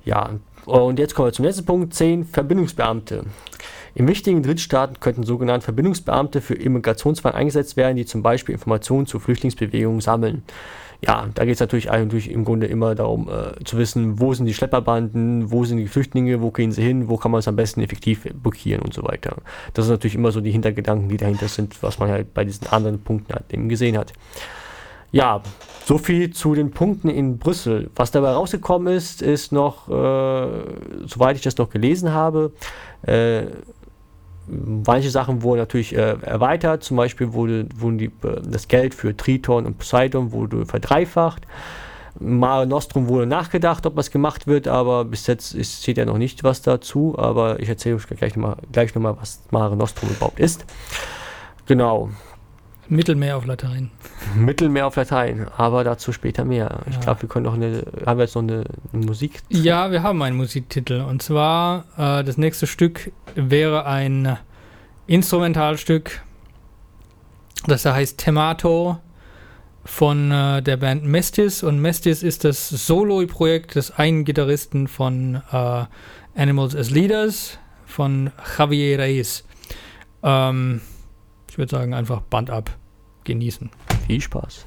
Ja, 0.03 0.31
und 0.65 0.99
jetzt 0.99 1.13
kommen 1.13 1.27
wir 1.27 1.33
zum 1.33 1.45
letzten 1.45 1.65
Punkt, 1.65 1.93
10, 1.93 2.25
Verbindungsbeamte. 2.25 3.25
In 3.93 4.07
wichtigen 4.07 4.41
Drittstaaten 4.41 4.99
könnten 4.99 5.23
sogenannte 5.23 5.65
Verbindungsbeamte 5.65 6.41
für 6.41 6.55
Immigrationsfragen 6.55 7.37
eingesetzt 7.37 7.77
werden, 7.77 7.97
die 7.97 8.05
zum 8.05 8.23
Beispiel 8.23 8.53
Informationen 8.53 9.05
zu 9.05 9.19
Flüchtlingsbewegungen 9.19 10.01
sammeln. 10.01 10.43
Ja, 11.03 11.27
da 11.33 11.45
geht 11.45 11.55
es 11.55 11.59
natürlich 11.59 11.89
eigentlich 11.89 12.29
im 12.29 12.45
Grunde 12.45 12.67
immer 12.67 12.93
darum 12.93 13.27
äh, 13.27 13.63
zu 13.63 13.77
wissen, 13.77 14.19
wo 14.19 14.33
sind 14.35 14.45
die 14.45 14.53
Schlepperbanden, 14.53 15.51
wo 15.51 15.65
sind 15.65 15.77
die 15.77 15.87
Flüchtlinge, 15.87 16.41
wo 16.41 16.51
gehen 16.51 16.71
sie 16.71 16.83
hin, 16.83 17.09
wo 17.09 17.17
kann 17.17 17.31
man 17.31 17.39
es 17.39 17.47
am 17.47 17.55
besten 17.55 17.81
effektiv 17.81 18.27
blockieren 18.33 18.83
und 18.83 18.93
so 18.93 19.03
weiter. 19.03 19.37
Das 19.73 19.85
sind 19.85 19.93
natürlich 19.93 20.15
immer 20.15 20.31
so 20.31 20.41
die 20.41 20.51
Hintergedanken, 20.51 21.09
die 21.09 21.17
dahinter 21.17 21.47
sind, 21.47 21.81
was 21.81 21.97
man 21.97 22.09
halt 22.09 22.35
bei 22.35 22.43
diesen 22.43 22.67
anderen 22.67 23.01
Punkten 23.01 23.33
halt 23.33 23.51
eben 23.51 23.67
gesehen 23.67 23.97
hat. 23.97 24.13
Ja, 25.11 25.41
so 25.85 25.97
viel 25.97 26.31
zu 26.31 26.53
den 26.53 26.69
Punkten 26.69 27.09
in 27.09 27.39
Brüssel. 27.39 27.89
Was 27.95 28.11
dabei 28.11 28.31
rausgekommen 28.31 28.93
ist, 28.93 29.23
ist 29.23 29.51
noch, 29.51 29.89
äh, 29.89 30.47
soweit 31.07 31.35
ich 31.35 31.41
das 31.41 31.57
noch 31.57 31.69
gelesen 31.69 32.13
habe, 32.13 32.53
äh, 33.01 33.47
manche 34.51 35.09
Sachen 35.09 35.41
wurden 35.41 35.59
natürlich 35.59 35.95
äh, 35.95 36.17
erweitert, 36.21 36.83
zum 36.83 36.97
Beispiel 36.97 37.33
wurde, 37.33 37.67
wurden 37.75 37.97
die, 37.97 38.05
äh, 38.05 38.41
das 38.43 38.67
Geld 38.67 38.93
für 38.93 39.15
Triton 39.15 39.65
und 39.65 39.77
Poseidon 39.77 40.31
wurde 40.31 40.65
verdreifacht. 40.65 41.47
Mare 42.19 42.67
Nostrum 42.67 43.07
wurde 43.07 43.25
nachgedacht, 43.25 43.85
ob 43.85 43.95
was 43.95 44.11
gemacht 44.11 44.45
wird, 44.45 44.67
aber 44.67 45.05
bis 45.05 45.27
jetzt 45.27 45.55
ist, 45.55 45.81
steht 45.81 45.97
ja 45.97 46.05
noch 46.05 46.17
nicht 46.17 46.43
was 46.43 46.61
dazu. 46.61 47.15
Aber 47.17 47.59
ich 47.59 47.69
erzähle 47.69 47.95
euch 47.95 48.07
gleich 48.07 48.35
nochmal 48.35 48.57
gleich 48.71 48.93
noch 48.93 49.17
was 49.21 49.41
Mare 49.49 49.77
Nostrum 49.77 50.09
überhaupt 50.09 50.39
ist. 50.39 50.65
Genau. 51.67 52.09
Mittelmeer 52.91 53.37
auf 53.37 53.45
Latein. 53.45 53.89
Mittelmeer 54.35 54.85
auf 54.85 54.97
Latein, 54.97 55.47
aber 55.55 55.85
dazu 55.85 56.11
später 56.11 56.43
mehr. 56.43 56.81
Ich 56.87 56.95
ja. 56.95 56.99
glaube, 56.99 57.21
wir 57.21 57.29
können 57.29 57.45
noch 57.45 57.53
eine, 57.53 57.85
haben 58.05 58.17
wir 58.17 58.25
jetzt 58.25 58.35
noch 58.35 58.41
eine, 58.41 58.65
eine, 58.91 59.05
Musik? 59.05 59.39
Ja, 59.47 59.91
wir 59.91 60.03
haben 60.03 60.21
einen 60.21 60.35
Musiktitel. 60.35 60.99
Und 60.99 61.23
zwar, 61.23 61.85
äh, 61.97 62.21
das 62.25 62.37
nächste 62.37 62.67
Stück 62.67 63.13
wäre 63.33 63.85
ein 63.85 64.37
Instrumentalstück, 65.07 66.21
das 67.65 67.83
da 67.83 67.93
heißt 67.93 68.17
Temato 68.17 68.99
von 69.85 70.29
äh, 70.29 70.61
der 70.61 70.75
Band 70.75 71.05
Mestis. 71.05 71.63
Und 71.63 71.79
Mestis 71.79 72.23
ist 72.23 72.43
das 72.43 72.67
Solo-Projekt 72.67 73.75
des 73.75 73.91
einen 73.91 74.25
Gitarristen 74.25 74.89
von 74.89 75.41
äh, 75.53 75.85
Animals 76.35 76.75
as 76.75 76.89
Leaders, 76.89 77.57
von 77.85 78.31
Javier 78.57 78.99
Reyes. 78.99 79.45
Ähm, 80.23 80.81
ich 81.49 81.57
würde 81.57 81.71
sagen, 81.71 81.93
einfach 81.93 82.19
Band 82.19 82.49
ab 82.49 82.77
genießen. 83.23 83.69
Viel 84.07 84.21
Spaß. 84.21 84.65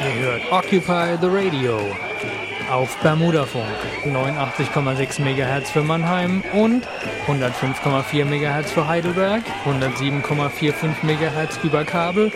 Ihr 0.00 0.22
hört 0.22 0.52
Occupy 0.52 1.16
the 1.20 1.26
Radio 1.26 1.80
auf 2.70 2.96
Bermudafunk 2.98 3.64
89,6 4.04 5.20
MHz 5.20 5.70
für 5.70 5.82
Mannheim 5.82 6.44
und 6.52 6.86
105,4 7.26 8.24
MHz 8.24 8.70
für 8.72 8.86
Heidelberg, 8.86 9.42
107,45 9.64 11.02
MHz 11.02 11.58
über 11.62 11.84
Kabel 11.84 12.30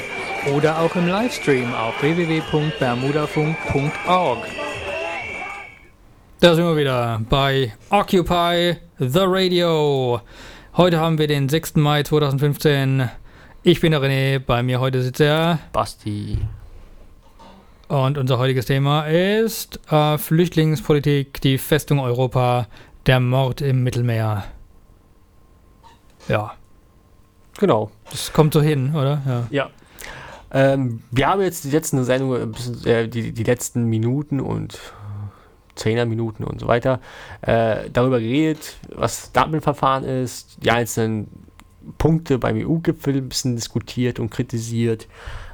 oder 0.54 0.80
auch 0.80 0.96
im 0.96 1.06
Livestream 1.08 1.74
auf 1.74 2.02
www.bermudafunk.org. 2.02 4.38
Da 6.40 6.54
sind 6.54 6.64
wir 6.64 6.76
wieder 6.76 7.20
bei 7.28 7.74
Occupy 7.90 8.76
the 8.98 9.24
Radio. 9.24 10.22
Heute 10.76 11.00
haben 11.00 11.18
wir 11.18 11.26
den 11.26 11.48
6. 11.48 11.74
Mai 11.76 12.04
2015. 12.04 13.10
Ich 13.64 13.80
bin 13.80 13.90
der 13.90 14.00
René, 14.00 14.38
bei 14.38 14.62
mir 14.62 14.78
heute 14.78 15.02
sitzt 15.02 15.18
der 15.18 15.58
Basti. 15.72 16.38
Und 17.88 18.16
unser 18.16 18.38
heutiges 18.38 18.66
Thema 18.66 19.02
ist 19.02 19.80
äh, 19.90 20.16
Flüchtlingspolitik, 20.16 21.40
die 21.40 21.58
Festung 21.58 21.98
Europa, 21.98 22.68
der 23.06 23.18
Mord 23.18 23.62
im 23.62 23.82
Mittelmeer. 23.82 24.44
Ja. 26.28 26.52
Genau. 27.58 27.90
Das 28.08 28.32
kommt 28.32 28.54
so 28.54 28.62
hin, 28.62 28.94
oder? 28.94 29.22
Ja. 29.26 29.46
ja. 29.50 29.70
Ähm, 30.52 31.02
wir 31.10 31.26
haben 31.26 31.42
jetzt 31.42 31.64
die 31.64 31.70
letzten 31.70 32.04
Sendung, 32.04 32.54
äh, 32.84 33.08
die, 33.08 33.32
die 33.32 33.44
letzten 33.44 33.86
Minuten 33.86 34.38
und 34.38 34.78
Zehnerminuten 35.80 36.44
und 36.44 36.60
so 36.60 36.68
weiter, 36.68 37.00
äh, 37.42 37.90
darüber 37.92 38.20
geredet, 38.20 38.76
was 38.94 39.32
Dublin-Verfahren 39.32 40.04
ist, 40.04 40.58
die 40.62 40.70
einzelnen 40.70 41.28
Punkte 41.98 42.38
beim 42.38 42.56
EU-Gipfel 42.56 43.16
ein 43.16 43.28
bisschen 43.28 43.56
diskutiert 43.56 44.20
und 44.20 44.30
kritisiert. 44.30 45.08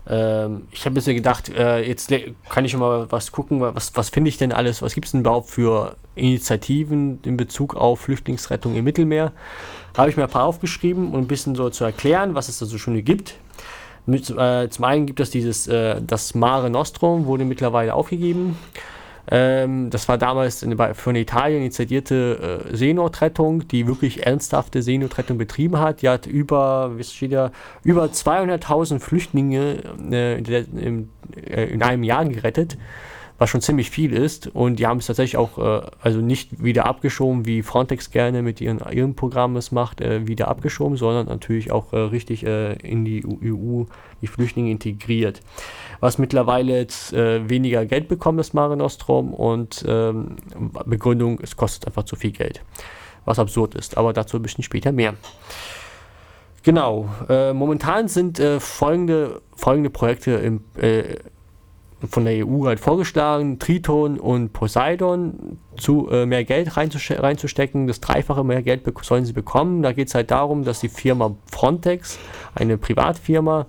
Ähm, 0.09 0.69
ich 0.71 0.81
habe 0.81 0.93
ein 0.93 0.95
bisschen 0.95 1.17
gedacht, 1.17 1.49
äh, 1.49 1.83
jetzt 1.83 2.13
kann 2.49 2.65
ich 2.65 2.73
schon 2.73 2.81
mal 2.81 3.11
was 3.11 3.33
gucken, 3.33 3.61
was, 3.61 3.95
was 3.97 4.11
finde 4.11 4.29
ich 4.29 4.39
denn 4.39 4.53
alles, 4.53 4.83
was 4.83 4.95
gibt 4.95 5.07
es 5.07 5.13
denn 5.13 5.21
überhaupt 5.21 5.49
für 5.49 5.97
Initiativen 6.15 7.21
in 7.25 7.37
Bezug 7.37 7.75
auf 7.77 8.01
Flüchtlingsrettung 8.01 8.75
im 8.77 8.85
Mittelmeer. 8.85 9.33
Habe 9.97 10.11
ich 10.11 10.17
mir 10.17 10.25
ein 10.25 10.31
paar 10.31 10.45
aufgeschrieben, 10.45 11.13
um 11.13 11.21
ein 11.21 11.27
bisschen 11.27 11.55
so 11.55 11.71
zu 11.71 11.85
erklären, 11.85 12.35
was 12.35 12.49
es 12.49 12.59
da 12.59 12.67
so 12.67 12.79
schon 12.79 13.03
gibt. 13.05 13.35
Mit, 14.05 14.31
äh, 14.31 14.69
zum 14.71 14.85
einen 14.85 15.07
gibt 15.07 15.19
es 15.19 15.31
dieses, 15.31 15.67
äh, 15.67 16.01
das 16.01 16.35
Mare 16.35 16.71
Nostrum, 16.71 17.27
wurde 17.27 17.45
mittlerweile 17.45 17.95
aufgegeben. 17.95 18.57
Ähm, 19.31 19.91
das 19.91 20.09
war 20.09 20.19
damals 20.19 20.63
eine 20.63 20.95
von 20.95 21.17
Italien 21.17 21.63
initiierte 21.63 22.63
äh, 22.71 22.77
Seenotrettung, 22.77 23.67
die 23.69 23.87
wirklich 23.87 24.27
ernsthafte 24.27 24.83
Seenotrettung 24.83 25.39
betrieben 25.39 25.79
hat. 25.79 26.03
Die 26.03 26.09
hat 26.09 26.27
über, 26.27 26.93
wie 26.97 27.49
über 27.83 28.05
200.000 28.05 29.01
Flüchtlinge 29.01 29.79
äh, 30.11 30.39
in, 30.39 31.09
äh, 31.35 31.65
in 31.65 31.83
einem 31.83 32.05
Jahr 32.05 32.25
gerettet 32.25 32.77
was 33.39 33.51
schon 33.51 33.61
ziemlich 33.61 33.91
viel 33.91 34.13
ist. 34.13 34.49
Und 34.49 34.79
die 34.79 34.87
haben 34.87 34.99
es 34.99 35.07
tatsächlich 35.07 35.37
auch 35.37 35.59
äh, 35.59 35.87
also 36.01 36.21
nicht 36.21 36.63
wieder 36.63 36.87
abgeschoben, 36.87 37.47
wie 37.47 37.63
Frontex 37.63 38.11
gerne 38.11 38.43
mit 38.43 38.61
ihren, 38.61 38.81
ihrem 38.91 39.15
Programm 39.15 39.57
es 39.57 39.73
macht, 39.73 40.01
äh, 40.01 40.27
wieder 40.27 40.49
abgeschoben, 40.49 40.97
sondern 40.97 41.27
natürlich 41.27 41.71
auch 41.71 41.93
äh, 41.93 41.99
richtig 41.99 42.47
äh, 42.47 42.75
in 42.75 43.05
die 43.05 43.25
EU 43.27 43.85
die 44.23 44.27
Flüchtlinge 44.27 44.71
integriert. 44.71 45.41
Was 46.01 46.19
mittlerweile 46.19 46.77
jetzt 46.77 47.13
äh, 47.13 47.49
weniger 47.49 47.87
Geld 47.87 48.09
bekommt, 48.09 48.39
das 48.39 48.53
Mare 48.53 48.77
Nostrum 48.77 49.33
und 49.33 49.85
ähm, 49.89 50.37
Begründung, 50.85 51.39
es 51.43 51.57
kostet 51.57 51.87
einfach 51.87 52.05
zu 52.05 52.17
viel 52.17 52.33
Geld. 52.33 52.63
Was 53.25 53.39
absurd 53.39 53.75
ist, 53.75 53.97
aber 53.97 54.13
dazu 54.13 54.37
ein 54.37 54.43
bisschen 54.43 54.65
später 54.65 54.93
mehr. 54.93 55.15
Genau, 56.63 57.09
äh, 57.29 57.53
momentan 57.53 58.09
sind 58.09 58.43
folgende, 58.59 59.41
folgende 59.55 59.91
Projekte 59.91 60.33
im, 60.33 60.65
von 62.11 62.25
der 62.25 62.47
EU 62.47 62.67
halt 62.67 62.81
vorgeschlagen, 62.81 63.59
Triton 63.59 64.19
und 64.19 64.53
Poseidon 64.53 65.59
zu 65.77 66.09
äh, 66.11 66.27
mehr 66.27 66.45
Geld 66.45 66.77
reinzustecken. 66.77 67.87
Das 67.87 68.01
dreifache 68.01 68.45
mehr 68.45 68.63
Geld 68.63 68.83
sollen 69.03 69.25
sie 69.25 69.33
bekommen. 69.33 69.83
Da 69.83 69.93
geht 69.93 70.09
es 70.09 70.15
halt 70.15 70.31
darum, 70.31 70.65
dass 70.65 70.81
die 70.81 70.89
Firma 70.89 71.35
Frontex, 71.51 72.19
eine 72.55 72.77
Privatfirma, 72.77 73.67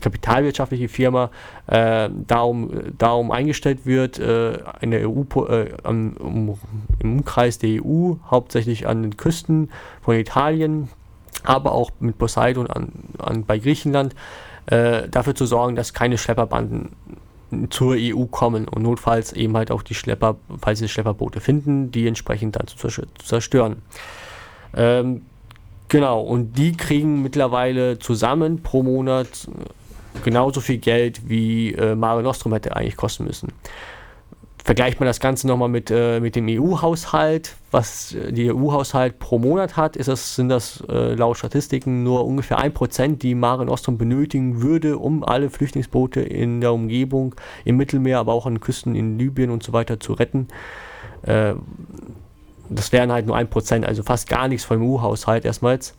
kapitalwirtschaftliche 0.00 0.88
Firma, 0.88 1.30
äh, 1.66 2.08
darum, 2.26 2.70
darum 2.98 3.30
eingestellt 3.30 3.86
wird, 3.86 4.18
äh, 4.18 4.58
in 4.80 4.92
EU, 4.94 5.22
äh, 5.48 5.72
um, 5.84 6.58
im 6.98 7.18
Umkreis 7.18 7.58
der 7.58 7.84
EU, 7.84 8.14
hauptsächlich 8.30 8.86
an 8.86 9.02
den 9.02 9.16
Küsten 9.16 9.70
von 10.02 10.16
Italien, 10.16 10.88
aber 11.44 11.72
auch 11.72 11.90
mit 12.00 12.18
Poseidon 12.18 12.66
an, 12.68 12.92
an, 13.18 13.44
bei 13.44 13.58
Griechenland, 13.58 14.14
äh, 14.66 15.08
dafür 15.08 15.34
zu 15.34 15.46
sorgen, 15.46 15.76
dass 15.76 15.92
keine 15.92 16.18
Schlepperbanden 16.18 16.90
zur 17.70 17.96
EU 17.98 18.24
kommen 18.24 18.66
und 18.66 18.82
notfalls 18.82 19.32
eben 19.32 19.56
halt 19.56 19.70
auch 19.70 19.82
die 19.82 19.94
Schlepper, 19.94 20.36
falls 20.60 20.78
sie 20.78 20.88
Schlepperboote 20.88 21.40
finden, 21.40 21.90
die 21.90 22.06
entsprechend 22.06 22.56
dann 22.56 22.66
zu, 22.66 22.88
zerstören. 23.22 23.82
Ähm, 24.74 25.22
genau, 25.92 26.20
und 26.20 26.58
die 26.58 26.72
kriegen 26.72 27.22
mittlerweile 27.22 27.98
zusammen 27.98 28.62
pro 28.62 28.82
Monat 28.82 29.46
genauso 30.24 30.60
viel 30.60 30.78
Geld, 30.78 31.28
wie 31.28 31.72
äh, 31.74 31.94
Mare 31.94 32.22
Nostrum 32.22 32.52
hätte 32.52 32.74
eigentlich 32.74 32.96
kosten 32.96 33.24
müssen 33.24 33.52
vergleicht 34.64 35.00
man 35.00 35.06
das 35.06 35.20
Ganze 35.20 35.46
nochmal 35.46 35.68
mit, 35.68 35.90
äh, 35.90 36.20
mit 36.20 36.36
dem 36.36 36.46
EU-Haushalt, 36.48 37.56
was 37.70 38.14
äh, 38.14 38.32
die 38.32 38.52
EU-Haushalt 38.52 39.18
pro 39.18 39.38
Monat 39.38 39.76
hat, 39.76 39.96
ist 39.96 40.08
das, 40.08 40.36
sind 40.36 40.48
das 40.48 40.82
äh, 40.88 41.14
laut 41.14 41.36
Statistiken 41.36 42.02
nur 42.02 42.24
ungefähr 42.24 42.58
1%, 42.58 43.18
die 43.18 43.34
Mare 43.34 43.64
Nostrum 43.66 43.98
benötigen 43.98 44.62
würde, 44.62 44.98
um 44.98 45.24
alle 45.24 45.50
Flüchtlingsboote 45.50 46.20
in 46.20 46.60
der 46.60 46.72
Umgebung, 46.72 47.34
im 47.64 47.76
Mittelmeer, 47.76 48.18
aber 48.20 48.32
auch 48.32 48.46
an 48.46 48.60
Küsten 48.60 48.94
in 48.94 49.18
Libyen 49.18 49.50
und 49.50 49.62
so 49.62 49.72
weiter 49.72 49.98
zu 49.98 50.12
retten. 50.12 50.48
Äh, 51.22 51.54
das 52.74 52.92
wären 52.92 53.12
halt 53.12 53.26
nur 53.26 53.36
1%, 53.36 53.84
also 53.84 54.02
fast 54.02 54.28
gar 54.28 54.48
nichts 54.48 54.64
vom 54.64 54.82
EU-Haushalt 54.82 55.44
erstmals. 55.44 55.94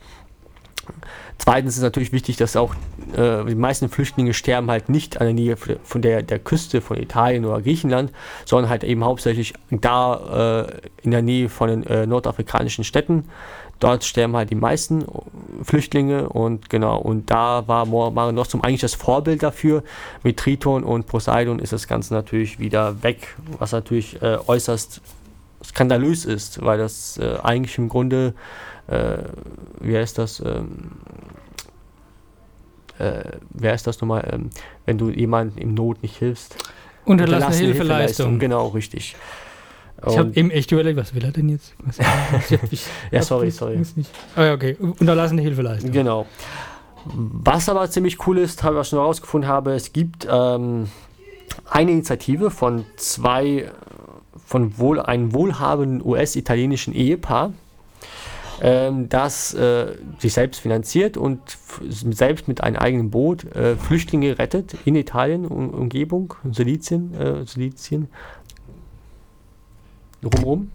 Zweitens 1.37 1.75
ist 1.75 1.83
natürlich 1.83 2.11
wichtig, 2.11 2.37
dass 2.37 2.55
auch 2.55 2.75
äh, 3.15 3.43
die 3.45 3.55
meisten 3.55 3.89
Flüchtlinge 3.89 4.33
sterben 4.33 4.69
halt 4.69 4.89
nicht 4.89 5.19
an 5.19 5.27
der 5.27 5.33
Nähe 5.33 5.57
von 5.57 6.01
der, 6.01 6.21
der 6.21 6.39
Küste 6.39 6.81
von 6.81 6.97
Italien 6.97 7.45
oder 7.45 7.61
Griechenland, 7.61 8.11
sondern 8.45 8.69
halt 8.69 8.83
eben 8.83 9.03
hauptsächlich 9.03 9.53
da 9.71 10.67
äh, 10.67 10.81
in 11.01 11.11
der 11.11 11.21
Nähe 11.21 11.49
von 11.49 11.69
den 11.69 11.83
äh, 11.85 12.05
nordafrikanischen 12.05 12.83
Städten. 12.83 13.25
Dort 13.79 14.05
sterben 14.05 14.35
halt 14.37 14.49
die 14.49 14.55
meisten 14.55 15.05
Flüchtlinge 15.63 16.29
und 16.29 16.69
genau, 16.69 16.97
und 16.99 17.29
da 17.29 17.67
war 17.67 17.85
Mare 17.85 18.31
Nostrum 18.31 18.61
eigentlich 18.61 18.81
das 18.81 18.93
Vorbild 18.93 19.43
dafür. 19.43 19.83
Mit 20.21 20.37
Triton 20.37 20.83
und 20.83 21.07
Poseidon 21.07 21.59
ist 21.59 21.73
das 21.73 21.87
Ganze 21.87 22.13
natürlich 22.13 22.59
wieder 22.59 23.03
weg, 23.03 23.35
was 23.59 23.73
natürlich 23.73 24.21
äh, 24.21 24.37
äußerst 24.47 25.01
skandalös 25.63 26.25
ist, 26.25 26.61
weil 26.63 26.77
das 26.77 27.17
äh, 27.17 27.37
eigentlich 27.43 27.77
im 27.77 27.89
Grunde, 27.89 28.33
äh, 28.87 29.17
wie 29.79 29.95
heißt 29.95 30.17
das, 30.17 30.39
ähm, 30.39 30.91
äh, 32.99 33.23
wer 33.49 33.73
ist 33.73 33.87
das 33.87 34.01
nochmal, 34.01 34.29
ähm, 34.31 34.49
wenn 34.85 34.97
du 34.97 35.09
jemandem 35.09 35.57
in 35.57 35.73
Not 35.73 36.03
nicht 36.03 36.17
hilfst? 36.17 36.55
Unterlassene 37.05 37.67
Hilfeleistung. 37.67 38.39
Genau, 38.39 38.67
richtig. 38.67 39.15
Ich 40.05 40.17
habe 40.17 40.31
eben 40.35 40.51
echt 40.51 40.71
überlegt, 40.71 40.97
was 40.97 41.15
will 41.15 41.23
er 41.23 41.31
denn 41.31 41.49
jetzt? 41.49 41.73
Ja, 43.11 43.21
sorry, 43.21 43.51
sorry. 43.51 43.81
Ah, 44.35 44.43
ja, 44.43 44.53
okay. 44.53 44.75
Unterlassene 44.79 45.41
Hilfeleistung. 45.41 45.91
Genau. 45.91 46.25
Was 47.05 47.69
aber 47.69 47.89
ziemlich 47.89 48.25
cool 48.27 48.37
ist, 48.37 48.63
habe 48.63 48.75
ich 48.75 48.81
auch 48.81 48.85
schon 48.85 48.99
herausgefunden 48.99 49.49
habe, 49.49 49.73
es 49.73 49.93
gibt 49.93 50.27
ähm, 50.29 50.87
eine 51.69 51.91
Initiative 51.91 52.49
von 52.49 52.85
zwei, 52.97 53.71
von 54.45 54.77
wohl 54.77 54.99
einem 54.99 55.33
wohlhabenden 55.33 56.05
US-italienischen 56.05 56.93
Ehepaar, 56.93 57.53
ähm, 58.61 59.09
das 59.09 59.53
äh, 59.53 59.95
sich 60.19 60.33
selbst 60.33 60.59
finanziert 60.61 61.17
und 61.17 61.39
selbst 61.79 62.47
mit 62.47 62.61
einem 62.61 62.77
eigenen 62.77 63.09
Boot 63.09 63.45
äh, 63.55 63.75
Flüchtlinge 63.75 64.37
rettet 64.37 64.75
in 64.85 64.95
Italien, 64.95 65.45
um, 65.45 65.69
Umgebung, 65.69 66.33
Silizien, 66.51 67.13
äh, 67.15 67.45
Silizien, 67.45 68.07
rumrum. 70.23 70.71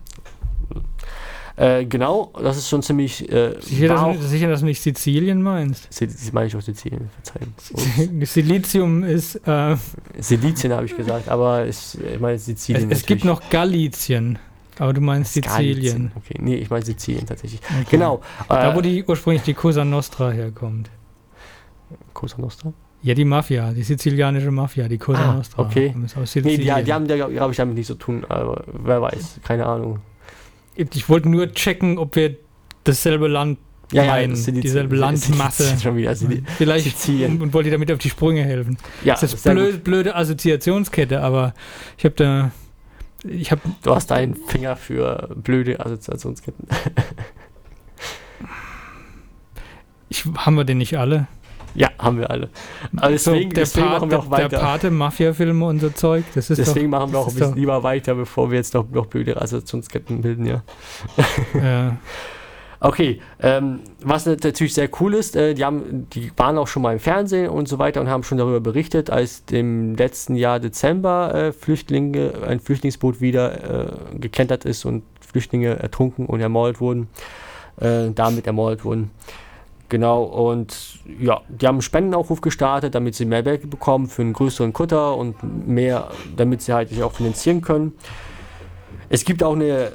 Äh, 1.59 1.86
genau, 1.86 2.32
das 2.40 2.56
ist 2.56 2.68
schon 2.68 2.82
ziemlich. 2.82 3.28
Äh, 3.32 3.61
Sicher, 3.61 3.88
dass, 3.88 4.30
sicher, 4.30 4.48
dass 4.48 4.61
du 4.61 4.66
nicht 4.66 4.80
Sizilien 4.80 5.42
meinst. 5.42 5.88
Sil- 5.90 6.06
Das 6.12 6.32
meine 6.32 6.46
ich 6.46 6.54
auch 6.56 6.61
Sizilien, 6.62 7.11
verzeihen. 7.11 7.52
Ups. 8.20 8.32
Silizium 8.32 9.02
ist. 9.02 9.34
Äh, 9.46 9.76
Silizien 10.20 10.72
habe 10.72 10.86
ich 10.86 10.96
gesagt, 10.96 11.28
aber 11.28 11.66
ich, 11.66 11.98
ich 12.14 12.20
meine 12.20 12.36
es, 12.36 12.44
Sizilien. 12.44 12.90
es 12.92 13.04
gibt 13.04 13.24
natürlich. 13.24 13.42
noch 13.44 13.50
Galizien, 13.50 14.38
aber 14.78 14.92
du 14.92 15.00
meinst 15.00 15.32
Sizilien. 15.34 15.74
Galizien. 15.74 16.12
Okay, 16.14 16.34
nee, 16.40 16.54
ich 16.56 16.70
meine 16.70 16.84
Sizilien 16.84 17.26
tatsächlich. 17.26 17.61
Okay. 17.68 17.86
Genau. 17.90 18.20
Da, 18.48 18.72
äh, 18.72 18.76
wo 18.76 18.80
die 18.80 19.02
ursprünglich 19.04 19.42
die 19.42 19.54
Cosa 19.54 19.84
Nostra 19.84 20.30
herkommt. 20.30 20.90
Cosa 22.14 22.36
Nostra? 22.38 22.72
Ja, 23.02 23.14
die 23.14 23.24
Mafia, 23.24 23.72
die 23.72 23.82
sizilianische 23.82 24.50
Mafia, 24.50 24.88
die 24.88 24.98
Cosa 24.98 25.30
Ah, 25.30 25.34
Nostra. 25.34 25.62
okay. 25.62 25.94
Nee, 25.96 26.56
die, 26.56 26.64
die 26.84 26.92
haben, 26.92 27.06
glaube 27.06 27.50
ich, 27.50 27.56
damit 27.56 27.74
nichts 27.76 27.88
zu 27.88 27.94
tun, 27.94 28.24
aber 28.28 28.64
wer 28.72 29.00
weiß, 29.02 29.40
keine 29.44 29.66
Ahnung. 29.66 30.00
Ich 30.95 31.09
wollte 31.09 31.29
nur 31.29 31.53
checken, 31.53 31.99
ob 31.99 32.16
wir 32.16 32.37
dasselbe 32.85 33.29
Land 33.29 33.59
meinen, 33.93 34.35
Silizien- 34.37 34.61
dieselbe 34.61 34.97
Landmasse. 34.97 35.64
Silizien 35.64 35.81
Schon 35.83 35.97
wieder. 35.97 36.14
Vielleicht 36.59 37.09
und, 37.09 37.43
und 37.43 37.53
wollte 37.55 37.70
damit 37.70 37.91
auf 37.91 37.99
die 37.99 38.11
Sprünge 38.11 38.45
helfen. 38.45 38.76
Ja, 39.05 39.14
Das 39.14 39.22
ist 39.33 39.43
blöd, 39.45 39.72
gut. 39.76 39.85
blöde 39.85 40.14
Assoziationskette, 40.14 41.20
aber 41.20 41.55
ich 41.97 42.05
habe 42.05 42.14
da. 42.14 42.51
Ich 43.24 43.51
habe. 43.51 43.62
Du 43.83 43.95
hast 43.95 44.12
einen 44.12 44.37
Finger 44.37 44.76
für 44.76 45.29
blöde 45.37 45.81
Assoziationsketten. 45.81 46.66
Ich, 50.11 50.24
haben 50.39 50.55
wir 50.55 50.64
den 50.64 50.79
nicht 50.79 50.97
alle? 50.99 51.26
Ja, 51.74 51.88
haben 51.98 52.18
wir 52.18 52.30
alle. 52.30 52.48
Aber 52.96 53.10
deswegen, 53.10 53.50
so, 53.50 53.54
deswegen 53.54 53.86
Pat, 53.86 54.00
machen 54.00 54.10
wir 54.10 54.18
auch 54.18 54.28
der, 54.28 54.48
der 54.48 54.58
weiter. 54.58 54.58
Pate, 54.58 54.90
Mafia-Filme 54.90 55.64
und 55.64 55.80
so 55.80 55.90
Zeug. 55.90 56.24
Das 56.34 56.50
ist 56.50 56.58
Deswegen 56.58 56.90
machen 56.90 57.12
wir 57.12 57.18
auch 57.20 57.28
ein 57.28 57.34
bisschen 57.34 57.50
doch- 57.50 57.56
lieber 57.56 57.82
weiter, 57.82 58.14
bevor 58.14 58.50
wir 58.50 58.58
jetzt 58.58 58.74
noch, 58.74 58.88
noch 58.90 59.06
blöde 59.06 59.40
Assoziationsketten 59.40 60.20
bilden, 60.22 60.46
ja. 60.46 60.62
doch. 61.52 61.60
Äh, 61.60 61.90
Okay, 62.80 63.20
ähm, 63.42 63.80
was 64.04 64.24
natürlich 64.26 64.72
sehr 64.72 64.88
cool 65.00 65.14
ist, 65.14 65.34
äh, 65.34 65.52
die, 65.54 65.64
haben, 65.64 66.06
die 66.12 66.30
waren 66.36 66.56
auch 66.58 66.68
schon 66.68 66.80
mal 66.82 66.92
im 66.92 67.00
Fernsehen 67.00 67.48
und 67.50 67.66
so 67.66 67.80
weiter 67.80 68.00
und 68.00 68.08
haben 68.08 68.22
schon 68.22 68.38
darüber 68.38 68.60
berichtet, 68.60 69.10
als 69.10 69.42
im 69.50 69.96
letzten 69.96 70.36
Jahr 70.36 70.60
Dezember 70.60 71.34
äh, 71.34 71.52
Flüchtlinge, 71.52 72.34
ein 72.46 72.60
Flüchtlingsboot 72.60 73.20
wieder 73.20 73.86
äh, 74.14 74.18
gekentert 74.20 74.64
ist 74.64 74.84
und 74.84 75.02
Flüchtlinge 75.20 75.76
ertrunken 75.80 76.26
und 76.26 76.40
ermordet 76.40 76.80
wurden, 76.80 77.08
äh, 77.80 78.10
damit 78.14 78.46
ermordet 78.46 78.84
wurden. 78.84 79.10
Genau, 79.89 80.22
und 80.22 80.99
ja, 81.18 81.41
die 81.49 81.66
haben 81.66 81.76
einen 81.76 81.82
Spendenaufruf 81.82 82.41
gestartet, 82.43 82.95
damit 82.95 83.14
sie 83.14 83.24
mehr 83.24 83.43
Geld 83.43 83.70
bekommen 83.70 84.07
für 84.07 84.22
einen 84.22 84.34
größeren 84.34 84.72
Kutter 84.72 85.16
und 85.16 85.66
mehr, 85.66 86.11
damit 86.36 86.61
sie 86.61 86.74
halt 86.74 86.91
sich 86.91 87.03
auch 87.03 87.12
finanzieren 87.12 87.62
können. 87.62 87.95
Es 89.09 89.24
gibt 89.24 89.43
auch 89.43 89.55
eine, 89.55 89.93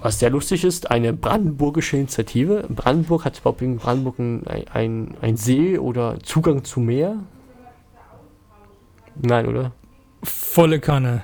was 0.00 0.18
sehr 0.18 0.30
lustig 0.30 0.64
ist, 0.64 0.90
eine 0.90 1.12
brandenburgische 1.12 1.96
Initiative. 1.96 2.66
Brandenburg 2.68 3.24
hat 3.24 3.38
überhaupt 3.38 3.62
in 3.62 3.76
Brandenburg 3.76 4.18
ein, 4.18 4.42
ein, 4.72 5.14
ein 5.20 5.36
See 5.36 5.78
oder 5.78 6.18
Zugang 6.24 6.64
zu 6.64 6.80
Meer? 6.80 7.16
Nein, 9.22 9.46
oder? 9.46 9.72
volle 10.26 10.80
Kanne. 10.80 11.22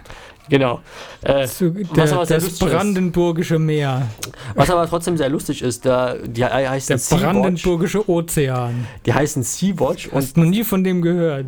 Genau. 0.48 0.80
Äh, 1.22 1.46
Zu, 1.46 1.74
was 1.74 1.88
der, 2.10 2.12
aber 2.16 2.26
sehr 2.26 2.38
das. 2.40 2.58
Brandenburgische 2.58 3.58
Meer. 3.58 4.08
was 4.54 4.68
aber 4.70 4.88
trotzdem 4.88 5.16
sehr 5.16 5.28
lustig 5.28 5.62
ist, 5.62 5.86
da, 5.86 6.14
die 6.16 6.44
he- 6.44 6.50
heißen 6.68 7.00
Der. 7.10 7.16
Brandenburgische 7.16 8.08
Ozean. 8.10 8.86
Die 9.06 9.14
heißen 9.14 9.42
Sea-Watch 9.44 10.10
Hast 10.12 10.36
noch 10.36 10.44
nie 10.44 10.64
von 10.64 10.82
dem 10.84 11.00
gehört. 11.00 11.46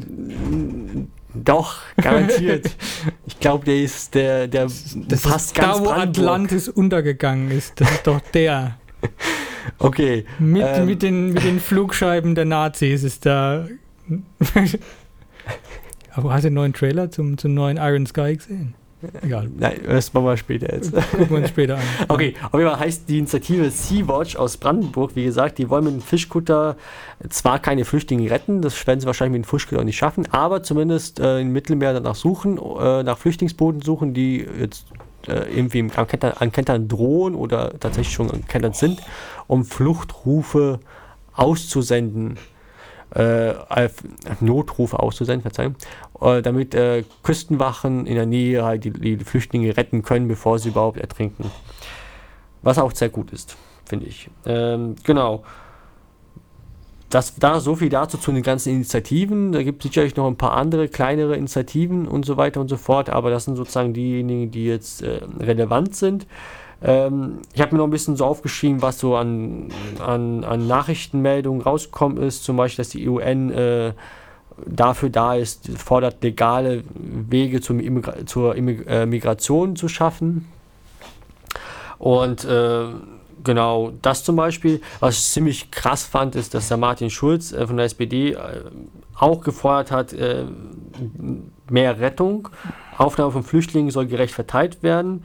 doch, 1.34 1.78
garantiert. 1.96 2.70
ich 3.26 3.40
glaube, 3.40 3.64
der 3.64 3.80
ist 3.82 4.14
der, 4.14 4.46
der 4.46 4.68
Das 5.08 5.20
fast 5.22 5.46
ist 5.48 5.54
ganz 5.56 5.78
da, 5.78 5.84
wo. 5.84 5.90
Atlantis 5.90 6.68
untergegangen 6.68 7.50
ist. 7.50 7.80
Das 7.80 7.90
ist 7.90 8.06
doch 8.06 8.20
der. 8.32 8.78
Okay. 9.78 10.26
Mit, 10.38 10.62
Ähm. 10.64 10.84
mit, 10.86 11.02
den, 11.02 11.32
mit 11.32 11.42
den 11.42 11.58
Flugscheiben 11.58 12.34
der 12.34 12.44
Nazis 12.44 13.02
ist 13.02 13.24
da. 13.24 13.66
Aber 16.12 16.32
hast 16.32 16.42
du 16.44 16.48
den 16.48 16.54
neuen 16.54 16.72
Trailer 16.74 17.10
zum, 17.10 17.38
zum 17.38 17.54
neuen 17.54 17.78
Iron 17.78 18.04
Sky 18.06 18.36
gesehen? 18.36 18.74
Egal, 19.22 19.48
Nein, 19.56 19.80
das 19.86 20.12
machen 20.12 20.26
wir 20.26 20.36
später 20.36 20.72
jetzt. 20.74 20.92
gucken 20.92 21.30
wir 21.30 21.36
uns 21.38 21.48
später 21.48 21.76
an. 21.76 21.82
Okay, 22.08 22.34
auf 22.50 22.58
jeden 22.58 22.70
Fall 22.70 22.80
heißt 22.80 23.08
die 23.08 23.18
Initiative 23.18 23.70
Sea-Watch 23.70 24.36
aus 24.36 24.56
Brandenburg, 24.56 25.12
wie 25.14 25.24
gesagt, 25.24 25.58
die 25.58 25.68
wollen 25.70 25.84
mit 25.84 25.94
dem 25.94 26.00
Fischkutter 26.02 26.76
zwar 27.28 27.58
keine 27.58 27.84
Flüchtlinge 27.84 28.30
retten, 28.30 28.62
das 28.62 28.86
werden 28.86 29.00
sie 29.00 29.06
wahrscheinlich 29.06 29.38
mit 29.40 29.46
dem 29.46 29.48
Fischkutter 29.48 29.80
auch 29.80 29.84
nicht 29.84 29.96
schaffen, 29.96 30.26
aber 30.32 30.62
zumindest 30.62 31.20
äh, 31.20 31.40
im 31.40 31.52
Mittelmeer 31.52 31.92
danach 31.92 32.14
suchen, 32.14 32.58
äh, 32.58 33.02
nach 33.02 33.18
Flüchtlingsbooten 33.18 33.80
suchen, 33.82 34.14
die 34.14 34.46
jetzt 34.60 34.86
äh, 35.28 35.56
irgendwie 35.56 35.78
im- 35.78 35.90
am 35.96 36.06
Kentern, 36.06 36.32
an 36.38 36.52
Kentern 36.52 36.88
drohen 36.88 37.34
oder 37.34 37.78
tatsächlich 37.80 38.14
schon 38.14 38.30
an 38.30 38.46
Kentern 38.46 38.72
sind, 38.74 39.00
um 39.46 39.64
Fluchtrufe 39.64 40.80
auszusenden. 41.32 42.36
Äh, 43.14 43.54
Notrufe 44.40 44.98
auszusenden, 44.98 45.42
Verzeihung, 45.42 45.76
äh, 46.20 46.42
damit 46.42 46.74
äh, 46.74 47.04
Küstenwachen 47.22 48.06
in 48.06 48.16
der 48.16 48.26
Nähe 48.26 48.64
halt 48.64 48.84
die, 48.84 48.90
die 48.90 49.16
Flüchtlinge 49.18 49.76
retten 49.76 50.02
können, 50.02 50.26
bevor 50.26 50.58
sie 50.58 50.70
überhaupt 50.70 50.98
ertrinken. 50.98 51.50
Was 52.62 52.78
auch 52.78 52.92
sehr 52.92 53.10
gut 53.10 53.32
ist, 53.32 53.56
finde 53.84 54.06
ich. 54.06 54.30
Ähm, 54.46 54.96
genau. 55.04 55.44
Das, 57.08 57.36
da 57.36 57.60
so 57.60 57.76
viel 57.76 57.90
dazu 57.90 58.18
zu 58.18 58.32
den 58.32 58.42
ganzen 58.42 58.70
Initiativen. 58.70 59.52
Da 59.52 59.62
gibt 59.62 59.84
es 59.84 59.90
sicherlich 59.90 60.16
noch 60.16 60.26
ein 60.26 60.36
paar 60.36 60.54
andere 60.54 60.88
kleinere 60.88 61.36
Initiativen 61.36 62.08
und 62.08 62.26
so 62.26 62.36
weiter 62.36 62.60
und 62.60 62.68
so 62.68 62.76
fort, 62.76 63.10
aber 63.10 63.30
das 63.30 63.44
sind 63.44 63.54
sozusagen 63.54 63.92
diejenigen, 63.92 64.50
die 64.50 64.64
jetzt 64.64 65.02
äh, 65.02 65.20
relevant 65.38 65.94
sind. 65.94 66.26
Ähm, 66.84 67.38
ich 67.54 67.62
habe 67.62 67.74
mir 67.74 67.78
noch 67.78 67.86
ein 67.86 67.90
bisschen 67.90 68.16
so 68.16 68.26
aufgeschrieben, 68.26 68.82
was 68.82 68.98
so 68.98 69.16
an, 69.16 69.70
an, 69.98 70.44
an 70.44 70.66
Nachrichtenmeldungen 70.66 71.62
rausgekommen 71.62 72.22
ist. 72.22 72.44
Zum 72.44 72.58
Beispiel, 72.58 72.84
dass 72.84 72.90
die 72.90 73.08
UN 73.08 73.50
äh, 73.50 73.92
dafür 74.66 75.08
da 75.08 75.34
ist, 75.34 75.70
fordert 75.78 76.22
legale 76.22 76.84
Wege 76.94 77.62
zum 77.62 77.80
Immigra 77.80 78.26
zur 78.26 78.54
Immig 78.54 78.86
äh, 78.86 79.06
Migration 79.06 79.76
zu 79.76 79.88
schaffen. 79.88 80.46
Und 81.98 82.44
äh, 82.44 82.84
genau 83.42 83.92
das 84.02 84.22
zum 84.22 84.36
Beispiel, 84.36 84.82
was 85.00 85.16
ich 85.16 85.24
ziemlich 85.24 85.70
krass 85.70 86.04
fand, 86.04 86.36
ist, 86.36 86.52
dass 86.52 86.68
der 86.68 86.76
Martin 86.76 87.08
Schulz 87.08 87.52
äh, 87.52 87.66
von 87.66 87.78
der 87.78 87.86
SPD 87.86 88.32
äh, 88.32 88.36
auch 89.18 89.40
gefordert 89.40 89.90
hat, 89.90 90.12
äh, 90.12 90.44
mehr 91.70 91.98
Rettung. 91.98 92.50
Aufnahme 92.98 93.32
von 93.32 93.42
Flüchtlingen 93.42 93.90
soll 93.90 94.06
gerecht 94.06 94.34
verteilt 94.34 94.82
werden 94.82 95.24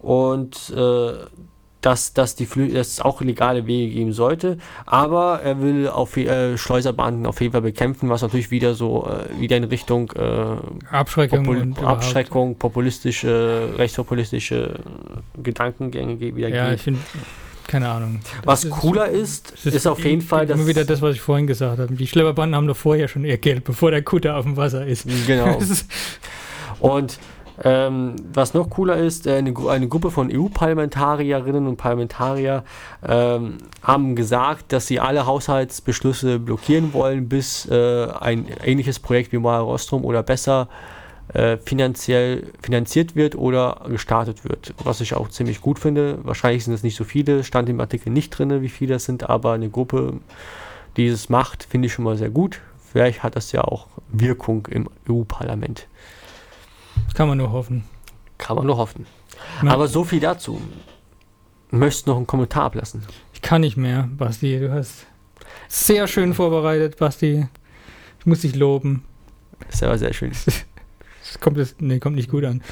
und 0.00 0.70
äh, 0.76 1.12
dass, 1.80 2.12
dass, 2.12 2.34
die 2.34 2.46
Flü 2.46 2.72
dass 2.72 2.88
es 2.88 3.00
auch 3.00 3.20
legale 3.20 3.68
Wege 3.68 3.94
geben 3.94 4.12
sollte. 4.12 4.58
Aber 4.84 5.42
er 5.42 5.62
will 5.62 5.88
auf, 5.88 6.16
äh, 6.16 6.58
Schleuserbanden 6.58 7.24
auf 7.24 7.40
jeden 7.40 7.52
Fall 7.52 7.62
bekämpfen, 7.62 8.08
was 8.08 8.22
natürlich 8.22 8.50
wieder 8.50 8.74
so 8.74 9.06
äh, 9.08 9.40
wieder 9.40 9.56
in 9.56 9.62
Richtung 9.64 10.10
äh, 10.16 10.56
Abschreckung 10.90 11.44
Popul. 11.44 11.74
Abschreckung, 11.86 12.56
populistische, 12.56 13.74
rechtspopulistische 13.78 14.74
Gedankengänge 15.40 16.16
ge- 16.16 16.34
wieder 16.34 16.48
Ja, 16.48 16.64
ich 16.66 16.70
geht. 16.72 16.80
finde, 16.80 17.00
keine 17.68 17.88
Ahnung. 17.88 18.20
Was 18.44 18.62
Das 18.62 18.70
cooler 18.70 19.06
ist, 19.08 19.52
das 19.64 19.74
ist, 19.74 19.86
auf 19.86 20.02
jeden 20.04 20.22
Fall, 20.22 20.46
dass 20.46 20.58
Immer 20.58 20.66
wieder 20.68 20.84
das, 20.84 21.00
was 21.00 21.14
ich 21.14 21.20
vorhin 21.20 21.46
gesagt 21.46 21.78
habe. 21.78 21.94
Die 21.94 22.06
Schlepperbanden 22.08 22.56
haben 22.56 22.66
doch 22.66 22.76
vorher 22.76 23.06
schon 23.08 23.24
ihr 23.24 23.38
Geld, 23.38 23.62
bevor 23.64 23.90
der 23.92 24.02
Kutter 24.02 24.36
auf 24.36 24.44
dem 24.44 24.56
Wasser 24.56 24.84
ist. 24.86 25.06
genau. 25.26 25.56
Ist 25.60 25.86
Und 26.80 27.18
ähm, 27.64 28.16
was 28.32 28.54
noch 28.54 28.70
cooler 28.70 28.96
ist, 28.96 29.26
äh, 29.26 29.36
eine, 29.36 29.54
eine 29.68 29.88
Gruppe 29.88 30.10
von 30.10 30.30
EU-Parlamentarierinnen 30.32 31.66
und 31.66 31.76
Parlamentarier 31.76 32.64
ähm, 33.06 33.58
haben 33.82 34.14
gesagt, 34.14 34.72
dass 34.72 34.86
sie 34.86 35.00
alle 35.00 35.26
Haushaltsbeschlüsse 35.26 36.38
blockieren 36.38 36.92
wollen, 36.92 37.28
bis 37.28 37.66
äh, 37.66 38.06
ein 38.20 38.46
ähnliches 38.64 38.98
Projekt 39.00 39.32
wie 39.32 39.38
Mare 39.38 39.64
Nostrum 39.64 40.04
oder 40.04 40.22
besser 40.22 40.68
äh, 41.34 41.56
finanziell 41.58 42.52
finanziert 42.62 43.16
wird 43.16 43.34
oder 43.34 43.82
gestartet 43.88 44.44
wird. 44.44 44.74
Was 44.82 45.00
ich 45.00 45.14
auch 45.14 45.28
ziemlich 45.28 45.60
gut 45.60 45.78
finde. 45.78 46.18
Wahrscheinlich 46.22 46.64
sind 46.64 46.74
es 46.74 46.82
nicht 46.82 46.96
so 46.96 47.04
viele, 47.04 47.44
stand 47.44 47.68
im 47.68 47.80
Artikel 47.80 48.10
nicht 48.10 48.30
drin, 48.30 48.62
wie 48.62 48.68
viele 48.68 48.94
es 48.94 49.04
sind, 49.04 49.28
aber 49.28 49.52
eine 49.52 49.68
Gruppe, 49.68 50.20
die 50.96 51.06
es 51.06 51.28
macht, 51.28 51.64
finde 51.64 51.86
ich 51.86 51.92
schon 51.92 52.04
mal 52.04 52.16
sehr 52.16 52.30
gut. 52.30 52.60
Vielleicht 52.92 53.22
hat 53.22 53.36
das 53.36 53.52
ja 53.52 53.62
auch 53.62 53.88
Wirkung 54.08 54.66
im 54.70 54.88
EU-Parlament. 55.08 55.86
Kann 57.14 57.28
man 57.28 57.38
nur 57.38 57.50
hoffen. 57.52 57.84
Kann 58.38 58.56
man 58.56 58.66
nur 58.66 58.76
hoffen. 58.76 59.06
Ja. 59.62 59.72
Aber 59.72 59.88
so 59.88 60.04
viel 60.04 60.20
dazu. 60.20 60.60
Möchtest 61.70 62.06
du 62.06 62.10
noch 62.12 62.16
einen 62.18 62.26
Kommentar 62.26 62.64
ablassen? 62.64 63.02
Ich 63.34 63.42
kann 63.42 63.60
nicht 63.60 63.76
mehr, 63.76 64.08
Basti. 64.16 64.58
Du 64.58 64.70
hast 64.72 65.06
sehr 65.68 66.06
schön 66.06 66.34
vorbereitet, 66.34 66.96
Basti. 66.98 67.46
Ich 68.20 68.26
muss 68.26 68.40
dich 68.40 68.54
loben. 68.56 69.04
Das 69.66 69.76
ist 69.76 69.82
aber 69.82 69.98
sehr 69.98 70.12
schön. 70.12 70.32
Das 71.30 71.38
kommt, 71.40 71.58
das, 71.58 71.74
nee, 71.78 71.98
kommt 71.98 72.16
nicht 72.16 72.30
gut 72.30 72.42
an. 72.44 72.62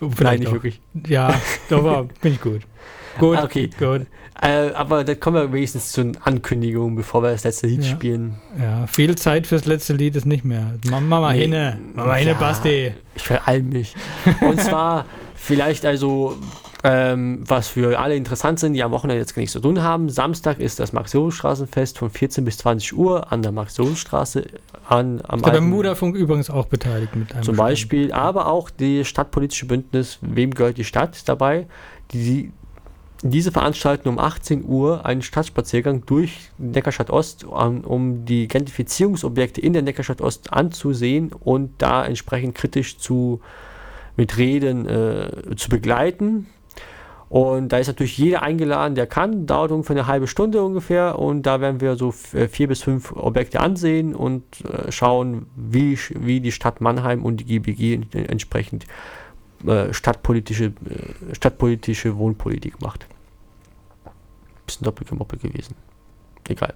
Nein, 0.00 0.40
nicht 0.40 0.48
doch. 0.48 0.54
wirklich. 0.54 0.80
Ja, 1.06 1.40
doch 1.68 1.84
war, 1.84 2.02
bin 2.20 2.32
ich 2.32 2.40
gut. 2.40 2.62
Gut, 3.20 3.36
Ah, 3.38 3.44
okay. 3.44 3.70
gut. 3.78 4.06
Äh, 4.40 4.70
aber 4.74 5.04
dann 5.04 5.20
kommen 5.20 5.36
wir 5.36 5.52
wenigstens 5.52 5.92
zu 5.92 6.12
Ankündigungen, 6.24 6.96
bevor 6.96 7.22
wir 7.22 7.30
das 7.30 7.44
letzte 7.44 7.66
Lied 7.66 7.84
Ja. 7.84 7.90
spielen. 7.90 8.34
Ja, 8.60 8.86
viel 8.86 9.14
Zeit 9.16 9.46
fürs 9.46 9.66
letzte 9.66 9.92
Lied 9.92 10.16
ist 10.16 10.26
nicht 10.26 10.44
mehr. 10.44 10.72
Mal 10.90 11.32
Nee. 11.34 11.42
hinne. 11.42 11.78
Mach 11.94 12.06
mal 12.06 12.14
hinne, 12.18 12.32
Ja. 12.32 12.38
Basti. 12.38 12.92
Ich 13.14 13.22
veralm 13.22 13.68
mich. 13.68 13.94
Und 14.40 14.60
zwar 14.60 15.04
vielleicht 15.34 15.84
also, 15.84 16.36
ähm, 16.82 17.44
was 17.46 17.68
für 17.68 17.98
alle 18.00 18.16
interessant 18.16 18.58
sind, 18.58 18.72
die 18.72 18.82
am 18.82 18.90
Wochenende 18.90 19.20
jetzt 19.20 19.36
nichts 19.36 19.52
zu 19.52 19.60
tun 19.60 19.82
haben. 19.82 20.08
Samstag 20.08 20.58
ist 20.58 20.80
das 20.80 20.92
Max-Josef-Straßenfest 20.92 21.98
von 21.98 22.10
14 22.10 22.44
bis 22.44 22.58
20 22.58 22.96
Uhr 22.96 23.30
an 23.30 23.42
der 23.42 23.52
Max-Josef-Straße 23.52 24.44
an, 24.88 25.20
am 25.28 25.42
Der 25.42 25.52
alten- 25.52 25.66
Bermuda-Funk 25.66 26.16
übrigens 26.16 26.50
auch 26.50 26.66
beteiligt 26.66 27.14
mit 27.14 27.32
einem 27.34 27.44
zum 27.44 27.54
Stand. 27.54 27.68
Beispiel, 27.68 28.12
aber 28.12 28.46
auch 28.48 28.70
die 28.70 29.04
stadtpolitische 29.04 29.66
Bündnis 29.66 30.18
Wem 30.22 30.52
gehört 30.54 30.78
die 30.78 30.84
Stadt 30.84 31.14
ist 31.14 31.28
dabei, 31.28 31.66
die 32.12 32.50
diese 33.22 33.52
veranstalten 33.52 34.08
um 34.08 34.18
18 34.18 34.64
Uhr 34.64 35.06
einen 35.06 35.22
Stadtspaziergang 35.22 36.04
durch 36.06 36.50
Neckarstadt 36.58 37.10
Ost, 37.10 37.44
um, 37.44 38.24
die 38.24 38.48
Gentrifizierungsobjekte 38.48 39.60
in 39.60 39.72
der 39.72 39.82
Neckarstadt 39.82 40.20
Ost 40.20 40.52
anzusehen 40.52 41.32
und 41.32 41.70
da 41.78 42.04
entsprechend 42.04 42.54
kritisch 42.56 42.98
zu 42.98 43.40
mit 44.16 44.36
Reden 44.36 44.86
äh, 44.86 45.56
zu 45.56 45.68
begleiten. 45.70 46.46
Und 47.28 47.70
da 47.70 47.78
ist 47.78 47.86
natürlich 47.86 48.18
jeder 48.18 48.42
eingeladen, 48.42 48.94
der 48.94 49.06
kann. 49.06 49.46
Dauert 49.46 49.70
ungefähr 49.70 49.96
eine 49.96 50.06
halbe 50.06 50.26
Stunde 50.26 50.62
ungefähr. 50.62 51.18
Und 51.18 51.44
da 51.44 51.62
werden 51.62 51.80
wir 51.80 51.96
so 51.96 52.12
äh, 52.34 52.46
vier 52.46 52.68
bis 52.68 52.82
fünf 52.82 53.12
Objekte 53.12 53.60
ansehen 53.60 54.14
und 54.14 54.44
äh, 54.66 54.92
schauen, 54.92 55.46
wie, 55.56 55.98
wie 56.10 56.40
die 56.40 56.52
Stadt 56.52 56.82
Mannheim 56.82 57.24
und 57.24 57.38
die 57.38 57.44
GBG 57.46 57.94
en- 57.94 58.26
entsprechend 58.26 58.84
äh, 59.66 59.94
stadtpolitische, 59.94 60.66
äh, 60.66 61.34
stadtpolitische 61.34 62.18
Wohnpolitik 62.18 62.82
macht. 62.82 63.06
Bisschen 64.66 64.84
doppelgemoppelt 64.84 65.42
gewesen. 65.42 65.74
Egal. 66.48 66.74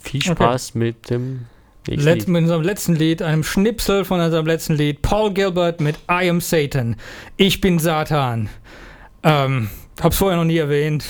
Viel 0.00 0.20
Okay. 0.22 0.32
Spaß 0.32 0.74
mit 0.74 1.10
dem 1.10 1.46
nächsten 1.86 2.04
Letz, 2.04 2.18
Lied. 2.20 2.28
mit 2.28 2.42
unserem 2.42 2.62
letzten 2.62 2.94
Lied, 2.96 3.22
einem 3.22 3.44
Schnipsel 3.44 4.04
von 4.04 4.20
unserem 4.20 4.46
letzten 4.46 4.74
Lied. 4.74 5.02
Paul 5.02 5.32
Gilbert 5.32 5.80
mit 5.80 5.96
I 6.10 6.28
am 6.30 6.40
Satan. 6.40 6.96
Ich 7.36 7.60
bin 7.60 7.78
Satan. 7.78 8.48
Ähm, 9.22 9.68
hab's 10.00 10.16
vorher 10.16 10.38
noch 10.38 10.44
nie 10.46 10.56
erwähnt. 10.56 11.04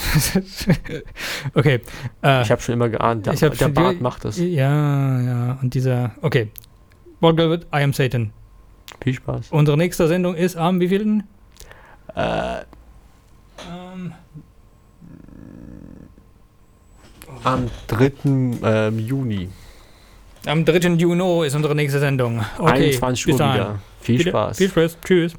okay. 1.54 1.80
Äh, 2.22 2.42
Ich 2.42 2.50
habe 2.50 2.60
schon 2.60 2.74
immer 2.74 2.88
geahnt, 2.88 3.26
der, 3.26 3.34
der 3.34 3.54
schon- 3.54 3.74
Bart 3.74 4.00
macht 4.00 4.24
das. 4.24 4.36
Ja, 4.38 5.20
ja. 5.20 5.58
Und 5.62 5.74
dieser. 5.74 6.12
Okay. 6.22 6.48
Paul 7.20 7.36
Gilbert, 7.36 7.64
I 7.72 7.82
am 7.82 7.92
Satan. 7.92 8.32
Viel 9.02 9.14
Spaß. 9.14 9.48
Unsere 9.50 9.76
nächste 9.76 10.08
Sendung 10.08 10.34
ist 10.34 10.56
am 10.56 10.80
wievielten? 10.80 11.24
Äh, 12.14 12.62
Ähm, 13.70 14.14
am 17.44 17.70
3. 17.88 18.12
Ähm, 18.62 18.98
Juni. 18.98 19.48
am 20.46 20.64
3. 20.64 20.94
Juni 20.96 21.46
ist 21.46 21.54
unsere 21.54 21.74
nächste 21.74 21.98
Sendung. 22.00 22.44
Okay, 22.58 22.92
21 22.94 23.26
bis 23.26 23.34
Uhr 23.34 23.40
wieder. 23.40 23.78
Viel 24.00 24.20
Spaß. 24.20 24.58
Viel 24.58 24.68
Spaß. 24.68 24.98
Tschüss. 25.04 25.34